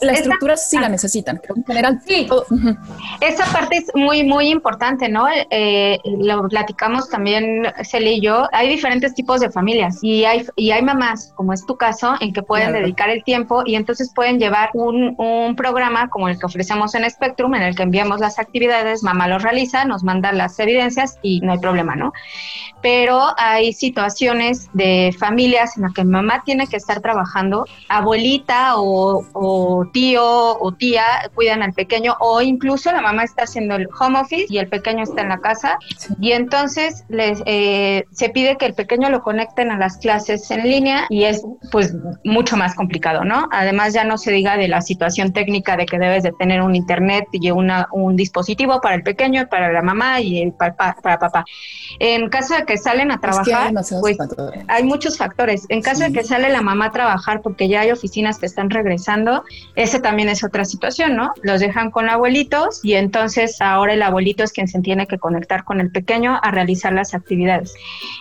la 0.00 0.12
estructura 0.12 0.56
sí 0.56 0.78
la 0.78 0.88
necesitan, 0.88 1.36
creo 1.38 1.56
en 1.56 1.64
general. 1.64 2.00
Sí, 2.06 2.28
esa 3.20 3.44
parte 3.52 3.76
es 3.76 3.90
muy, 3.94 4.24
muy 4.24 4.48
importante, 4.48 5.08
¿no? 5.08 5.26
Eh, 5.50 5.98
lo 6.04 6.48
platicamos 6.48 7.08
también, 7.08 7.66
Celia 7.84 8.12
y 8.12 8.20
yo. 8.20 8.48
Hay 8.52 8.68
diferentes 8.68 9.14
tipos 9.14 9.40
de 9.40 9.50
familias 9.50 9.98
y 10.02 10.24
hay, 10.24 10.44
y 10.56 10.72
hay 10.72 10.82
mamás, 10.82 11.32
como 11.36 11.52
es 11.52 11.64
tu 11.66 11.76
caso, 11.76 12.14
en 12.20 12.32
que 12.32 12.42
pueden 12.42 12.72
dedicar 12.72 13.10
el 13.10 13.22
tiempo 13.22 13.62
y 13.64 13.76
entonces 13.76 14.10
pueden 14.14 14.38
llevar 14.38 14.70
un, 14.74 15.14
un 15.18 15.54
programa 15.54 16.08
como 16.08 16.28
el 16.28 16.38
que 16.38 16.46
ofrecemos 16.46 16.94
en 16.94 17.08
Spectrum, 17.08 17.54
en 17.54 17.62
el 17.62 17.76
que 17.76 17.82
enviamos 17.82 18.20
las 18.20 18.38
actividades, 18.38 19.02
mamá 19.02 19.28
lo 19.28 19.38
realiza, 19.38 19.84
nos 19.84 20.02
manda 20.02 20.32
las 20.32 20.58
evidencias 20.58 21.18
y 21.22 21.40
no 21.40 21.52
hay 21.52 21.58
problema, 21.58 21.96
¿no? 21.96 22.12
Pero 22.82 23.34
hay 23.36 23.72
situaciones 23.72 24.68
de 24.72 25.14
familias 25.18 25.76
en 25.76 25.82
las 25.82 25.92
que 25.92 26.04
mamá 26.04 26.42
tiene 26.44 26.66
que 26.66 26.76
estar 26.76 27.00
trabajando, 27.00 27.66
abuelita 27.88 28.76
o, 28.76 28.79
tío 29.92 30.24
o 30.24 30.72
tía 30.72 31.04
cuidan 31.34 31.62
al 31.62 31.72
pequeño 31.72 32.16
o 32.20 32.40
incluso 32.40 32.92
la 32.92 33.00
mamá 33.00 33.24
está 33.24 33.44
haciendo 33.44 33.76
el 33.76 33.88
home 33.98 34.20
office 34.20 34.46
y 34.48 34.58
el 34.58 34.68
pequeño 34.68 35.02
está 35.02 35.22
en 35.22 35.28
la 35.28 35.38
casa 35.38 35.78
y 36.20 36.32
entonces 36.32 37.04
les, 37.08 37.42
eh, 37.46 38.04
se 38.12 38.28
pide 38.30 38.56
que 38.56 38.66
el 38.66 38.74
pequeño 38.74 39.10
lo 39.10 39.22
conecten 39.22 39.70
a 39.70 39.78
las 39.78 39.98
clases 39.98 40.50
en 40.50 40.62
línea 40.62 41.06
y 41.08 41.24
es 41.24 41.42
pues 41.70 41.94
mucho 42.24 42.56
más 42.56 42.74
complicado, 42.74 43.24
¿no? 43.24 43.48
Además 43.52 43.92
ya 43.92 44.04
no 44.04 44.18
se 44.18 44.30
diga 44.32 44.56
de 44.56 44.68
la 44.68 44.82
situación 44.82 45.32
técnica 45.32 45.76
de 45.76 45.86
que 45.86 45.98
debes 45.98 46.22
de 46.22 46.32
tener 46.32 46.62
un 46.62 46.74
internet 46.74 47.26
y 47.32 47.50
una, 47.50 47.88
un 47.92 48.16
dispositivo 48.16 48.80
para 48.80 48.94
el 48.94 49.02
pequeño, 49.02 49.48
para 49.48 49.72
la 49.72 49.82
mamá 49.82 50.20
y 50.20 50.50
para, 50.52 50.74
para, 50.74 51.18
papá. 51.18 51.44
En 51.98 52.28
caso 52.28 52.54
de 52.54 52.64
que 52.64 52.76
salen 52.76 53.10
a 53.10 53.20
trabajar, 53.20 53.72
pues 54.00 54.16
hay 54.68 54.84
muchos 54.84 55.18
factores. 55.18 55.66
En 55.68 55.82
caso 55.82 56.04
de 56.04 56.12
que 56.12 56.24
sale 56.24 56.48
la 56.50 56.62
mamá 56.62 56.86
a 56.86 56.90
trabajar 56.90 57.42
porque 57.42 57.68
ya 57.68 57.80
hay 57.80 57.90
oficinas 57.90 58.38
que 58.38 58.46
están 58.46 58.69
regresando, 58.70 59.44
ese 59.74 60.00
también 60.00 60.28
es 60.28 60.44
otra 60.44 60.64
situación, 60.64 61.16
¿no? 61.16 61.32
Los 61.42 61.60
dejan 61.60 61.90
con 61.90 62.08
abuelitos 62.08 62.84
y 62.84 62.94
entonces 62.94 63.60
ahora 63.60 63.94
el 63.94 64.02
abuelito 64.02 64.44
es 64.44 64.52
quien 64.52 64.68
se 64.68 64.80
tiene 64.80 65.06
que 65.06 65.18
conectar 65.18 65.64
con 65.64 65.80
el 65.80 65.90
pequeño 65.90 66.38
a 66.42 66.50
realizar 66.50 66.92
las 66.92 67.14
actividades. 67.14 67.74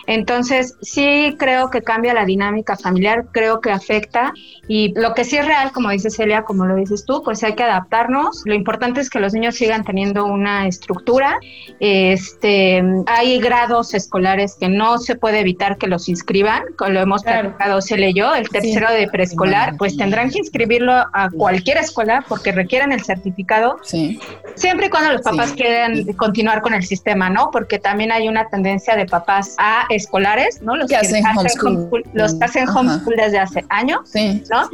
Entonces, 0.06 0.76
sí 0.82 1.36
creo 1.38 1.70
que 1.70 1.82
cambia 1.82 2.14
la 2.14 2.24
dinámica 2.24 2.76
familiar, 2.76 3.26
creo 3.32 3.60
que 3.60 3.70
afecta 3.70 4.32
y 4.68 4.92
lo 4.94 5.14
que 5.14 5.24
sí 5.24 5.36
es 5.36 5.46
real, 5.46 5.72
como 5.72 5.90
dice 5.90 6.10
Celia, 6.10 6.42
como 6.42 6.64
lo 6.64 6.76
dices 6.76 7.04
tú, 7.04 7.22
pues 7.24 7.42
hay 7.42 7.54
que 7.54 7.64
adaptarnos. 7.64 8.42
Lo 8.44 8.54
importante 8.54 9.00
es 9.00 9.10
que 9.10 9.18
los 9.18 9.32
niños 9.32 9.56
sigan 9.56 9.84
teniendo 9.84 10.26
una 10.26 10.66
estructura. 10.66 11.38
Este, 11.80 12.82
hay 13.06 13.40
grados 13.40 13.94
escolares 13.94 14.56
que 14.58 14.68
no 14.68 14.98
se 14.98 15.16
puede 15.16 15.40
evitar 15.40 15.76
que 15.76 15.86
los 15.86 16.08
inscriban, 16.08 16.62
lo 16.78 17.00
hemos 17.00 17.22
platicado 17.22 17.80
Celia 17.80 18.10
y 18.10 18.14
yo, 18.14 18.34
el 18.34 18.48
tercero 18.48 18.90
de 18.92 19.08
preescolar, 19.08 19.76
pues 19.76 19.96
tendrán 19.96 20.30
que 20.30 20.39
inscribirlo 20.40 20.92
a 20.92 21.30
cualquier 21.30 21.78
escuela 21.78 22.24
porque 22.28 22.52
requieren 22.52 22.92
el 22.92 23.02
certificado, 23.04 23.76
sí. 23.82 24.18
siempre 24.54 24.86
y 24.86 24.90
cuando 24.90 25.12
los 25.12 25.22
papás 25.22 25.52
quieran 25.52 26.04
continuar 26.14 26.62
con 26.62 26.74
el 26.74 26.82
sistema, 26.82 27.30
¿no? 27.30 27.50
Porque 27.50 27.78
también 27.78 28.12
hay 28.12 28.28
una 28.28 28.48
tendencia 28.48 28.96
de 28.96 29.06
papás 29.06 29.54
a 29.58 29.86
escolares, 29.90 30.60
¿no? 30.62 30.76
Los 30.76 30.88
que, 30.88 30.96
hacen 30.96 31.24
homeschool, 31.24 32.04
los 32.12 32.34
que 32.34 32.44
hacen 32.44 32.68
homeschool 32.68 33.16
desde 33.16 33.38
hace 33.38 33.64
años, 33.68 34.00
¿no? 34.14 34.68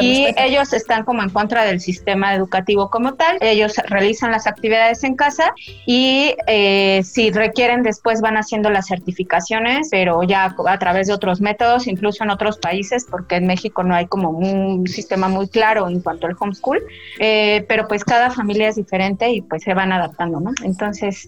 y 0.00 0.26
ellos 0.36 0.72
están 0.72 1.04
como 1.04 1.22
en 1.22 1.30
contra 1.30 1.64
del 1.64 1.80
sistema 1.80 2.34
educativo 2.34 2.90
como 2.90 3.14
tal, 3.14 3.38
ellos 3.40 3.74
realizan 3.88 4.30
las 4.30 4.46
actividades 4.46 5.04
en 5.04 5.14
casa 5.14 5.54
y 5.86 6.34
eh, 6.46 7.02
si 7.04 7.30
requieren 7.30 7.82
después 7.82 8.20
van 8.20 8.36
haciendo 8.36 8.70
las 8.70 8.86
certificaciones, 8.86 9.88
pero 9.90 10.22
ya 10.22 10.54
a 10.66 10.78
través 10.78 11.06
de 11.06 11.14
otros 11.14 11.40
métodos, 11.40 11.86
incluso 11.86 12.24
en 12.24 12.30
otros 12.30 12.58
países, 12.58 13.06
porque 13.08 13.36
en 13.36 13.46
México 13.46 13.82
no 13.82 13.94
hay 13.94 14.06
como 14.06 14.30
un 14.30 14.86
sistema 14.86 15.03
tema 15.06 15.28
muy 15.28 15.48
claro 15.48 15.88
en 15.88 16.00
cuanto 16.00 16.26
al 16.26 16.36
homeschool, 16.38 16.82
eh, 17.18 17.64
pero 17.68 17.88
pues 17.88 18.04
cada 18.04 18.30
familia 18.30 18.68
es 18.68 18.76
diferente 18.76 19.30
y 19.30 19.42
pues 19.42 19.62
se 19.62 19.74
van 19.74 19.92
adaptando, 19.92 20.40
¿no? 20.40 20.52
Entonces, 20.62 21.26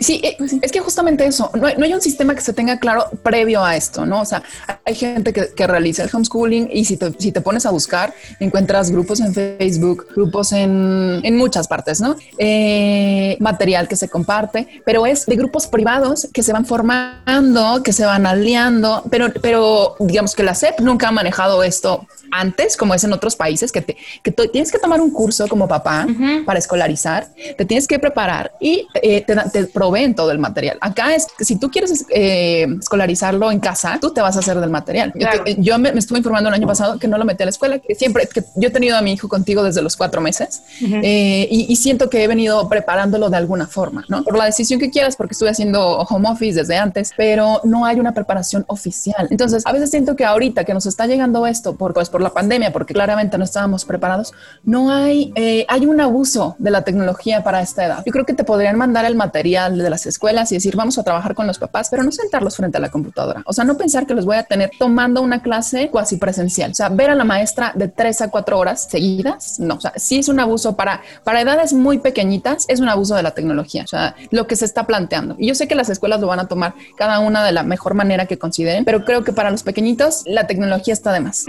Sí, 0.00 0.20
eh, 0.22 0.36
es 0.62 0.72
que 0.72 0.80
justamente 0.80 1.24
eso, 1.26 1.50
no, 1.54 1.66
hay 1.66 1.94
un 1.94 2.00
sistema 2.00 2.34
que 2.34 2.40
se 2.40 2.52
tenga 2.52 2.78
claro 2.78 3.06
previo 3.22 3.64
a 3.64 3.76
esto, 3.76 4.04
¿no? 4.04 4.20
O 4.20 4.24
sea, 4.24 4.42
hay 4.84 4.94
gente 4.94 5.32
que, 5.32 5.66
realiza 5.66 6.04
el 6.04 6.10
homeschooling 6.12 6.68
y 6.72 6.84
si 6.84 6.96
te, 6.96 7.12
si 7.18 7.32
te, 7.32 7.40
pones 7.40 7.66
a 7.66 7.70
buscar, 7.70 8.14
encuentras 8.38 8.90
grupos 8.90 9.20
en 9.20 9.34
Facebook, 9.34 10.06
grupos 10.14 10.52
en, 10.52 11.20
en 11.24 11.36
muchas 11.36 11.66
partes, 11.66 12.00
¿no? 12.00 12.16
Eh, 12.38 13.36
material 13.40 13.88
que 13.88 13.96
se 13.96 14.08
comparte, 14.08 14.82
pero 14.84 15.06
es 15.06 15.26
de 15.26 15.34
grupos 15.34 15.66
privados 15.66 16.28
que 16.32 16.42
se 16.42 16.52
van 16.52 16.66
formando, 16.66 17.82
que 17.82 17.92
se 17.92 18.04
van 18.04 18.26
aliando, 18.26 19.02
pero, 19.10 19.32
pero 19.40 19.96
digamos 19.98 20.34
que 20.34 20.44
la 20.44 20.54
SEP 20.54 20.80
nunca 20.80 21.08
ha 21.08 21.12
manejado 21.12 21.62
esto 21.62 22.06
antes, 22.30 22.76
como 22.76 22.94
es 22.94 23.04
en 23.04 23.12
otros 23.12 23.36
países, 23.36 23.72
que, 23.72 23.82
te, 23.82 23.96
que 24.22 24.32
tienes 24.32 24.70
que 24.72 24.78
tomar 24.78 25.00
un 25.00 25.10
curso 25.10 25.46
como 25.48 25.68
papá 25.68 26.06
para 26.44 26.58
escolarizar, 26.58 27.28
te 27.56 27.64
tienes 27.64 27.86
que 27.86 27.98
preparar 27.98 28.52
y 28.60 28.86
eh, 28.94 29.22
te, 29.22 29.36
te, 29.52 29.64
proveen 29.66 30.14
todo 30.14 30.30
el 30.30 30.38
material. 30.38 30.78
Acá 30.80 31.14
es 31.14 31.26
que 31.38 31.44
si 31.44 31.56
tú 31.56 31.70
quieres 31.70 32.06
eh, 32.10 32.66
escolarizarlo 32.78 33.50
en 33.50 33.60
casa, 33.60 33.98
tú 34.00 34.12
te 34.12 34.20
vas 34.20 34.36
a 34.36 34.40
hacer 34.40 34.60
del 34.60 34.70
material. 34.70 35.12
Yo, 35.58 35.78
me, 35.78 35.90
estuve 35.90 36.18
informando 36.18 36.48
el 36.48 36.54
año 36.54 36.66
pasado 36.66 36.98
que 36.98 37.08
no 37.08 37.18
lo 37.18 37.24
metí 37.24 37.42
a 37.42 37.46
la 37.46 37.50
escuela, 37.50 37.78
que 37.78 37.94
siempre, 37.94 38.28
que 38.32 38.42
yo 38.54 38.68
he 38.68 38.72
tenido 38.72 38.96
a 38.96 39.02
mi 39.02 39.12
hijo 39.12 39.28
contigo 39.28 39.62
desde 39.62 39.82
los 39.82 39.96
cuatro 39.96 40.20
meses 40.20 40.62
eh, 40.80 41.48
y, 41.50 41.66
y, 41.68 41.76
siento 41.76 42.10
que 42.10 42.24
he 42.24 42.28
venido 42.28 42.68
preparándolo 42.68 43.30
de 43.30 43.36
alguna 43.36 43.66
forma, 43.66 44.04
¿no? 44.08 44.24
Por 44.24 44.36
la 44.36 44.44
decisión 44.44 44.80
que 44.80 44.90
quieras, 44.90 45.16
porque 45.16 45.32
estuve 45.32 45.50
haciendo 45.50 45.98
home 45.98 46.28
office 46.28 46.58
desde 46.58 46.76
antes, 46.76 47.12
pero 47.16 47.60
no 47.64 47.84
hay 47.84 48.00
una 48.00 48.12
preparación 48.12 48.64
oficial. 48.68 49.28
Entonces, 49.30 49.64
a 49.66 49.72
veces 49.72 49.90
siento 49.90 50.16
que 50.16 50.24
ahorita 50.24 50.64
que 50.64 50.74
nos 50.74 50.86
está 50.86 51.06
llegando 51.06 51.46
esto 51.46 51.76
por, 51.76 51.94
pues, 51.94 52.10
por 52.16 52.22
la 52.22 52.32
pandemia, 52.32 52.72
porque 52.72 52.94
claramente 52.94 53.36
no 53.36 53.44
estábamos 53.44 53.84
preparados, 53.84 54.32
no 54.64 54.90
hay, 54.90 55.34
eh, 55.34 55.66
hay 55.68 55.84
un 55.84 56.00
abuso 56.00 56.56
de 56.58 56.70
la 56.70 56.80
tecnología 56.80 57.44
para 57.44 57.60
esta 57.60 57.84
edad. 57.84 58.02
Yo 58.06 58.10
creo 58.10 58.24
que 58.24 58.32
te 58.32 58.42
podrían 58.42 58.78
mandar 58.78 59.04
el 59.04 59.16
material 59.16 59.76
de 59.76 59.90
las 59.90 60.06
escuelas 60.06 60.50
y 60.50 60.54
decir, 60.54 60.76
vamos 60.76 60.96
a 60.96 61.02
trabajar 61.02 61.34
con 61.34 61.46
los 61.46 61.58
papás, 61.58 61.88
pero 61.90 62.02
no 62.02 62.10
sentarlos 62.10 62.56
frente 62.56 62.78
a 62.78 62.80
la 62.80 62.88
computadora. 62.88 63.42
O 63.44 63.52
sea, 63.52 63.66
no 63.66 63.76
pensar 63.76 64.06
que 64.06 64.14
los 64.14 64.24
voy 64.24 64.36
a 64.38 64.44
tener 64.44 64.70
tomando 64.78 65.20
una 65.20 65.42
clase 65.42 65.90
cuasi 65.90 66.16
presencial. 66.16 66.70
O 66.70 66.74
sea, 66.74 66.88
ver 66.88 67.10
a 67.10 67.14
la 67.14 67.24
maestra 67.24 67.72
de 67.74 67.88
tres 67.88 68.22
a 68.22 68.30
cuatro 68.30 68.58
horas 68.58 68.86
seguidas, 68.90 69.60
no. 69.60 69.74
O 69.74 69.80
sea, 69.82 69.92
sí 69.96 70.20
es 70.20 70.30
un 70.30 70.40
abuso 70.40 70.74
para, 70.74 71.02
para 71.22 71.42
edades 71.42 71.74
muy 71.74 71.98
pequeñitas, 71.98 72.64
es 72.68 72.80
un 72.80 72.88
abuso 72.88 73.14
de 73.14 73.24
la 73.24 73.32
tecnología. 73.32 73.82
O 73.84 73.88
sea, 73.88 74.14
lo 74.30 74.46
que 74.46 74.56
se 74.56 74.64
está 74.64 74.86
planteando. 74.86 75.36
Y 75.38 75.48
yo 75.48 75.54
sé 75.54 75.68
que 75.68 75.74
las 75.74 75.90
escuelas 75.90 76.18
lo 76.18 76.28
van 76.28 76.40
a 76.40 76.48
tomar 76.48 76.72
cada 76.96 77.18
una 77.18 77.44
de 77.44 77.52
la 77.52 77.62
mejor 77.62 77.92
manera 77.92 78.24
que 78.24 78.38
consideren, 78.38 78.86
pero 78.86 79.04
creo 79.04 79.22
que 79.22 79.34
para 79.34 79.50
los 79.50 79.62
pequeñitos 79.62 80.22
la 80.24 80.46
tecnología 80.46 80.94
está 80.94 81.12
de 81.12 81.20
más. 81.20 81.44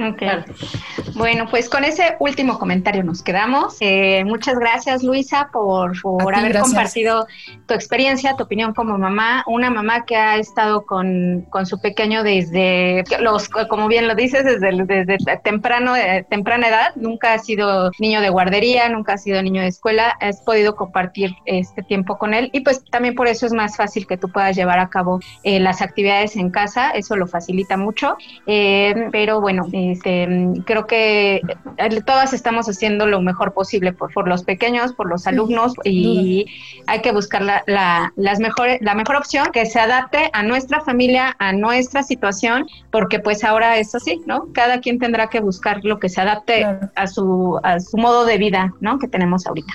Bueno, 1.17 1.47
pues 1.49 1.67
con 1.67 1.83
ese 1.83 2.15
último 2.19 2.59
comentario 2.59 3.03
nos 3.03 3.23
quedamos. 3.23 3.77
Eh, 3.79 4.23
muchas 4.25 4.59
gracias, 4.59 5.03
Luisa, 5.03 5.49
por, 5.51 5.99
por 6.01 6.35
haber 6.35 6.59
compartido 6.59 7.25
tu 7.65 7.73
experiencia, 7.73 8.35
tu 8.35 8.43
opinión 8.43 8.73
como 8.73 8.97
mamá, 8.99 9.43
una 9.47 9.71
mamá 9.71 10.05
que 10.05 10.15
ha 10.15 10.37
estado 10.37 10.85
con, 10.85 11.47
con 11.49 11.65
su 11.65 11.81
pequeño 11.81 12.21
desde 12.21 13.03
los, 13.19 13.49
como 13.49 13.87
bien 13.87 14.07
lo 14.07 14.13
dices, 14.13 14.43
desde, 14.43 14.85
desde 14.85 15.17
temprano, 15.43 15.95
eh, 15.95 16.25
temprana 16.29 16.67
edad, 16.67 16.95
nunca 16.95 17.33
ha 17.33 17.39
sido 17.39 17.89
niño 17.99 18.21
de 18.21 18.29
guardería, 18.29 18.87
nunca 18.89 19.13
ha 19.13 19.17
sido 19.17 19.41
niño 19.41 19.61
de 19.61 19.69
escuela, 19.69 20.15
has 20.21 20.41
podido 20.41 20.75
compartir 20.75 21.31
este 21.45 21.81
tiempo 21.83 22.19
con 22.19 22.35
él. 22.35 22.49
Y 22.53 22.59
pues 22.61 22.83
también 22.91 23.15
por 23.15 23.27
eso 23.27 23.45
es 23.45 23.53
más 23.53 23.75
fácil 23.75 24.05
que 24.05 24.17
tú 24.17 24.29
puedas 24.29 24.55
llevar 24.55 24.79
a 24.79 24.89
cabo 24.89 25.19
eh, 25.43 25.59
las 25.59 25.81
actividades 25.81 26.35
en 26.35 26.51
casa, 26.51 26.91
eso 26.91 27.15
lo 27.15 27.27
facilita 27.27 27.75
mucho, 27.75 28.17
pero 28.45 29.41
bueno, 29.41 29.67
este, 29.71 30.27
creo 30.65 30.87
que 30.87 31.41
eh, 31.77 32.01
todas 32.05 32.33
estamos 32.33 32.67
haciendo 32.67 33.07
lo 33.07 33.21
mejor 33.21 33.53
posible 33.53 33.93
por, 33.93 34.13
por 34.13 34.27
los 34.27 34.43
pequeños, 34.43 34.93
por 34.93 35.07
los 35.07 35.27
alumnos 35.27 35.73
y 35.83 36.45
hay 36.87 37.01
que 37.01 37.11
buscar 37.11 37.41
la, 37.41 37.63
la, 37.67 38.13
las 38.15 38.39
mejores, 38.39 38.79
la 38.81 38.95
mejor 38.95 39.17
opción 39.17 39.47
que 39.51 39.65
se 39.65 39.79
adapte 39.79 40.29
a 40.33 40.43
nuestra 40.43 40.81
familia, 40.81 41.35
a 41.39 41.53
nuestra 41.53 42.03
situación, 42.03 42.67
porque 42.91 43.19
pues 43.19 43.43
ahora 43.43 43.77
es 43.77 43.93
así, 43.95 44.21
¿no? 44.25 44.47
Cada 44.53 44.79
quien 44.79 44.99
tendrá 44.99 45.29
que 45.29 45.39
buscar 45.39 45.83
lo 45.83 45.99
que 45.99 46.09
se 46.09 46.21
adapte 46.21 46.65
a, 46.95 47.07
su, 47.07 47.59
a 47.63 47.79
su 47.79 47.97
modo 47.97 48.25
de 48.25 48.37
vida, 48.37 48.73
¿no? 48.79 48.99
Que 48.99 49.07
tenemos 49.07 49.45
ahorita. 49.47 49.73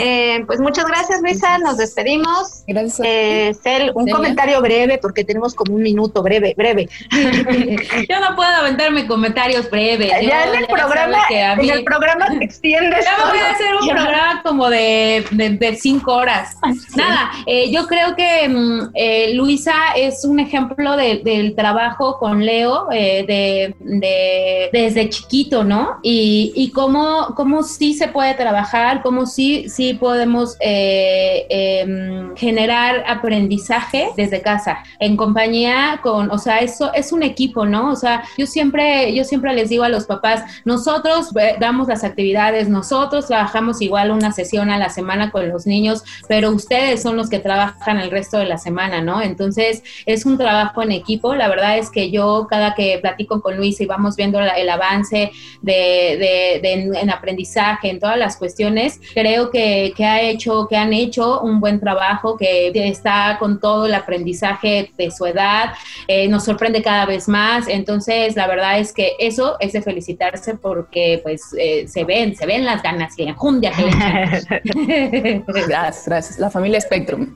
Eh, 0.00 0.44
pues 0.46 0.60
muchas 0.60 0.86
gracias, 0.86 1.20
Luisa. 1.22 1.58
Nos 1.58 1.76
despedimos. 1.76 2.62
Gracias. 2.66 3.00
Eh, 3.04 3.56
Cel, 3.62 3.92
un 3.94 4.08
comentario 4.08 4.60
breve, 4.60 4.98
porque 4.98 5.24
tenemos 5.24 5.54
como 5.54 5.74
un 5.74 5.82
minuto 5.82 6.22
breve, 6.22 6.54
breve. 6.56 6.88
Yo 8.08 8.20
no 8.20 8.36
puedo 8.36 8.50
aventarme 8.50 9.06
comentarios 9.06 9.70
breves. 9.70 10.10
Ya 10.22 10.44
en 10.44 10.54
el 10.54 10.66
programa, 10.66 11.18
en 11.30 11.70
el 11.70 11.84
programa 11.84 12.26
te 12.38 12.44
extiendes. 12.44 13.04
Ya 13.04 13.26
voy 13.28 13.38
a 13.38 13.50
hacer 13.50 13.74
un 13.80 13.88
programa 13.88 14.42
como 14.42 14.70
de, 14.70 15.24
de, 15.30 15.76
cinco 15.76 16.14
horas. 16.14 16.56
Nada, 16.96 17.30
eh, 17.46 17.70
yo 17.70 17.86
creo 17.86 18.14
que 18.16 18.48
mm, 18.48 18.90
eh, 18.94 19.34
Luisa 19.34 19.74
es 19.96 20.24
un 20.24 20.40
ejemplo 20.40 20.96
del 20.96 21.54
trabajo 21.54 22.18
con 22.18 22.44
Leo 22.44 22.88
eh, 22.92 23.24
de, 23.26 23.74
de, 23.78 24.70
desde 24.72 25.08
chiquito, 25.08 25.64
¿no? 25.64 25.98
Y, 26.02 26.52
y 26.54 26.70
cómo, 26.70 27.34
cómo 27.34 27.62
sí 27.62 27.94
se 27.94 28.08
puede 28.08 28.34
trabajar, 28.34 29.02
cómo 29.02 29.26
sí 29.26 29.57
sí, 29.68 29.94
podemos 29.94 30.56
eh, 30.60 31.46
em, 31.48 32.36
generar 32.36 33.04
aprendizaje 33.06 34.08
desde 34.16 34.40
casa, 34.42 34.78
en 35.00 35.16
compañía 35.16 36.00
con, 36.02 36.30
o 36.30 36.38
sea, 36.38 36.58
eso 36.58 36.92
es 36.94 37.12
un 37.12 37.22
equipo, 37.22 37.66
¿no? 37.66 37.90
O 37.90 37.96
sea, 37.96 38.24
yo 38.36 38.46
siempre, 38.46 39.14
yo 39.14 39.24
siempre 39.24 39.54
les 39.54 39.68
digo 39.68 39.84
a 39.84 39.88
los 39.88 40.06
papás, 40.06 40.42
nosotros 40.64 41.30
damos 41.58 41.88
las 41.88 42.04
actividades, 42.04 42.68
nosotros 42.68 43.26
trabajamos 43.26 43.80
igual 43.82 44.10
una 44.10 44.32
sesión 44.32 44.70
a 44.70 44.78
la 44.78 44.90
semana 44.90 45.30
con 45.30 45.48
los 45.48 45.66
niños, 45.66 46.02
pero 46.28 46.50
ustedes 46.50 47.02
son 47.02 47.16
los 47.16 47.28
que 47.28 47.38
trabajan 47.38 47.98
el 47.98 48.10
resto 48.10 48.38
de 48.38 48.44
la 48.44 48.58
semana, 48.58 49.00
¿no? 49.00 49.22
Entonces, 49.22 49.82
es 50.06 50.26
un 50.26 50.38
trabajo 50.38 50.82
en 50.82 50.92
equipo. 50.92 51.34
La 51.34 51.48
verdad 51.48 51.78
es 51.78 51.90
que 51.90 52.10
yo 52.10 52.46
cada 52.48 52.74
que 52.74 52.98
platico 53.00 53.40
con 53.40 53.56
Luis 53.56 53.80
y 53.80 53.86
vamos 53.86 54.16
viendo 54.16 54.40
el 54.40 54.68
avance 54.68 55.30
de, 55.62 56.60
en 56.62 57.10
aprendizaje, 57.10 57.90
en 57.90 58.00
todas 58.00 58.18
las 58.18 58.36
cuestiones, 58.36 59.00
creo 59.14 59.47
que, 59.50 59.92
ha 60.00 60.20
hecho, 60.22 60.66
que 60.68 60.76
han 60.76 60.92
hecho 60.92 61.40
un 61.40 61.60
buen 61.60 61.80
trabajo, 61.80 62.36
que 62.36 62.70
está 62.74 63.36
con 63.38 63.60
todo 63.60 63.86
el 63.86 63.94
aprendizaje 63.94 64.90
de 64.96 65.10
su 65.10 65.26
edad, 65.26 65.72
eh, 66.06 66.28
nos 66.28 66.44
sorprende 66.44 66.82
cada 66.82 67.06
vez 67.06 67.28
más. 67.28 67.68
Entonces, 67.68 68.36
la 68.36 68.46
verdad 68.46 68.78
es 68.78 68.92
que 68.92 69.12
eso 69.18 69.56
es 69.60 69.72
de 69.72 69.82
felicitarse 69.82 70.54
porque 70.54 71.20
pues 71.22 71.42
eh, 71.58 71.86
se 71.88 72.04
ven, 72.04 72.36
se 72.36 72.46
ven 72.46 72.64
las 72.64 72.82
ganas 72.82 73.18
y 73.18 73.24
la 73.24 73.30
enjundia 73.30 73.72
gracias, 75.44 76.06
gracias. 76.06 76.38
La 76.38 76.50
familia 76.50 76.80
Spectrum. 76.80 77.34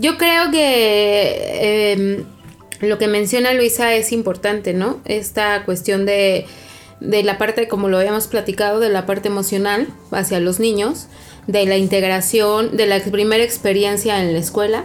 Yo 0.00 0.16
creo 0.16 0.50
que 0.50 1.92
em, 1.92 2.24
lo 2.80 2.98
que 2.98 3.08
menciona 3.08 3.52
Luisa 3.52 3.94
es 3.94 4.12
importante, 4.12 4.74
¿no? 4.74 5.00
Esta 5.04 5.64
cuestión 5.64 6.06
de 6.06 6.46
de 7.00 7.22
la 7.22 7.38
parte, 7.38 7.68
como 7.68 7.88
lo 7.88 7.98
habíamos 7.98 8.26
platicado, 8.26 8.80
de 8.80 8.88
la 8.88 9.06
parte 9.06 9.28
emocional 9.28 9.88
hacia 10.10 10.40
los 10.40 10.60
niños, 10.60 11.06
de 11.46 11.66
la 11.66 11.76
integración, 11.76 12.76
de 12.76 12.86
la 12.86 13.00
primera 13.00 13.44
experiencia 13.44 14.22
en 14.22 14.32
la 14.32 14.38
escuela. 14.38 14.84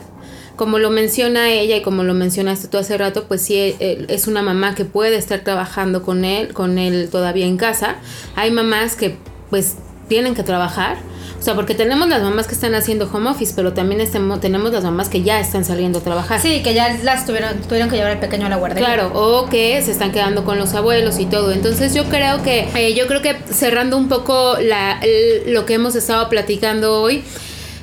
Como 0.55 0.77
lo 0.77 0.91
menciona 0.91 1.49
ella 1.49 1.77
y 1.77 1.81
como 1.81 2.03
lo 2.03 2.13
mencionaste 2.13 2.67
tú 2.67 2.77
hace 2.77 2.97
rato, 2.97 3.25
pues 3.27 3.41
sí 3.41 3.55
eh, 3.55 4.05
es 4.09 4.27
una 4.27 4.41
mamá 4.43 4.75
que 4.75 4.85
puede 4.85 5.15
estar 5.15 5.39
trabajando 5.39 6.03
con 6.03 6.23
él, 6.25 6.53
con 6.53 6.77
él 6.77 7.09
todavía 7.09 7.45
en 7.45 7.57
casa. 7.57 7.95
Hay 8.35 8.51
mamás 8.51 8.95
que 8.95 9.17
pues 9.49 9.77
tienen 10.11 10.35
que 10.35 10.43
trabajar 10.43 10.97
o 11.41 11.43
sea, 11.43 11.55
porque 11.55 11.73
tenemos 11.73 12.07
las 12.07 12.21
mamás 12.21 12.45
que 12.45 12.53
están 12.53 12.75
haciendo 12.75 13.09
home 13.11 13.27
office, 13.31 13.53
pero 13.55 13.73
también 13.73 14.07
tenemos 14.39 14.71
las 14.71 14.83
mamás 14.83 15.09
que 15.09 15.23
ya 15.23 15.39
están 15.39 15.65
saliendo 15.65 15.97
a 15.97 16.03
trabajar. 16.03 16.39
Sí, 16.39 16.61
que 16.61 16.75
ya 16.75 16.99
las 17.01 17.25
tuvieron, 17.25 17.59
tuvieron 17.61 17.89
que 17.89 17.95
llevar 17.95 18.11
el 18.11 18.19
pequeño 18.19 18.45
a 18.45 18.49
la 18.49 18.57
guardería. 18.57 18.85
Claro, 18.85 19.11
o 19.15 19.49
que 19.49 19.81
se 19.81 19.89
están 19.89 20.11
quedando 20.11 20.45
con 20.45 20.59
los 20.59 20.75
abuelos 20.75 21.17
y 21.17 21.25
todo. 21.25 21.51
Entonces 21.51 21.95
yo 21.95 22.03
creo 22.09 22.43
que, 22.43 22.69
eh, 22.75 22.93
yo 22.93 23.07
creo 23.07 23.23
que 23.23 23.37
cerrando 23.51 23.97
un 23.97 24.07
poco 24.07 24.55
la, 24.61 24.99
lo 25.47 25.65
que 25.65 25.73
hemos 25.73 25.95
estado 25.95 26.29
platicando 26.29 27.01
hoy, 27.01 27.23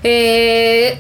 eh, 0.05 0.99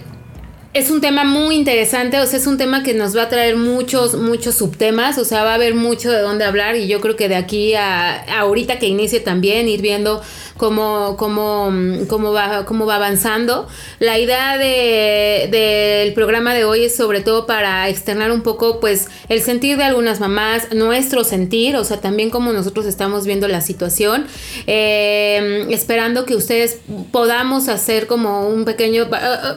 es 0.74 0.90
un 0.90 1.00
tema 1.00 1.24
muy 1.24 1.56
interesante, 1.56 2.20
o 2.20 2.26
sea, 2.26 2.38
es 2.38 2.46
un 2.46 2.58
tema 2.58 2.82
que 2.82 2.92
nos 2.92 3.16
va 3.16 3.22
a 3.22 3.28
traer 3.28 3.56
muchos, 3.56 4.14
muchos 4.14 4.56
subtemas, 4.56 5.16
o 5.16 5.24
sea, 5.24 5.42
va 5.42 5.52
a 5.52 5.54
haber 5.54 5.74
mucho 5.74 6.10
de 6.10 6.20
dónde 6.20 6.44
hablar 6.44 6.76
y 6.76 6.86
yo 6.86 7.00
creo 7.00 7.16
que 7.16 7.28
de 7.28 7.36
aquí 7.36 7.74
a, 7.74 8.38
ahorita 8.38 8.78
que 8.78 8.86
inicie 8.86 9.20
también 9.20 9.66
ir 9.66 9.80
viendo 9.80 10.20
cómo, 10.58 11.16
cómo, 11.16 11.72
cómo, 12.06 12.32
va, 12.32 12.66
cómo 12.66 12.84
va 12.84 12.96
avanzando. 12.96 13.66
La 13.98 14.18
idea 14.18 14.58
del 14.58 15.50
de, 15.50 16.12
programa 16.14 16.52
de 16.52 16.64
hoy 16.64 16.84
es 16.84 16.94
sobre 16.94 17.22
todo 17.22 17.46
para 17.46 17.88
externar 17.88 18.30
un 18.30 18.42
poco 18.42 18.78
pues 18.78 19.08
el 19.30 19.40
sentir 19.40 19.78
de 19.78 19.84
algunas 19.84 20.20
mamás, 20.20 20.74
nuestro 20.74 21.24
sentir, 21.24 21.76
o 21.76 21.84
sea, 21.84 21.98
también 22.00 22.28
cómo 22.28 22.52
nosotros 22.52 22.84
estamos 22.84 23.24
viendo 23.24 23.48
la 23.48 23.62
situación, 23.62 24.26
eh, 24.66 25.66
esperando 25.70 26.26
que 26.26 26.36
ustedes 26.36 26.78
podamos 27.10 27.68
hacer 27.68 28.06
como 28.06 28.48
un 28.48 28.66
pequeño, 28.66 29.08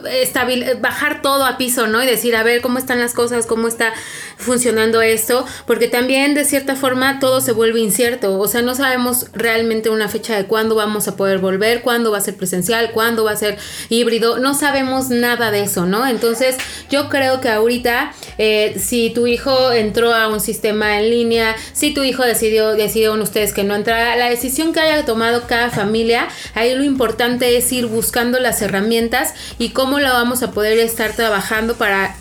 eh, 0.08 0.78
bajar 0.80 1.01
todo 1.22 1.44
a 1.44 1.58
piso, 1.58 1.86
¿no? 1.86 2.02
Y 2.02 2.06
decir, 2.06 2.36
a 2.36 2.42
ver 2.42 2.60
cómo 2.60 2.78
están 2.78 3.00
las 3.00 3.12
cosas, 3.12 3.46
cómo 3.46 3.68
está 3.68 3.92
funcionando 4.36 5.02
esto, 5.02 5.46
porque 5.66 5.88
también 5.88 6.34
de 6.34 6.44
cierta 6.44 6.76
forma 6.76 7.18
todo 7.20 7.40
se 7.40 7.52
vuelve 7.52 7.80
incierto, 7.80 8.38
o 8.38 8.48
sea, 8.48 8.62
no 8.62 8.74
sabemos 8.74 9.26
realmente 9.32 9.90
una 9.90 10.08
fecha 10.08 10.36
de 10.36 10.46
cuándo 10.46 10.74
vamos 10.74 11.08
a 11.08 11.16
poder 11.16 11.38
volver, 11.38 11.82
cuándo 11.82 12.10
va 12.10 12.18
a 12.18 12.20
ser 12.20 12.36
presencial, 12.36 12.90
cuándo 12.92 13.24
va 13.24 13.32
a 13.32 13.36
ser 13.36 13.58
híbrido, 13.88 14.38
no 14.38 14.54
sabemos 14.54 15.10
nada 15.10 15.50
de 15.50 15.62
eso, 15.62 15.86
¿no? 15.86 16.06
Entonces 16.06 16.56
yo 16.90 17.08
creo 17.08 17.40
que 17.40 17.48
ahorita 17.48 18.12
eh, 18.38 18.76
si 18.78 19.10
tu 19.10 19.26
hijo 19.26 19.72
entró 19.72 20.14
a 20.14 20.28
un 20.28 20.40
sistema 20.40 20.98
en 20.98 21.10
línea, 21.10 21.56
si 21.72 21.94
tu 21.94 22.02
hijo 22.02 22.24
decidió, 22.24 22.74
decidieron 22.74 23.20
ustedes 23.22 23.52
que 23.52 23.64
no 23.64 23.74
entrara, 23.74 24.16
la 24.16 24.28
decisión 24.28 24.72
que 24.72 24.80
haya 24.80 25.04
tomado 25.04 25.46
cada 25.46 25.70
familia, 25.70 26.28
ahí 26.54 26.74
lo 26.74 26.84
importante 26.84 27.56
es 27.56 27.70
ir 27.72 27.86
buscando 27.86 28.40
las 28.40 28.60
herramientas 28.62 29.34
y 29.58 29.70
cómo 29.70 30.00
la 30.00 30.12
vamos 30.12 30.42
a 30.42 30.50
poder 30.50 30.78
estar 30.92 31.12
trabajando 31.12 31.74
para, 31.74 32.14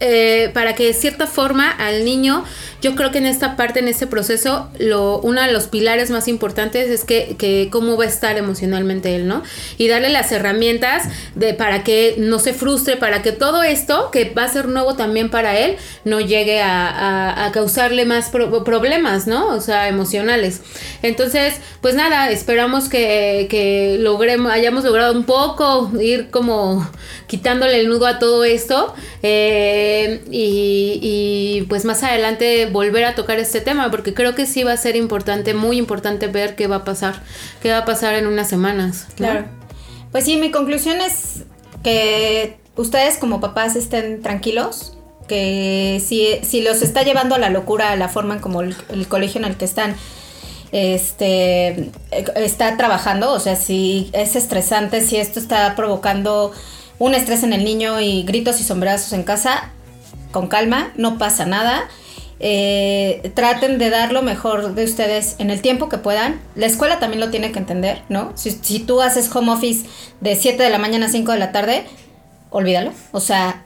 eh, 0.00 0.50
para 0.54 0.74
que 0.74 0.86
de 0.86 0.94
cierta 0.94 1.26
forma 1.26 1.70
al 1.70 2.04
niño, 2.04 2.44
yo 2.82 2.96
creo 2.96 3.12
que 3.12 3.18
en 3.18 3.26
esta 3.26 3.56
parte, 3.56 3.78
en 3.78 3.88
este 3.88 4.06
proceso, 4.06 4.68
lo, 4.78 5.20
uno 5.20 5.40
de 5.40 5.52
los 5.52 5.68
pilares 5.68 6.10
más 6.10 6.26
importantes 6.26 6.90
es 6.90 7.04
que, 7.04 7.36
que 7.38 7.68
cómo 7.70 7.96
va 7.96 8.04
a 8.04 8.08
estar 8.08 8.36
emocionalmente 8.36 9.14
él, 9.14 9.28
¿no? 9.28 9.42
Y 9.78 9.86
darle 9.86 10.08
las 10.08 10.32
herramientas 10.32 11.04
de, 11.36 11.54
para 11.54 11.84
que 11.84 12.16
no 12.18 12.40
se 12.40 12.52
frustre, 12.52 12.96
para 12.96 13.22
que 13.22 13.30
todo 13.30 13.62
esto, 13.62 14.10
que 14.10 14.30
va 14.30 14.44
a 14.44 14.48
ser 14.48 14.66
nuevo 14.66 14.96
también 14.96 15.30
para 15.30 15.56
él, 15.58 15.76
no 16.04 16.20
llegue 16.20 16.60
a, 16.60 17.46
a, 17.46 17.52
causarle 17.52 18.04
más 18.04 18.30
problemas, 18.30 19.26
¿no? 19.26 19.48
O 19.48 19.60
sea, 19.60 19.88
emocionales. 19.88 20.60
Entonces, 21.02 21.54
pues 21.80 21.94
nada, 21.94 22.30
esperamos 22.30 22.88
que, 22.88 23.46
que 23.48 23.96
logremos, 24.00 24.50
hayamos 24.50 24.84
logrado 24.84 25.12
un 25.12 25.24
poco 25.24 25.90
ir 26.00 26.30
como 26.30 26.88
quitándole 27.26 27.80
el 27.80 27.88
nudo 27.88 28.06
todo 28.18 28.44
esto 28.44 28.94
eh, 29.22 30.22
y, 30.30 31.64
pues 31.68 31.84
más 31.84 32.02
adelante 32.02 32.66
volver 32.66 33.04
a 33.04 33.14
tocar 33.14 33.38
este 33.38 33.60
tema 33.60 33.90
porque 33.90 34.14
creo 34.14 34.34
que 34.34 34.46
sí 34.46 34.62
va 34.62 34.72
a 34.72 34.76
ser 34.76 34.96
importante, 34.96 35.54
muy 35.54 35.78
importante 35.78 36.26
ver 36.26 36.54
qué 36.54 36.66
va 36.66 36.76
a 36.76 36.84
pasar, 36.84 37.22
qué 37.60 37.70
va 37.70 37.78
a 37.78 37.84
pasar 37.84 38.14
en 38.14 38.26
unas 38.26 38.48
semanas. 38.48 39.06
Claro. 39.16 39.46
Pues 40.10 40.24
sí, 40.24 40.36
mi 40.36 40.50
conclusión 40.50 41.00
es 41.00 41.44
que 41.82 42.58
ustedes 42.76 43.18
como 43.18 43.40
papás 43.40 43.76
estén 43.76 44.22
tranquilos, 44.22 44.96
que 45.28 46.02
si, 46.04 46.38
si 46.42 46.62
los 46.62 46.82
está 46.82 47.02
llevando 47.02 47.34
a 47.34 47.38
la 47.38 47.48
locura 47.48 47.94
la 47.96 48.08
forma 48.08 48.40
como 48.40 48.62
el, 48.62 48.74
el 48.90 49.08
colegio 49.08 49.40
en 49.40 49.46
el 49.46 49.56
que 49.56 49.64
están 49.64 49.94
este 50.72 51.90
está 52.34 52.76
trabajando, 52.78 53.32
o 53.32 53.40
sea, 53.40 53.56
si 53.56 54.10
es 54.14 54.36
estresante, 54.36 55.02
si 55.02 55.18
esto 55.18 55.38
está 55.38 55.76
provocando 55.76 56.52
un 57.02 57.16
estrés 57.16 57.42
en 57.42 57.52
el 57.52 57.64
niño 57.64 58.00
y 58.00 58.22
gritos 58.22 58.60
y 58.60 58.62
sombrerazos 58.62 59.12
en 59.12 59.24
casa, 59.24 59.70
con 60.30 60.46
calma, 60.46 60.92
no 60.94 61.18
pasa 61.18 61.44
nada. 61.44 61.88
Eh, 62.38 63.32
traten 63.34 63.78
de 63.78 63.90
dar 63.90 64.12
lo 64.12 64.22
mejor 64.22 64.76
de 64.76 64.84
ustedes 64.84 65.34
en 65.40 65.50
el 65.50 65.62
tiempo 65.62 65.88
que 65.88 65.98
puedan. 65.98 66.40
La 66.54 66.66
escuela 66.66 67.00
también 67.00 67.18
lo 67.18 67.30
tiene 67.30 67.50
que 67.50 67.58
entender, 67.58 68.02
¿no? 68.08 68.30
Si, 68.36 68.52
si 68.52 68.78
tú 68.78 69.00
haces 69.02 69.34
home 69.34 69.50
office 69.50 69.84
de 70.20 70.36
7 70.36 70.62
de 70.62 70.70
la 70.70 70.78
mañana 70.78 71.06
a 71.06 71.08
5 71.08 71.32
de 71.32 71.38
la 71.40 71.50
tarde, 71.50 71.82
olvídalo. 72.50 72.92
O 73.10 73.18
sea, 73.18 73.64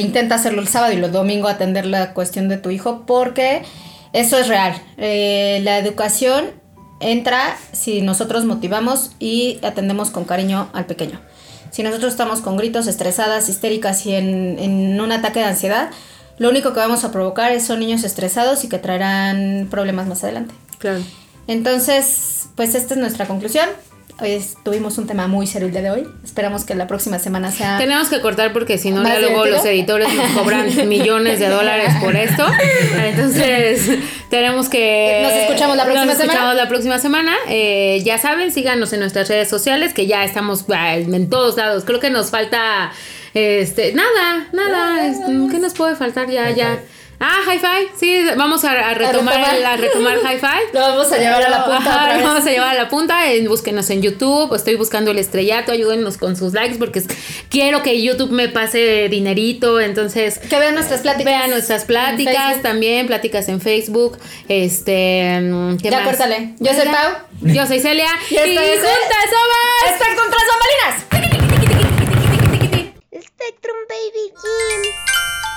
intenta 0.00 0.36
hacerlo 0.36 0.62
el 0.62 0.68
sábado 0.68 0.94
y 0.94 0.96
el 0.96 1.12
domingo 1.12 1.48
atender 1.48 1.84
la 1.84 2.14
cuestión 2.14 2.48
de 2.48 2.56
tu 2.56 2.70
hijo 2.70 3.04
porque 3.04 3.60
eso 4.14 4.38
es 4.38 4.48
real. 4.48 4.74
Eh, 4.96 5.60
la 5.64 5.76
educación 5.76 6.46
entra 7.00 7.58
si 7.72 8.00
nosotros 8.00 8.46
motivamos 8.46 9.10
y 9.18 9.58
atendemos 9.62 10.10
con 10.10 10.24
cariño 10.24 10.70
al 10.72 10.86
pequeño. 10.86 11.20
Si 11.74 11.82
nosotros 11.82 12.12
estamos 12.12 12.40
con 12.40 12.56
gritos, 12.56 12.86
estresadas, 12.86 13.48
histéricas 13.48 14.06
y 14.06 14.14
en, 14.14 14.60
en 14.60 15.00
un 15.00 15.10
ataque 15.10 15.40
de 15.40 15.46
ansiedad, 15.46 15.90
lo 16.38 16.48
único 16.48 16.72
que 16.72 16.78
vamos 16.78 17.02
a 17.02 17.10
provocar 17.10 17.60
son 17.60 17.80
niños 17.80 18.04
estresados 18.04 18.62
y 18.62 18.68
que 18.68 18.78
traerán 18.78 19.66
problemas 19.68 20.06
más 20.06 20.22
adelante. 20.22 20.54
Claro. 20.78 21.02
Entonces, 21.48 22.46
pues 22.54 22.76
esta 22.76 22.94
es 22.94 23.00
nuestra 23.00 23.26
conclusión. 23.26 23.68
Hoy 24.20 24.40
tuvimos 24.62 24.96
un 24.98 25.08
tema 25.08 25.26
muy 25.26 25.46
serio 25.48 25.66
el 25.66 25.72
día 25.72 25.82
de 25.82 25.90
hoy. 25.90 26.08
Esperamos 26.22 26.64
que 26.64 26.76
la 26.76 26.86
próxima 26.86 27.18
semana 27.18 27.50
sea. 27.50 27.78
Tenemos 27.78 28.08
que 28.08 28.20
cortar 28.20 28.52
porque 28.52 28.78
si 28.78 28.92
no, 28.92 29.02
ya 29.02 29.18
luego 29.18 29.44
los 29.46 29.64
editores 29.64 30.12
nos 30.14 30.30
cobran 30.30 30.68
millones 30.88 31.40
de 31.40 31.48
dólares 31.48 31.94
por 32.00 32.14
esto. 32.14 32.46
Entonces, 32.96 33.90
tenemos 34.30 34.68
que. 34.68 35.20
Nos 35.22 35.32
escuchamos 35.32 35.76
la 35.76 35.84
próxima 35.84 36.04
nos 36.06 36.16
semana. 36.16 36.32
escuchamos 36.32 36.56
la 36.56 36.68
próxima 36.68 36.98
semana. 37.00 37.34
Eh, 37.48 38.02
ya 38.04 38.18
saben, 38.18 38.52
síganos 38.52 38.92
en 38.92 39.00
nuestras 39.00 39.28
redes 39.28 39.48
sociales 39.48 39.92
que 39.92 40.06
ya 40.06 40.22
estamos 40.22 40.64
en 40.68 41.28
todos 41.28 41.56
lados. 41.56 41.84
Creo 41.84 41.98
que 41.98 42.10
nos 42.10 42.30
falta. 42.30 42.92
Este, 43.34 43.94
nada, 43.94 44.46
nada. 44.52 45.12
¿Qué 45.50 45.58
nos 45.58 45.74
puede 45.74 45.96
faltar? 45.96 46.30
Ya, 46.30 46.50
ya. 46.50 46.78
Ah, 47.20 47.40
hi-fi, 47.46 47.88
sí, 47.98 48.26
vamos 48.36 48.64
a, 48.64 48.94
retomar, 48.94 49.34
retomar, 49.34 49.80
retomar 49.80 50.18
hi-fi. 50.18 50.72
Lo 50.72 50.80
vamos 50.80 51.12
a 51.12 51.18
llevar 51.18 51.42
a 51.42 51.48
la 51.48 51.64
punta. 51.64 52.16
Lo 52.18 52.24
vamos 52.24 52.46
a 52.46 52.50
llevar 52.50 52.68
a 52.70 52.74
la 52.74 52.88
punta. 52.88 53.32
En, 53.32 53.46
búsquenos 53.46 53.88
en 53.90 54.02
YouTube. 54.02 54.54
Estoy 54.54 54.74
buscando 54.76 55.10
el 55.10 55.18
estrellato. 55.18 55.72
Ayúdennos 55.72 56.16
con 56.16 56.36
sus 56.36 56.52
likes 56.52 56.76
porque 56.76 57.02
quiero 57.50 57.82
que 57.82 58.02
YouTube 58.02 58.30
me 58.30 58.48
pase 58.48 59.08
dinerito. 59.08 59.80
Entonces. 59.80 60.38
Que 60.38 60.58
vean 60.58 60.74
nuestras 60.74 61.00
pláticas. 61.02 61.24
Vean 61.24 61.50
nuestras 61.50 61.84
pláticas 61.84 62.62
también, 62.62 63.06
pláticas 63.06 63.48
en 63.48 63.60
Facebook. 63.60 64.18
Este. 64.48 65.38
Mm, 65.40 65.76
ya 65.78 65.90
más? 65.92 66.08
córtale. 66.08 66.54
Yo 66.58 66.74
soy 66.74 66.86
Pau. 66.86 67.12
Yo 67.42 67.66
soy 67.66 67.80
Celia. 67.80 68.08
y, 68.30 68.34
juntas 68.34 69.24
somos. 69.30 69.92
Están 69.92 70.16
contra 70.16 70.38
Zambalinas. 70.50 71.24
Spectrum 73.12 73.76
Baby 73.88 74.32
Jim. 74.42 75.53